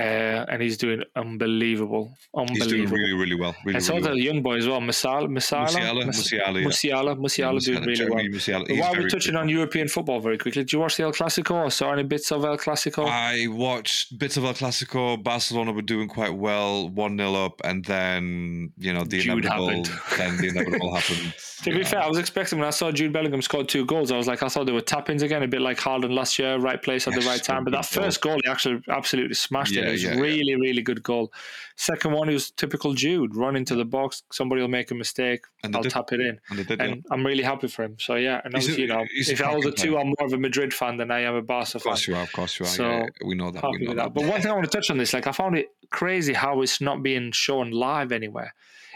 [0.48, 2.16] uh, and he's doing unbelievable,
[2.50, 3.56] He's doing really, really well.
[3.66, 4.16] Really, and so really well.
[4.16, 6.68] the young boy as well, Masala, Masala, Musiala, Musiala, yeah.
[6.68, 8.24] Musiala, Musiala Yeah, doing really well.
[8.26, 9.40] Musiala, while we're touching good.
[9.42, 12.32] on European football very quickly, did you watch the El Clasico or saw any bits
[12.32, 13.08] of El Clasico?
[13.08, 15.22] I watched bits of El Clasico.
[15.22, 19.68] Barcelona were doing quite well, one 0 up, and then you know the Jude inevitable.
[19.70, 19.90] happened.
[20.18, 21.34] Then the inevitable happened.
[21.64, 21.84] to be Yeah.
[21.84, 24.44] fair, I was expecting when I saw Jude Bellingham scored two goals, I was like,
[24.44, 27.14] I thought they were tap-ins again, a bit like Haaland last year, right place at
[27.14, 27.63] the right time.
[27.64, 28.04] But that goal.
[28.04, 29.82] first goal, he actually absolutely smashed it.
[29.84, 30.20] Yeah, It was yeah, yeah.
[30.22, 31.32] really, really good goal.
[31.76, 35.46] Second one, he was typical Jude, run into the box, somebody will make a mistake,
[35.64, 35.92] And I'll did.
[35.92, 36.40] tap it in.
[36.50, 36.80] and they did.
[36.80, 36.86] yeah.
[36.86, 37.96] And I'm really happy for him.
[38.00, 39.98] So yeah, and a- obviously, you know, if I was the two.
[39.98, 41.76] I'm more of a Madrid fan than I am a Barca fan.
[41.80, 41.92] Of fan.
[41.92, 42.24] course you are.
[42.24, 42.70] Of course you are.
[42.70, 43.64] So, we know that.
[43.72, 43.96] We know that.
[43.96, 44.14] that.
[44.14, 46.62] But one thing I want to touch on this, like I found it crazy how
[46.62, 48.54] it's not being shown live anywhere,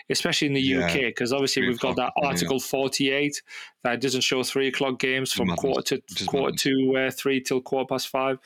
[0.09, 0.85] especially in the Yeah.
[0.87, 2.27] UK, because obviously we've got that o'clock, yeah.
[2.29, 3.41] Article 48
[3.83, 5.61] that doesn't show three o'clock games from Madness.
[5.61, 6.61] quarter to quarter madness.
[6.63, 8.39] to uh, three till quarter past five,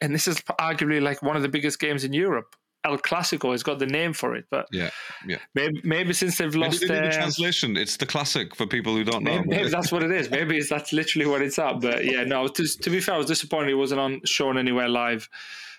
[0.00, 2.54] and this is arguably like one of the biggest games in Europe.
[2.84, 4.90] El Clasico has got the name for it, but Yeah,
[5.26, 5.38] yeah.
[5.56, 7.76] maybe maybe since they've Maybe lost they need a uh, translation.
[7.76, 9.38] It's the classic for people who don't know.
[9.38, 10.30] Maybe, maybe that's what it is.
[10.30, 11.80] Maybe it's, that's literally what it's at.
[11.80, 12.46] But yeah, no.
[12.56, 15.28] To, to be fair, I was disappointed it wasn't on shown anywhere live.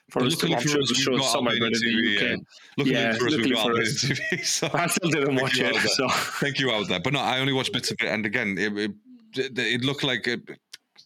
[0.10, 2.36] For Luckily I'm for sure it we've got somewhere, in the TV, UK, yeah.
[2.78, 4.04] Luckily Yeah, for us, luckily we've got for us.
[4.04, 4.44] TV.
[4.46, 5.76] So I still didn't watch it.
[5.90, 6.08] So
[6.40, 7.00] thank you out there.
[7.02, 8.92] But no, I only watched bits of it, and again, it it,
[9.36, 10.38] it, it looked like a,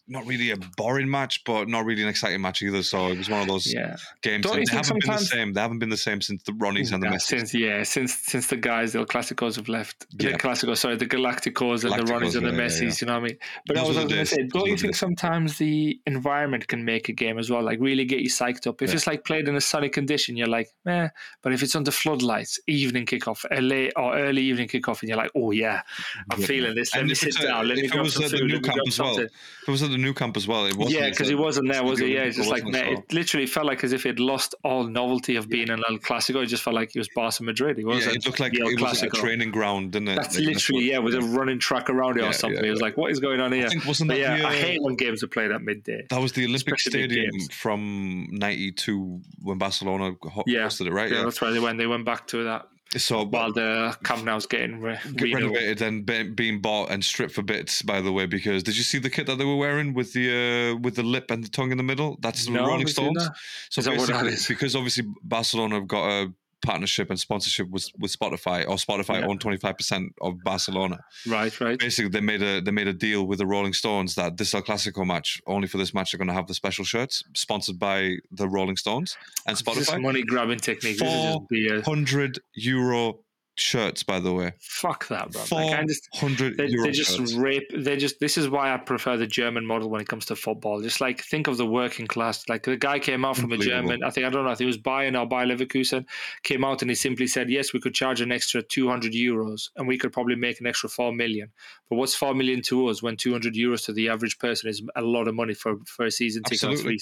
[0.08, 2.82] not really a boring match, but not really an exciting match either.
[2.82, 4.42] So it was one of those yeah, games.
[4.44, 5.52] Don't and they haven't been the same.
[5.52, 7.20] They haven't been the same since the Ronnies and the Yeah, Messi.
[7.22, 10.06] since yeah, since since the guys, the Classicos have left.
[10.18, 10.32] Yeah.
[10.32, 13.02] The Classicos, sorry, the Galacticos and the Galacticos, Ronnies and the yeah, yeah, Messis.
[13.02, 13.06] yeah.
[13.06, 13.38] You know what I mean?
[13.66, 14.98] But I Those was, I the was going to say, don't you think days.
[14.98, 17.62] sometimes the environment can make a game as well?
[17.62, 18.82] Like really get you psyched up.
[18.82, 18.96] If Yeah.
[18.96, 21.08] it's like played in a sunny condition, you're like, eh.
[21.42, 25.18] But if it's under floodlights, evening kickoff, a late or early evening kickoff, and you're
[25.18, 25.82] like, oh yeah,
[26.30, 26.46] I'm Yeah.
[26.46, 26.92] feeling this.
[26.94, 27.68] Let And me sit down.
[27.68, 28.46] Let me if it grab was some at the food.
[28.48, 29.24] new let me camp grab as well, something.
[29.62, 30.98] If it was at the Nou Camp as well, it wasn't.
[31.00, 32.14] Yeah, because he wasn't there, was he?
[32.14, 32.98] Yeah, it's just like wasn't it?
[32.98, 36.42] it literally felt like as if he'd lost all novelty of being an El Clasico.
[36.42, 37.76] It just felt like he was Barca Madrid.
[37.76, 38.16] He So, yeah, wasn't.
[38.16, 39.20] it looked like it was a Clasico.
[39.20, 40.16] training ground, didn't it?
[40.16, 42.60] That's Like, literally yeah, with a running track around it Yeah, or something.
[42.62, 43.66] yeah, It was like, what is going on here?
[43.66, 46.06] I think wasn't that yeah, the, I uh, hate when games are played at midday.
[46.10, 50.66] That was the Olympic Stadium from '92 when Barcelona ho- Yeah.
[50.66, 51.10] hosted it, right?
[51.10, 51.78] Yeah, that's why they went.
[51.78, 56.04] They went back to that So while the Camp Nou's getting re- get renovated and
[56.04, 57.82] be, being bought and stripped for bits.
[57.82, 60.74] By the way, because did you see the kit that they were wearing with the
[60.74, 62.18] uh, with the lip and the tongue in the middle?
[62.20, 63.16] That's the No, Rolling Stones.
[63.16, 63.36] that.
[63.70, 66.32] So Is that what that because obviously Barcelona have got a
[66.62, 69.26] partnership and sponsorship with with Spotify, or Spotify Yeah.
[69.26, 70.98] own twenty five percent of Barcelona.
[71.26, 71.78] Right, right.
[71.78, 74.62] Basically, they made a they made a deal with the Rolling Stones that this El
[74.62, 78.16] Clasico match only for this match they're going to have the special shirts sponsored by
[78.30, 79.16] the Rolling Stones
[79.46, 80.00] and This Spotify.
[80.00, 80.98] money grabbing technique.
[80.98, 83.18] This is just Four hundred euro
[83.56, 84.52] shirts, by the way.
[84.60, 85.40] Fuck that, bro.
[85.42, 87.34] Four Like, hundred they, they just shirts.
[87.34, 87.70] rape.
[87.74, 88.18] They just.
[88.20, 90.80] This is why I prefer the German model when it comes to football.
[90.80, 92.48] Just like think of the working class.
[92.48, 94.02] Like the guy came out from a German.
[94.02, 96.06] I think I don't know if he was Bayern or Bayer Leverkusen.
[96.42, 99.70] Came out and he simply said, "Yes, we could charge an extra two hundred euros,
[99.76, 101.50] and we could probably make an extra four million.
[101.88, 104.82] But what's four million to us when two hundred euros to the average person is
[104.96, 107.00] a lot of money for for a season ticket Absolutely.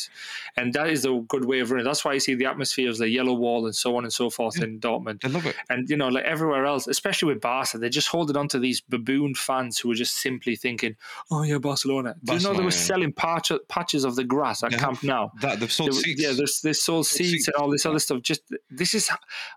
[0.57, 1.85] And that is a good way of running.
[1.87, 4.31] That's why you see the atmosphere of the yellow wall and so on and so
[4.31, 4.65] forth Yeah.
[4.65, 5.25] in Dortmund.
[5.25, 5.57] I love it.
[5.69, 8.81] And you know, like everywhere else, especially with Barca, they're just holding on to these
[8.81, 10.97] baboon fans who are just simply thinking,
[11.31, 12.71] "Oh yeah, Barcelona." Do you know they were yeah.
[12.71, 15.29] selling patch, patches of the grass at They Camp Nou?
[15.41, 16.23] That they've sold They seats.
[16.23, 17.49] yeah, they sold seats seats.
[17.49, 18.23] and all this other stuff.
[18.23, 19.11] Just this is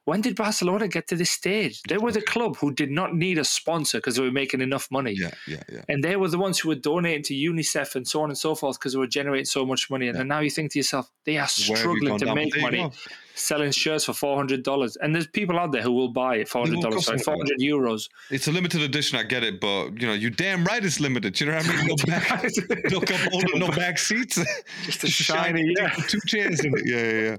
[0.06, 1.82] when did Barcelona get to this stage?
[1.84, 4.90] They were the club who did not need a sponsor because they were making enough
[4.92, 5.14] money.
[5.14, 5.82] yeah, yeah, yeah.
[5.88, 8.56] And they were the ones who were donating to UNICEF and so on and so
[8.56, 10.08] forth because they were generating so much money.
[10.08, 12.60] And then now you think to yourself, they are Where have you struggling to make
[12.60, 12.92] money go.
[13.36, 14.96] Selling shirts for four hundred dollars.
[14.98, 17.18] And there's people out there who will buy it for They hundred will dollars, sorry,
[17.18, 17.48] cost four them.
[17.48, 18.10] hundred euros.
[18.30, 19.18] It's a limited edition.
[19.18, 21.40] I get it, but you know, you damn right it's limited.
[21.40, 21.88] You know what I mean?
[21.88, 22.44] No back,
[22.92, 24.40] no cup holder, no back seats.
[24.84, 25.90] Just a shiny, yeah.
[26.08, 26.84] two chairs in it.
[26.86, 27.38] Yeah, yeah,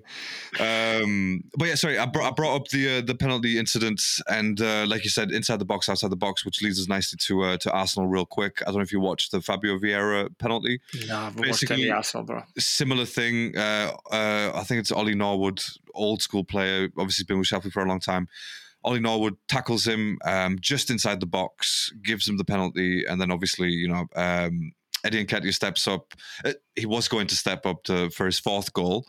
[0.59, 1.01] yeah.
[1.03, 4.61] Um, but yeah, sorry, I brought, I brought up the uh, the penalty incidents, and
[4.61, 7.43] uh, like you said, inside the box, outside the box, which leads us nicely to
[7.43, 8.63] uh, to Arsenal real quick.
[8.63, 10.81] I don't know if you watched the Fabio Vieira penalty.
[11.09, 12.43] No, I've watched Basically- any Arsenal, bro.
[12.59, 13.57] Similar thing.
[13.57, 15.63] Uh, uh, I think it's Ollie Norwood,
[15.95, 18.29] old school player, obviously been with Sheffield for a long time.
[18.85, 23.31] Ollie Norwood tackles him um, just inside the box, gives him the penalty, and then
[23.31, 24.73] obviously, you know, um,
[25.05, 26.13] Eddie Nketiah steps up.
[26.45, 29.07] Uh, he was going to step up to, for his fourth goal,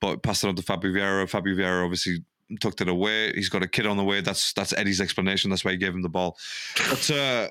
[0.00, 1.28] but passed it on to Fabio Vieira.
[1.28, 2.24] Fabio Vieira obviously
[2.60, 3.32] tucked it away.
[3.34, 4.20] He's got a kid on the way.
[4.22, 5.50] That's that's Eddie's explanation.
[5.50, 6.36] That's why he gave him the ball.
[6.88, 7.48] But uh,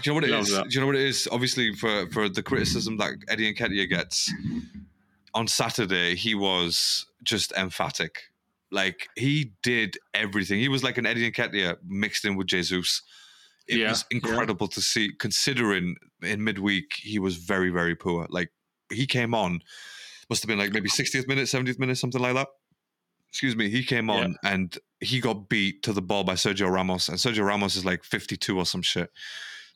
[0.02, 0.50] you know what it Love is?
[0.50, 0.68] that.
[0.68, 1.28] Do you know what it is?
[1.30, 4.32] Obviously, for for the criticism that Eddie and Nketiah gets
[5.34, 8.20] on Saturday, he was just emphatic.
[8.70, 10.58] Like he did everything.
[10.58, 13.02] He was like an Eddie Nketiah mixed in with Jesus.
[13.68, 14.16] It Yeah, was yeah.
[14.18, 18.26] incredible to see, considering in midweek he was very, very poor.
[18.30, 18.50] Like
[18.90, 19.60] he came on,
[20.28, 22.48] must have been like maybe 60th minute, 70th minute, something like that.
[23.28, 23.68] Excuse me.
[23.68, 27.44] He came on and he got beat to the ball by Sergio Ramos, and Sergio
[27.44, 29.10] Ramos is like 52 or some shit.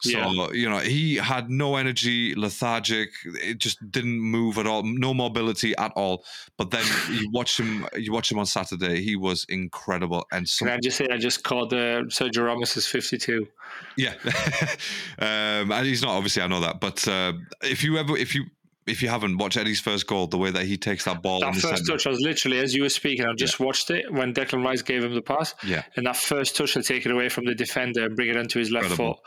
[0.01, 0.49] So Yeah.
[0.53, 3.11] you know he had no energy, lethargic.
[3.25, 6.25] It just didn't move at all, no mobility at all.
[6.57, 9.03] But then you watch him, you watch him on Saturday.
[9.03, 12.77] He was incredible, and some, Can I just say I just called uh, Sergio Ramos
[12.77, 13.49] as 52.
[13.97, 14.15] yeah,
[15.19, 16.43] um, and he's not obviously.
[16.43, 18.45] I know that, but uh, if you ever, if you,
[18.87, 21.49] if you haven't watched Eddie's first goal, the way that he takes that ball, in
[21.53, 24.11] That the first touch, I was literally, as you were speaking, I just watched it
[24.13, 25.55] when Declan Rice gave him the pass.
[25.65, 28.37] yeah, And that first touch to take it away from the defender and bring it
[28.37, 29.15] onto his left Incredible.
[29.17, 29.25] foot.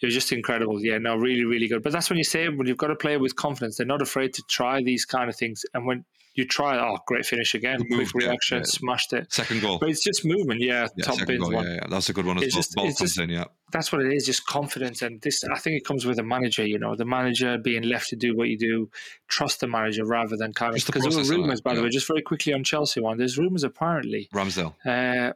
[0.00, 0.80] It was just incredible.
[0.84, 1.82] Yeah, no, really, really good.
[1.82, 3.76] But that's when you say when you've got to play with confidence.
[3.76, 5.64] They're not afraid to try these kind of things.
[5.74, 6.04] And when
[6.34, 8.62] you try, oh, great finish again, quick reaction, yeah.
[8.64, 9.32] smashed it.
[9.32, 9.78] second goal.
[9.80, 10.60] But it's just movement.
[10.60, 11.52] Yeah, Yeah, top bins goal.
[11.52, 11.66] one.
[11.66, 12.58] Yeah, yeah, that's a good one as It's well.
[12.62, 13.30] just- Ball it's comes just- in.
[13.30, 15.02] Yeah, that's what it is, just confidence.
[15.02, 18.10] And this, I think it comes with a manager, you know, the manager being left
[18.10, 18.88] to do what you do,
[19.26, 21.82] trust the manager rather than kind of, Just the because there were rumours, by the
[21.82, 24.74] way, just very quickly on Chelsea one, there's rumours apparently, Ramsdale.
[24.86, 25.32] uh,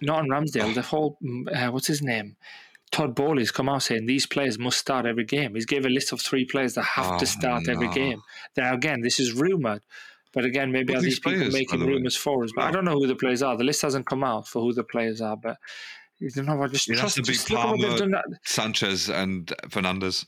[0.00, 2.36] not on Ramsdale, the whole, mm, uh, what's his name?
[2.90, 5.54] Todd Boehly's come out saying these players must start every game.
[5.54, 8.22] He's gave a list of three players that have Oh, to start every game.
[8.56, 9.82] Now, again, this is rumoured.
[10.34, 12.50] But again, maybe are these people players, by making the rumours for us?
[12.54, 13.56] But I don't know who the players are.
[13.56, 15.36] The list hasn't come out for who the players are.
[15.36, 15.56] But
[16.18, 16.72] you know what?
[16.72, 17.16] Just trust.
[17.16, 20.26] to be Just look at what they've Palmer, Sanchez and Fernandez.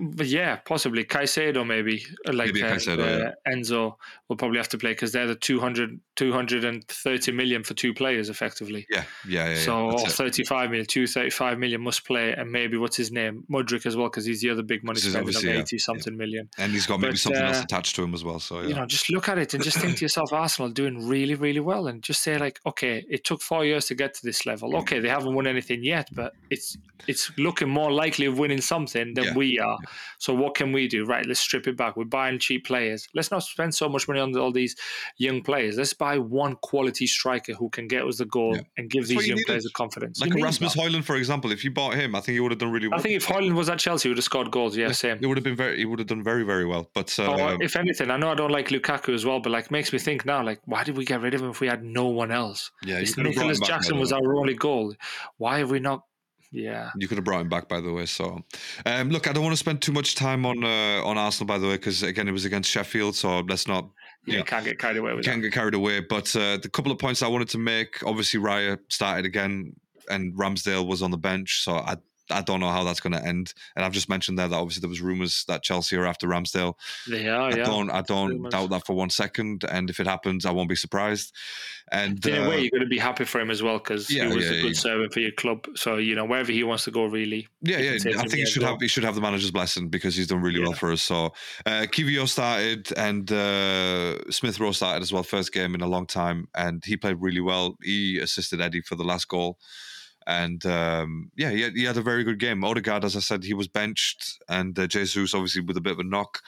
[0.00, 3.96] But yeah, possibly Caicedo maybe like Maybe uh, Caicedo, uh, Enzo
[4.28, 8.86] will probably have to play because they're the 200, 230 million for two players effectively.
[8.90, 9.54] Yeah, yeah, yeah.
[9.56, 13.86] so yeah, or 35 million, 235 million must play, and maybe what's his name, Mudryk
[13.86, 16.48] as well, because he's the other big money spender yeah, 80 something million.
[16.58, 18.38] and he's got maybe but, something else uh, attached to him as well.
[18.38, 18.68] So yeah.
[18.68, 21.60] You know, just look at it and just think to yourself, Arsenal doing really, really
[21.60, 24.76] well, and just say like, okay, it took four years to get to this level.
[24.76, 26.76] Okay, they haven't won anything yet, but it's
[27.08, 29.34] it's looking more likely of winning something than Yeah.
[29.34, 29.78] we are.
[30.18, 31.04] So what can we do?
[31.04, 31.96] Right, let's strip it back.
[31.96, 33.06] We're buying cheap players.
[33.14, 34.76] Let's not spend so much money on all these
[35.18, 35.76] young players.
[35.76, 38.62] Let's buy one quality striker who can get us the goal Yeah.
[38.76, 39.46] and give That's these young needed.
[39.46, 40.20] players the confidence.
[40.20, 40.82] like You Rasmus that.
[40.82, 42.98] Højlund, for example, if you bought him, I think he would have done really well.
[42.98, 44.76] I think if Højlund was at Chelsea, he would have scored goals.
[44.76, 45.18] Yeah, same.
[45.20, 45.78] it would have been very.
[45.78, 46.90] He would have done very, very well.
[46.94, 49.92] But uh, if anything, I know I don't like Lukaku as well, but like makes
[49.92, 52.06] me think now, like why did we get rid of him if we had no
[52.06, 52.70] one else?
[52.84, 54.94] yeah, you If could have brought him Nicolas Jackson was our only goal.
[55.38, 56.02] Why have we not?
[56.52, 58.04] Yeah, You could have brought him back, by the way.
[58.06, 58.44] So,
[58.84, 61.58] um, look, I don't want to spend too much time on uh, on Arsenal, by
[61.58, 63.16] the way, because again, it was against Sheffield.
[63.16, 63.88] So let's not
[64.26, 64.42] yeah, Yeah.
[64.42, 65.48] can't get carried away with can't that.
[65.48, 66.00] get carried away.
[66.00, 69.72] But uh, the couple of points I wanted to make, obviously, Raya started again,
[70.10, 71.64] and Ramsdale was on the bench.
[71.64, 71.96] So I
[72.32, 73.54] I don't know how that's going to end.
[73.76, 76.74] And I've just mentioned there that obviously there was rumours that Chelsea are after Ramsdale.
[77.08, 77.64] They are, I yeah.
[77.64, 79.64] don't, I don't doubt that for one second.
[79.64, 81.32] And if it happens, I won't be surprised.
[81.90, 84.10] And In a uh, way, you're going to be happy for him as well because
[84.10, 85.66] Yeah, he was yeah, a good servant for your club.
[85.74, 87.48] So you know wherever he wants to go, really.
[87.60, 87.92] Yeah, yeah.
[87.92, 90.60] I think he should have he should have the manager's blessing because he's done really
[90.60, 91.02] well for us.
[91.02, 91.34] So
[91.66, 96.06] uh, Kiwior started and uh, Smith Rowe started as well, first game in a long
[96.06, 97.76] time, and he played really well.
[97.82, 99.58] He assisted Eddie for the last goal.
[100.26, 102.64] And um, yeah, he had, he had a very good game.
[102.64, 105.98] Odegaard, as I said, he was benched, and uh, Jesus obviously with a bit of
[105.98, 106.40] a knock.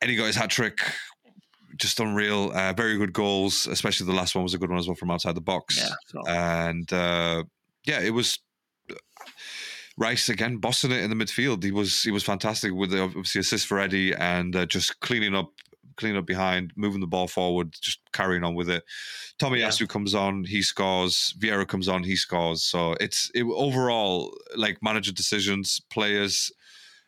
[0.00, 0.78] Eddie got his hat trick,
[1.76, 2.52] just unreal.
[2.54, 5.10] Uh, very good goals, especially the last one was a good one as well from
[5.10, 6.64] outside the box Yeah.
[6.66, 7.44] And uh,
[7.86, 8.38] yeah, it was
[9.96, 11.62] Rice again bossing it in the midfield.
[11.62, 15.34] He was he was fantastic with the obviously assist for Eddie and uh, just cleaning
[15.34, 15.52] up
[15.96, 18.84] cleaning up behind, moving the ball forward, just carrying on with it.
[19.38, 19.68] Tommy Yeah.
[19.68, 21.34] Yasu comes on, he scores.
[21.38, 22.62] Vieira comes on, he scores.
[22.62, 26.50] So it's it, overall like manager decisions, players,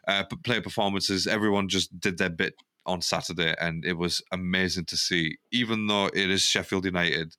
[0.08, 1.26] uh, player performances.
[1.26, 2.54] Everyone just did their bit
[2.84, 5.36] on Saturday, and it was amazing to see.
[5.50, 7.34] Even though it is Sheffield United,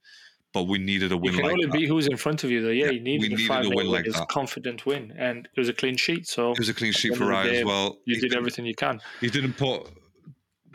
[0.53, 1.33] but we needed a win.
[1.33, 1.71] You can like only that.
[1.73, 2.69] be who's in front of you, though.
[2.69, 4.27] Yeah, Yeah, you needed we a needed a five win like that.
[4.27, 6.27] confident win, and it was a clean sheet.
[6.27, 7.99] So It was a clean sheet for Rye as well.
[8.05, 8.99] you He did everything you can.
[9.21, 9.87] He didn't put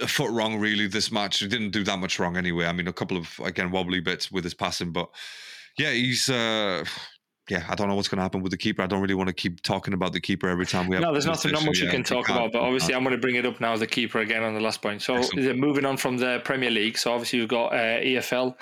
[0.00, 1.38] a foot wrong really this match.
[1.38, 2.66] He didn't do that much wrong anyway.
[2.66, 5.08] I mean, a couple of again wobbly bits with his passing, but
[5.78, 6.28] yeah, he's.
[6.28, 6.84] uh
[7.50, 8.82] yeah, I don't know what's going to happen with the keeper.
[8.82, 11.02] I don't really want to keep talking about the keeper every time we have.
[11.02, 11.88] No, there's nothing, not conversation.
[11.88, 12.52] much you can talk about.
[12.52, 12.94] But obviously.
[12.94, 13.76] I'm going to bring it up now.
[13.76, 15.02] The keeper again on the last point.
[15.02, 15.40] So, Excellent.
[15.40, 16.96] is it moving on from the Premier League?
[16.96, 18.54] So, obviously, you've got uh, EFL,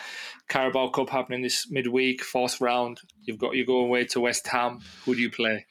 [0.51, 3.01] Carabao Cup happening this midweek, fourth round.
[3.23, 4.81] You've got you go away to West Ham.
[5.05, 5.65] Who do you play?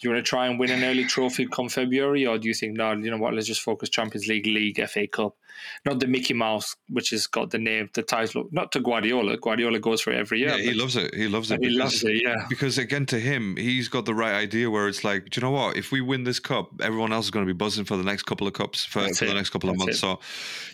[0.00, 2.54] Do you want to try and win an early trophy come February, or do you
[2.54, 2.92] think no?
[2.92, 3.32] You know what?
[3.34, 5.36] Let's just focus Champions League, League, FA Cup,
[5.84, 8.48] not the Mickey Mouse, which has got the name, the title.
[8.50, 9.36] Not to Guardiola.
[9.36, 10.48] Guardiola goes for it every year.
[10.48, 11.14] Yeah, he loves it.
[11.14, 11.60] He loves it.
[11.62, 12.22] he because- loves it.
[12.22, 12.46] Yeah.
[12.48, 15.50] because again to him he's got the right idea where it's like do you know
[15.52, 18.02] what if we win this cup everyone else is going to be buzzing for the
[18.02, 20.20] next couple of cups for, for the next couple of That's months so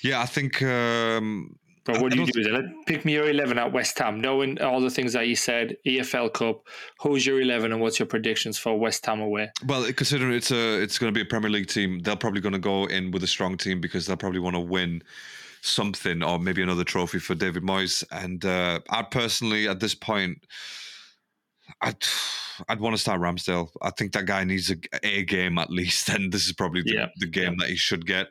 [0.03, 2.69] yeah i think um But what do you do?
[2.87, 6.33] Pick me your 11 at West Ham, knowing all the things that you said, EFL
[6.33, 6.67] Cup.
[7.01, 9.51] Who's your 11 and what's your predictions for West Ham away?
[9.67, 12.53] well considering it's a it's going to be a premier league team they're probably going
[12.53, 15.03] to go in with a strong team because they'll probably want to win
[15.63, 20.39] something or maybe another trophy for david moyes and uh i personally at this point
[21.81, 22.05] I'd,
[22.69, 23.69] I'd want to start Ramsdale.
[23.81, 26.95] I think that guy needs a, a game at least, and this is probably the,
[26.95, 28.29] Yeah, the game that he should get.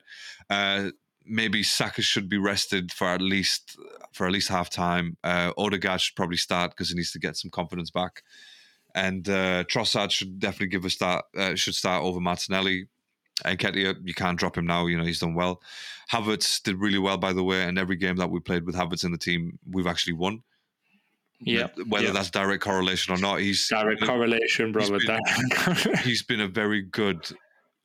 [0.50, 0.90] Uh,
[1.30, 3.78] maybe Saka should be rested for at least
[4.12, 5.16] for at least half time.
[5.24, 8.24] Uh, Odegaard should probably start because he needs to get some confidence back,
[8.96, 11.26] and uh, Trossard should definitely give a start.
[11.38, 12.88] Uh, should start over Martinelli.
[13.46, 14.88] Nketiah, you can't drop him now.
[14.88, 15.62] You know he's done well.
[16.12, 19.06] Havertz did really well, by the way, and every game that we played with Havertz
[19.06, 20.44] in the team, we've actually won.
[21.42, 22.12] Yeah, whether yeah.
[22.12, 24.98] that's direct correlation or not, he's Direct correlation, brother.
[24.98, 25.96] been- Direct correlation.
[26.04, 27.26] he's been a very good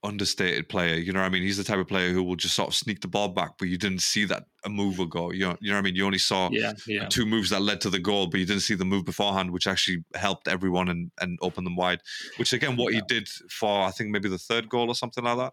[0.05, 0.97] understated player.
[0.97, 1.43] You know what I mean?
[1.43, 3.68] He's the type of player who will just sort of sneak the ball back, but
[3.68, 5.32] you didn't see that a move ago.
[5.32, 5.97] You know, you know what I mean?
[5.97, 7.09] You only saw yeah, yeah.
[7.09, 9.66] two moves that led to the goal, but you didn't see the move beforehand, which
[9.66, 12.01] actually helped everyone and, and opened them wide.
[12.36, 15.39] Which again, what he did for I think maybe the third goal or something like
[15.39, 15.52] that.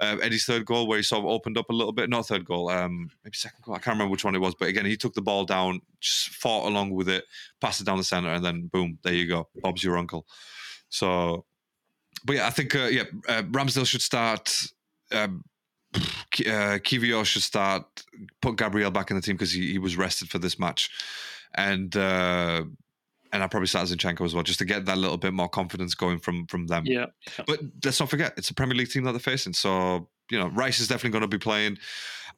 [0.00, 2.08] Uh, Eddie's third goal, where he sort of opened up a little bit.
[2.08, 3.74] Not third goal, um, maybe second goal.
[3.74, 6.30] I can't remember which one it was, but again, he took the ball down, just
[6.30, 7.24] fought along with it,
[7.60, 9.48] passed it down the center, and then boom, there you go.
[9.62, 10.26] Bob's your uncle.
[10.88, 11.44] So,
[12.24, 14.54] but yeah, I think uh, yeah, uh, Ramsdale should start.
[15.10, 15.44] Um,
[15.94, 17.84] uh, Kiwior should start.
[18.40, 20.90] Put Gabriel back in the team because he, he was rested for this match,
[21.54, 22.62] and uh,
[23.32, 25.94] and I probably start Zinchenko as well, just to get that little bit more confidence
[25.94, 26.84] going from from them.
[26.86, 27.06] Yeah,
[27.46, 29.52] But let's not forget, it's a Premier League team that they're facing.
[29.52, 31.78] So you know, Rice is definitely going to be playing.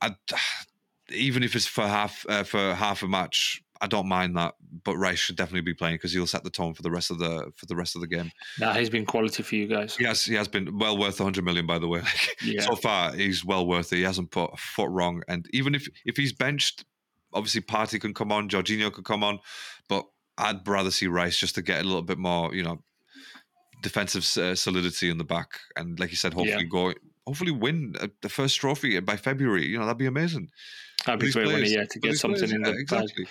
[0.00, 0.14] I,
[1.10, 4.54] even if it's for half uh, for half a match, I don't mind that.
[4.84, 7.18] But Rice should definitely be playing because he'll set the tone for the rest of
[7.18, 8.30] the for the rest of the game.
[8.58, 9.96] nah, he's been quality for you guys.
[9.96, 12.00] He he has been well worth 100 million, by the way.
[12.04, 12.60] Like, Yeah.
[12.62, 13.96] So far, he's well worth it.
[13.96, 15.22] He hasn't put a foot wrong.
[15.28, 16.84] And even if if he's benched,
[17.32, 19.40] obviously Partey can come on, Jorginho could come on,
[19.88, 20.04] but
[20.38, 22.82] I'd rather see Rice just to get a little bit more, you know,
[23.82, 25.60] defensive uh, solidity in the back.
[25.76, 26.92] And like you said, hopefully go,
[27.26, 29.66] hopefully win uh, the first trophy by February.
[29.66, 30.48] You know, that'd be amazing.
[31.06, 33.26] That'd be great players- he yeah, to get something players, in the exactly.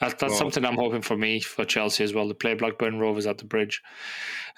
[0.00, 2.98] That, that's Well- something I'm hoping for me for Chelsea as well to play Blackburn
[2.98, 3.82] Rovers at the bridge.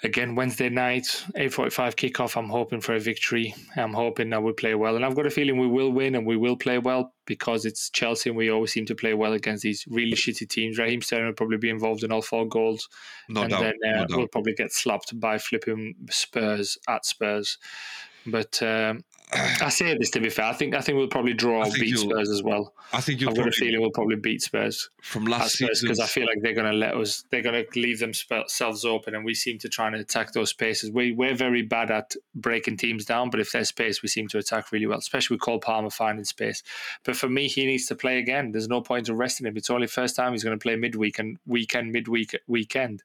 [0.03, 2.35] Again, Wednesday night, 8.45 kickoff.
[2.37, 3.55] I'm hoping for a victory.
[3.75, 4.95] I'm hoping that we play well.
[4.95, 7.89] And I've got a feeling we will win and we will play well because it's
[7.89, 10.77] Chelsea and we always seem to play well against these really shitty teams.
[10.77, 12.89] Raheem Sterling will probably be involved in all four goals.
[13.27, 13.61] No and doubt.
[13.61, 14.17] then uh, no doubt.
[14.17, 17.57] we'll probably get slapped by flipping Spurs at Spurs.
[18.27, 19.03] But um,
[19.33, 20.45] I say this to be fair.
[20.45, 22.73] I think I think we'll probably draw beat Spurs as well.
[22.93, 25.99] I think you'll I've got a feeling we'll probably beat Spurs from last season because
[25.99, 27.25] I feel like they're going to let us.
[27.29, 30.91] They're going to leave themselves open, and we seem to try and attack those spaces.
[30.91, 34.37] We we're very bad at breaking teams down, but if there's space, we seem to
[34.37, 36.63] attack really well, especially with Cole Palmer finding space.
[37.03, 38.53] But for me, he needs to play again.
[38.53, 39.57] There's no point of resting him.
[39.57, 43.03] It's only first time he's going to play midweek and weekend, midweek, weekend.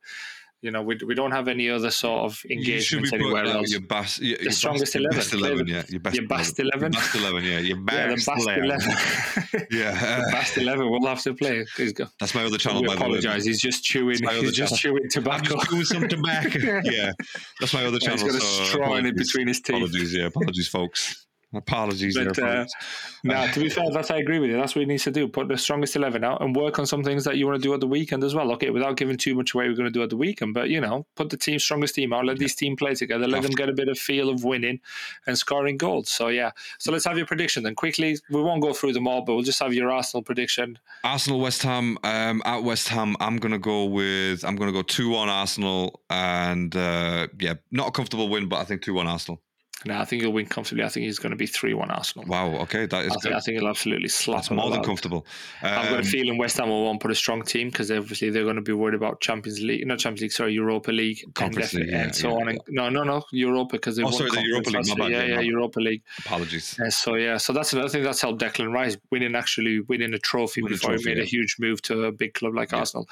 [0.62, 3.72] You know, we, we don't have any other sort of engagement anywhere else.
[3.72, 5.18] Your best, your, the strongest eleven.
[5.18, 5.82] Best eleven, yeah.
[5.88, 6.92] Your best, your best eleven.
[6.92, 7.58] Your best eleven, yeah.
[7.58, 8.64] Your best, yeah, the best 11.
[8.64, 9.66] 11.
[9.72, 10.88] yeah, the best eleven.
[10.88, 11.66] We'll have to play.
[12.20, 12.80] That's my other channel.
[12.80, 13.44] We apologize.
[13.44, 14.18] He's just chewing.
[14.22, 14.98] He's just channel.
[14.98, 15.58] chewing tobacco.
[15.58, 16.80] I'm chewing some tobacco.
[16.84, 17.10] yeah,
[17.58, 18.18] that's my other channel.
[18.18, 19.74] He's got a so straw in between his teeth.
[19.74, 20.26] Apologies, yeah.
[20.26, 21.26] Apologies, folks.
[21.54, 22.66] Apologies but, there, uh,
[23.24, 24.56] no, to be fair, that's I agree with you.
[24.56, 25.28] That's what he needs to do.
[25.28, 27.74] Put the strongest eleven out and work on some things that you want to do
[27.74, 28.50] at the weekend as well.
[28.52, 30.54] Okay, without giving too much away, we're going to do at the weekend.
[30.54, 32.24] But you know, put the team strongest team out.
[32.24, 32.40] Let yeah.
[32.40, 33.28] these team play together.
[33.28, 34.80] Let them get a bit of feel of winning
[35.26, 36.10] and scoring goals.
[36.10, 36.52] So yeah.
[36.78, 38.16] So let's have your prediction then quickly.
[38.30, 40.78] We won't go through them all, but we'll just have your Arsenal prediction.
[41.04, 43.16] Arsenal West Ham um, at West Ham.
[43.20, 47.54] I'm going to go with I'm going to go two one Arsenal and uh, yeah,
[47.70, 49.40] not a comfortable win, but I think two one Arsenal.
[49.84, 50.84] No, I think he'll win comfortably.
[50.84, 52.26] I think he's going to be 3 1 Arsenal.
[52.28, 52.86] Wow, okay.
[52.86, 55.26] That is I, think, I think he'll absolutely slap That's more than comfortable.
[55.62, 57.68] Um, I've got a um, feeling West Ham will want to put a strong team
[57.68, 60.92] because obviously they're going to be worried about Champions League, not Champions League, sorry, Europa
[60.92, 62.54] League, Conference League, yeah, and so yeah, on.
[62.54, 62.58] Yeah.
[62.68, 64.96] no, no, no, Europa because they oh, won sorry, the Europa League.
[64.96, 66.02] Bad, yeah, yeah, Europa League.
[66.18, 66.76] Apologies.
[66.78, 70.18] And so yeah, so that's another thing that's helped Declan Rice winning actually winning a
[70.18, 72.72] trophy Win before a trophy, he made a huge move to a big club like
[72.72, 73.08] Arsenal.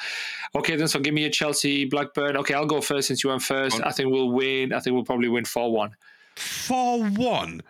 [0.55, 2.37] Okay, then so give me a Chelsea Blackburn.
[2.37, 3.81] Okay, I'll go first since you went first.
[3.83, 4.73] I think we'll win.
[4.73, 5.97] I think we'll probably win four one.
[6.41, 7.63] Four one.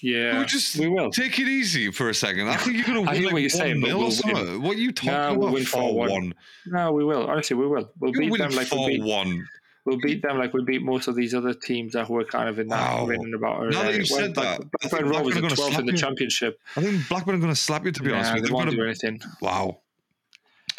[0.00, 2.48] Yeah, we just we will take it easy for a second.
[2.48, 4.62] I think you're going to win like what you're saying, we'll something.
[4.62, 5.38] What are you talking no, about?
[5.38, 6.34] We'll win four one.
[6.66, 7.26] No, we will.
[7.26, 7.92] Honestly, we will.
[8.00, 9.46] We'll you're beat them like four we beat, one.
[9.84, 12.58] We'll beat them like we beat most of these other teams that were kind of
[12.58, 13.06] in that wow.
[13.06, 13.70] written about.
[13.70, 15.98] Now that you said Black, that, Blackburn Rovers are 12th in the you.
[15.98, 16.58] championship.
[16.76, 17.92] I think Blackburn are going to slap you.
[17.92, 18.76] To be nah, honest with they won't gonna...
[18.76, 19.20] do anything.
[19.40, 19.78] Wow.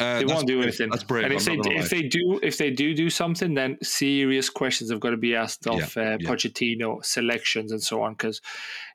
[0.00, 0.68] Uh, they won't do brave.
[0.68, 0.90] anything.
[0.90, 1.24] That's brave.
[1.24, 4.90] And if I'm they if they do if they do do something, then serious questions
[4.90, 6.28] have got to be asked of Yeah, uh, yeah.
[6.28, 8.12] Pochettino selections and so on.
[8.12, 8.40] Because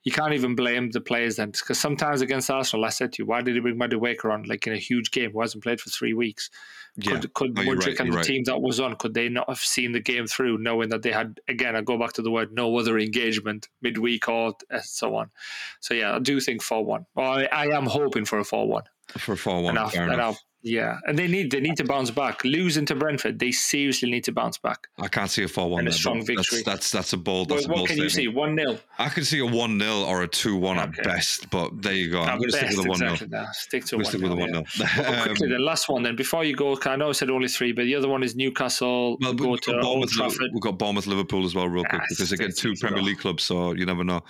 [0.06, 1.52] you can't even blame the players then.
[1.52, 4.66] Because sometimes against Arsenal, I said to you, why did he bring Madueke on like
[4.66, 6.50] in a huge game who hasn't played for three weeks?
[6.96, 7.20] Yeah.
[7.20, 8.26] Could, could No, you're right, and the right.
[8.26, 11.12] team that was on, could they not have seen the game through, knowing that they
[11.12, 15.16] had, again, I go back to the word, no other engagement midweek or uh, so
[15.16, 15.32] on.
[15.80, 17.06] So, yeah, I do think 4 1.
[17.16, 18.84] Well, I, I am hoping for a 4 1.
[19.18, 19.76] for four one.
[19.76, 20.22] And I'll, and.
[20.22, 22.44] I'll, yeah, and they need they need to bounce back.
[22.44, 24.88] Losing to Brentford, they seriously need to bounce back.
[25.00, 25.80] I can't see a four one.
[25.80, 26.64] And a strong victory.
[26.64, 27.50] That's, that's that's a bold.
[27.50, 28.28] What, That's a what bold can you see?
[28.28, 31.00] One 0 I can see a one 0 or a two one Okay.
[31.00, 31.50] at best.
[31.50, 32.22] But there you go.
[32.22, 33.56] I'm going to stick with a one 0 exactly that.
[33.56, 34.06] Stick to one.
[34.06, 34.64] with a 0 one 0
[34.98, 36.16] Well, quickly, the last one then.
[36.16, 36.78] Before you go.
[36.86, 39.18] I know I said only three, but the other one is Newcastle.
[39.22, 40.52] Well, go to Old Bournemouth, Trafford.
[40.54, 43.02] we've got Bournemouth, Liverpool as well, real quick, Ah, because again, two Premier.
[43.04, 44.22] League clubs, so you never know.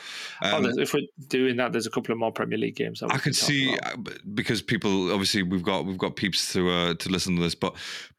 [0.41, 2.99] Oh, Um, there's- if we're doing that, there's a couple of more Premier League games.
[3.01, 3.95] That I can could see uh,
[4.33, 7.75] because people obviously we've got we've got peeps to uh, to listen to this, but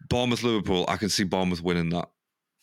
[0.09, 2.11] Bournemouth Liverpool, I can see Bournemouth winning that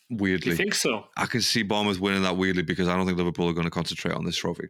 [0.08, 0.52] weirdly.
[0.52, 1.04] You think so?
[1.16, 3.70] I can see Bournemouth winning that weirdly because I don't think Liverpool are going to
[3.70, 4.68] concentrate on this trophy.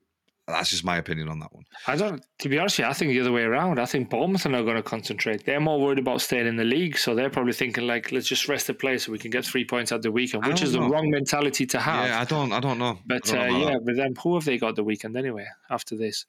[0.49, 1.65] That's just my opinion on that one.
[1.87, 2.25] I don't.
[2.41, 3.79] To be honest, with you, I think the other way around.
[3.79, 5.45] I think Bournemouth are not going to concentrate.
[5.45, 8.49] They're more worried about staying in the league, so they're probably thinking like, let's just
[8.49, 10.81] rest the play so we can get three points at the weekend, which is the
[10.81, 12.09] wrong mentality to have.
[12.09, 12.99] Yeah, I don't, I don't know.
[13.07, 13.85] But uh, don't know yeah, that.
[13.85, 15.47] but then who have they got the weekend anyway?
[15.71, 16.27] After this,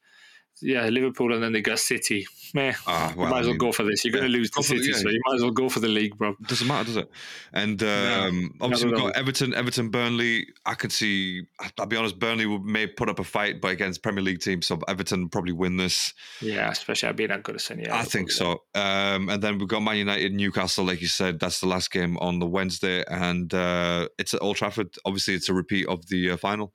[0.61, 2.25] yeah, Liverpool, and then they got City.
[2.53, 4.05] Meh, Ah, you well, might I as well mean, go for this.
[4.05, 4.95] You're yeah, going to lose to the- City, yeah.
[4.97, 6.35] so you might as well go for the league, bro.
[6.47, 7.09] doesn't matter, does it?
[7.51, 10.45] And um, obviously we've got Everton, Everton, Burnley.
[10.65, 11.41] I could see.
[11.79, 14.79] I'll be honest, Burnley may put up a fight, but against Premier League teams, so
[14.87, 16.13] Everton probably win this.
[16.41, 17.89] Yeah, especially I'd be that good as any.
[17.89, 18.61] I think so.
[18.75, 21.39] Um, and then we've got Man United, Newcastle, like you said.
[21.39, 24.95] That's the last game on the Wednesday, and uh, it's at Old Trafford.
[25.05, 26.73] Obviously, it's a repeat of the uh, final.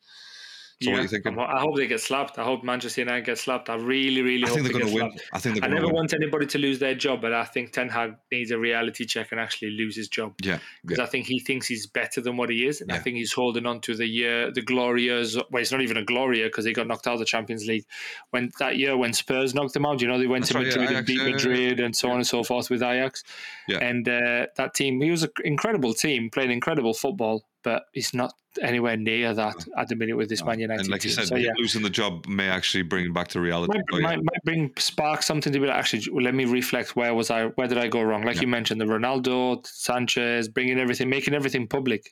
[0.80, 1.36] So what are you thinking?
[1.38, 2.38] I'm- hope they get slapped.
[2.38, 3.68] I hope Manchester United get slapped.
[3.68, 5.12] I really, really I hope think they they're going get to win.
[5.18, 5.30] slapped.
[5.32, 5.94] I think they're I never win.
[5.96, 9.32] want anybody to lose their job, but I think Ten Hag needs a reality check
[9.32, 11.05] and actually lose his job Yeah, because yeah.
[11.05, 13.66] I think he thinks he's better than what he is, and I think he's holding
[13.66, 15.36] on to the year, the glory years.
[15.36, 17.84] Well, it's not even a gloria because they got knocked out of the Champions League
[18.30, 20.00] when that year when Spurs knocked them out.
[20.00, 21.34] You know, they went That's to right, yeah, Madrid and beat yeah, yeah, yeah.
[21.34, 23.24] Madrid and so on and so forth with Ajax.
[23.66, 23.78] Yeah.
[23.78, 28.32] And uh, that team, he was an incredible team, playing incredible football, but he's not
[28.62, 31.36] anywhere near that at the minute with this Man United and like you said, so
[31.36, 31.51] yeah.
[31.59, 33.77] losing the job may actually bring back to reality.
[33.77, 34.07] might, But yeah.
[34.09, 37.40] might, might bring spark something to be like, actually let me reflect where was i
[37.57, 38.43] where did i go wrong like Yeah.
[38.43, 42.03] you mentioned the ronaldo sanchez bringing everything making everything public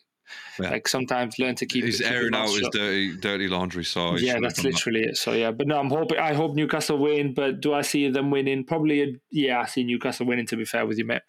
[0.58, 3.84] like sometimes learn to keep He's airing out his dirty, dirty laundry.
[3.84, 4.72] So yeah that's done that.
[4.72, 7.82] literally it so yeah but no i'm hoping i hope newcastle win but do i
[7.82, 11.04] see them winning probably a, yeah i see newcastle winning to be fair with you
[11.04, 11.22] mate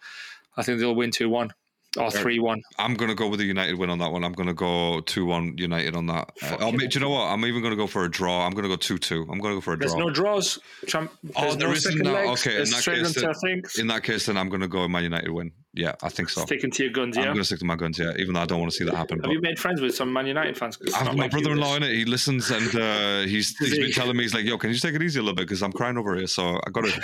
[0.58, 1.52] i think they'll win 2-1
[1.98, 2.62] Or three one.
[2.78, 4.24] I'm going to go with the United win on that one.
[4.24, 6.32] I'm going to go 2 1 United on that.
[6.42, 7.24] Uh, oh, do you know what?
[7.28, 8.46] I'm even going to go for a draw.
[8.46, 9.22] I'm going to go 2 2.
[9.32, 10.02] I'm going to go for a There's draw.
[10.06, 10.60] no draws.
[10.86, 12.48] Trump, Oh, there's there no isn't legs.
[12.48, 13.62] Okay, in that case, then-.
[13.80, 15.52] In that case, then I'm going to go Man United win.
[15.78, 16.42] Yeah, I think so.
[16.42, 17.24] Sticking to your guns, yeah.
[17.24, 18.84] I'm going to stick to my guns, yeah, even though I don't want to see
[18.86, 19.20] that happen.
[19.20, 20.80] Have But you made friends with some Man United fans?
[20.96, 21.94] I've my like brother-in-law in it.
[21.94, 24.84] He listens and uh, he's he's been telling me he's like, "Yo, can you just
[24.84, 27.02] take it easy a little bit because I'm crying over here." So I got to.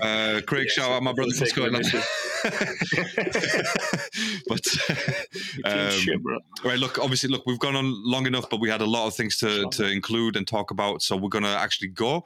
[0.00, 1.84] Uh, Craig, shout out my brother from Scotland.
[4.48, 4.66] but
[5.64, 6.20] um, Shit,
[6.64, 9.14] right, look, obviously, look, we've gone on long enough, but we had a lot of
[9.14, 12.24] things to to include and talk about, so we're gonna actually go.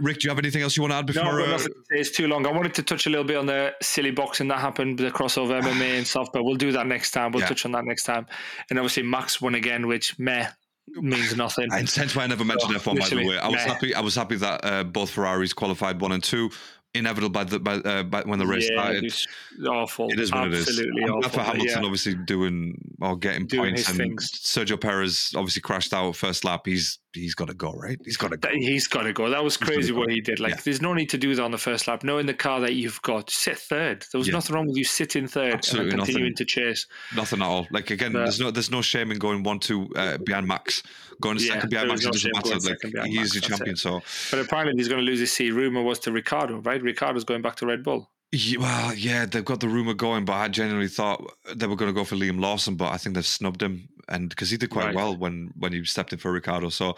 [0.00, 1.40] Rick, do you have anything else you want to add before?
[1.42, 1.74] I've uh, to.
[1.90, 2.46] It's too long.
[2.46, 5.18] I wanted to touch a little bit on the silly boxing that happened, with the
[5.18, 7.32] crossover MMA and stuff, but we'll do that next time.
[7.32, 7.48] We'll Yeah.
[7.48, 8.26] touch on that next time.
[8.70, 10.48] And obviously, Max won again, which meh
[10.96, 11.68] means nothing.
[11.72, 12.98] And hence why I never mentioned Oh, F1.
[12.98, 13.72] By the way, I was meh.
[13.72, 13.94] happy.
[13.94, 16.50] I was happy that uh, both Ferraris qualified one and two.
[16.92, 19.04] Inevitable by the by, uh, by when the race yeah, started.
[19.04, 19.24] it's
[19.64, 20.08] awful.
[20.10, 21.10] It is what Absolutely it is.
[21.12, 21.30] Awful.
[21.30, 21.84] for Hamilton yeah.
[21.84, 24.28] obviously doing or getting Doing points, and things.
[24.32, 26.62] Sergio Perez obviously crashed out first lap.
[26.64, 27.98] He's he's got to go right.
[28.04, 28.48] He's got to go.
[28.52, 29.28] He's got to go.
[29.30, 30.40] That was crazy what he did.
[30.40, 30.60] Like, Yeah.
[30.64, 32.04] there's no need to do that on the first lap.
[32.04, 34.04] Knowing the car that you've got, sit third.
[34.12, 34.34] There was Yeah.
[34.34, 36.36] nothing wrong with you sitting third Absolutely and continuing nothing.
[36.36, 36.86] to chase.
[37.14, 37.66] Nothing at all.
[37.70, 40.82] Like again, But- there's no there's no shame in going one two uh, behind Max.
[41.20, 42.58] Going Yeah, second behind Max no doesn't matter.
[43.00, 43.74] Like he's the champion.
[43.74, 43.78] it.
[43.78, 45.50] So But apparently, he's going to lose his seat.
[45.50, 46.82] Rumor was to Ricciardo, right?
[46.82, 48.10] Ricciardo's going back to Red Bull.
[48.32, 51.20] Yeah, well, yeah, they've got the rumor going, but I genuinely thought
[51.52, 54.28] they were going to go for Liam Lawson, but I think they've snubbed him, and
[54.28, 54.94] because he did quite Right.
[54.94, 56.68] well when when he stepped in for Ricciardo.
[56.68, 56.96] So,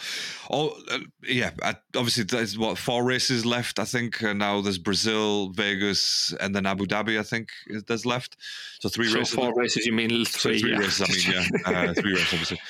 [0.51, 4.22] oh, uh, yeah, I, obviously there's what four races left, I think.
[4.22, 7.18] Uh, now there's Brazil, Vegas, and then Abu Dhabi.
[7.18, 8.36] I think is- there's left.
[8.80, 9.34] So three So races.
[9.34, 9.59] four left.
[9.59, 10.60] races, you mean So three?
[10.60, 10.78] three yeah.
[10.78, 11.26] races.
[11.26, 12.60] I mean, yeah, uh, three races, obviously.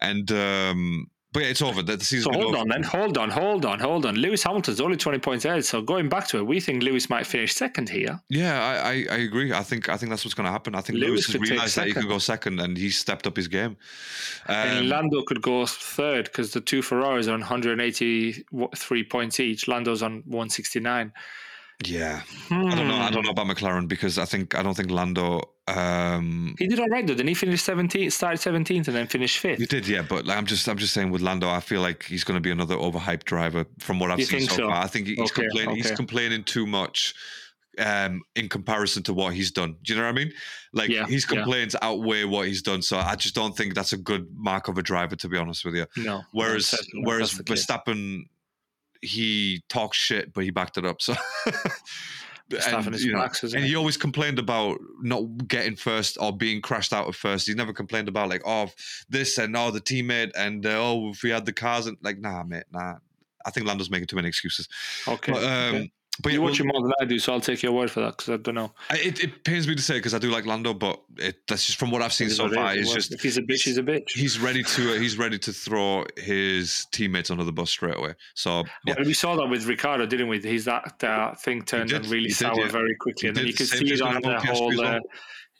[0.00, 1.82] And um, but yeah, it's over.
[1.82, 2.58] The, the season's So hold over.
[2.62, 4.14] on then, hold on, hold on, hold on.
[4.14, 5.64] Lewis Hamilton's only 20 points ahead.
[5.66, 8.18] So going back to it, we think Lewis might finish second here.
[8.30, 9.52] Yeah, I, I, I agree.
[9.52, 10.74] I think I think that's what's going to happen.
[10.74, 13.36] I think Lewis Lewis has realized that he can go second, and he stepped up
[13.36, 13.76] his game.
[14.46, 19.68] and Um, Lando could go third because the two Ferraris are on 183 points each.
[19.68, 21.12] Lando's on 169.
[21.86, 22.94] yeah, I don't know.
[22.94, 23.14] I Hmm.
[23.14, 25.42] don't know about McLaren because I think I don't think Lando.
[25.66, 27.14] Um, He did all right though.
[27.14, 29.58] Didn't he finish 17th, started 17th and then finished fifth?
[29.58, 30.02] he did, yeah.
[30.02, 32.50] But I'm just I'm just saying with Lando, I feel like he's going to be
[32.50, 34.68] another overhyped driver from what I've You seen so, so?
[34.68, 34.82] far.
[34.82, 35.76] I think he's Okay, complaining.
[35.76, 37.14] He's complaining too much.
[37.76, 40.32] Um, in comparison to what he's done, do you know what I mean?
[40.72, 41.38] Like Yeah, his yeah.
[41.38, 44.78] complaints outweigh what he's done, so I just don't think that's a good mark of
[44.78, 45.86] a driver, to be honest with you.
[45.96, 46.22] No.
[46.30, 47.32] Whereas no, whereas.
[47.34, 48.26] Verstappen,
[49.02, 51.02] he talks shit, but he backed it up.
[51.02, 51.14] So.
[52.50, 53.68] And, is you know, and he?
[53.68, 57.46] he always complained about not getting first or being crashed out at first.
[57.46, 58.70] He never complained about like, oh,
[59.08, 62.18] this and oh, the teammate and uh, oh, if we had the cars and like,
[62.18, 62.96] nah, mate, nah.
[63.46, 64.68] I think Lando's making too many excuses.
[65.06, 65.32] Okay.
[65.32, 65.92] But, um, okay.
[66.22, 68.00] But you well, watch him more than I do, so I'll take your word for
[68.00, 68.72] that because I don't know.
[68.90, 71.76] It, it pains me to say because I do like Lando, but it, that's just
[71.78, 72.74] from what I've seen It so far.
[72.74, 74.10] It's just if he's a bitch, he's a bitch.
[74.10, 78.14] he's ready to uh, he's ready to throw his teammates under the bus straight away.
[78.34, 80.38] So yeah, Well, we saw that with Ricciardo, didn't we?
[80.38, 82.68] He's that uh, thing turned did, really he did, sour yeah.
[82.68, 84.58] very quickly, He and then you could Same see it on the with Piastri as
[84.58, 84.76] whole.
[84.76, 84.96] well.
[84.96, 85.00] Uh,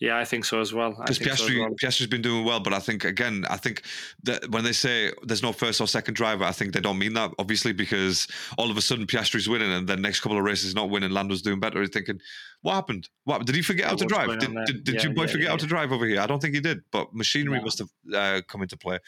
[0.04, 0.90] yeah, I think so as well.
[0.92, 1.70] Because think so Piastri well.
[1.70, 3.82] Piastri's been doing well, but I think again, I think
[4.24, 7.14] that when they say there's no first or second driver, I think they don't mean
[7.14, 8.28] that obviously because
[8.58, 11.40] all of a sudden Piastri's winning and then next couple of races not winning, Lando's
[11.40, 11.78] doing better.
[11.78, 12.20] You're thinking,
[12.60, 13.08] what happened?
[13.24, 14.38] What did he forget Yeah, how to drive?
[14.38, 16.20] Did, did, did Yeah, you boy yeah, forget how to drive over here?
[16.20, 18.98] I don't think he did, but machinery must have uh, come into play.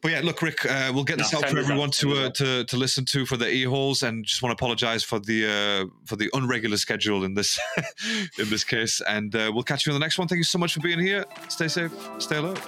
[0.00, 2.64] But yeah, look, Rick, uh, we'll get this No, out for everyone to uh, to
[2.64, 5.90] to listen to for the e holes, and just want to apologise for the uh,
[6.06, 7.58] for the unregular schedule in this
[8.38, 9.00] in this case.
[9.08, 10.28] And uh, we'll catch you on the next one.
[10.28, 11.24] Thank you so much for being here.
[11.48, 12.60] Stay safe, stay alert.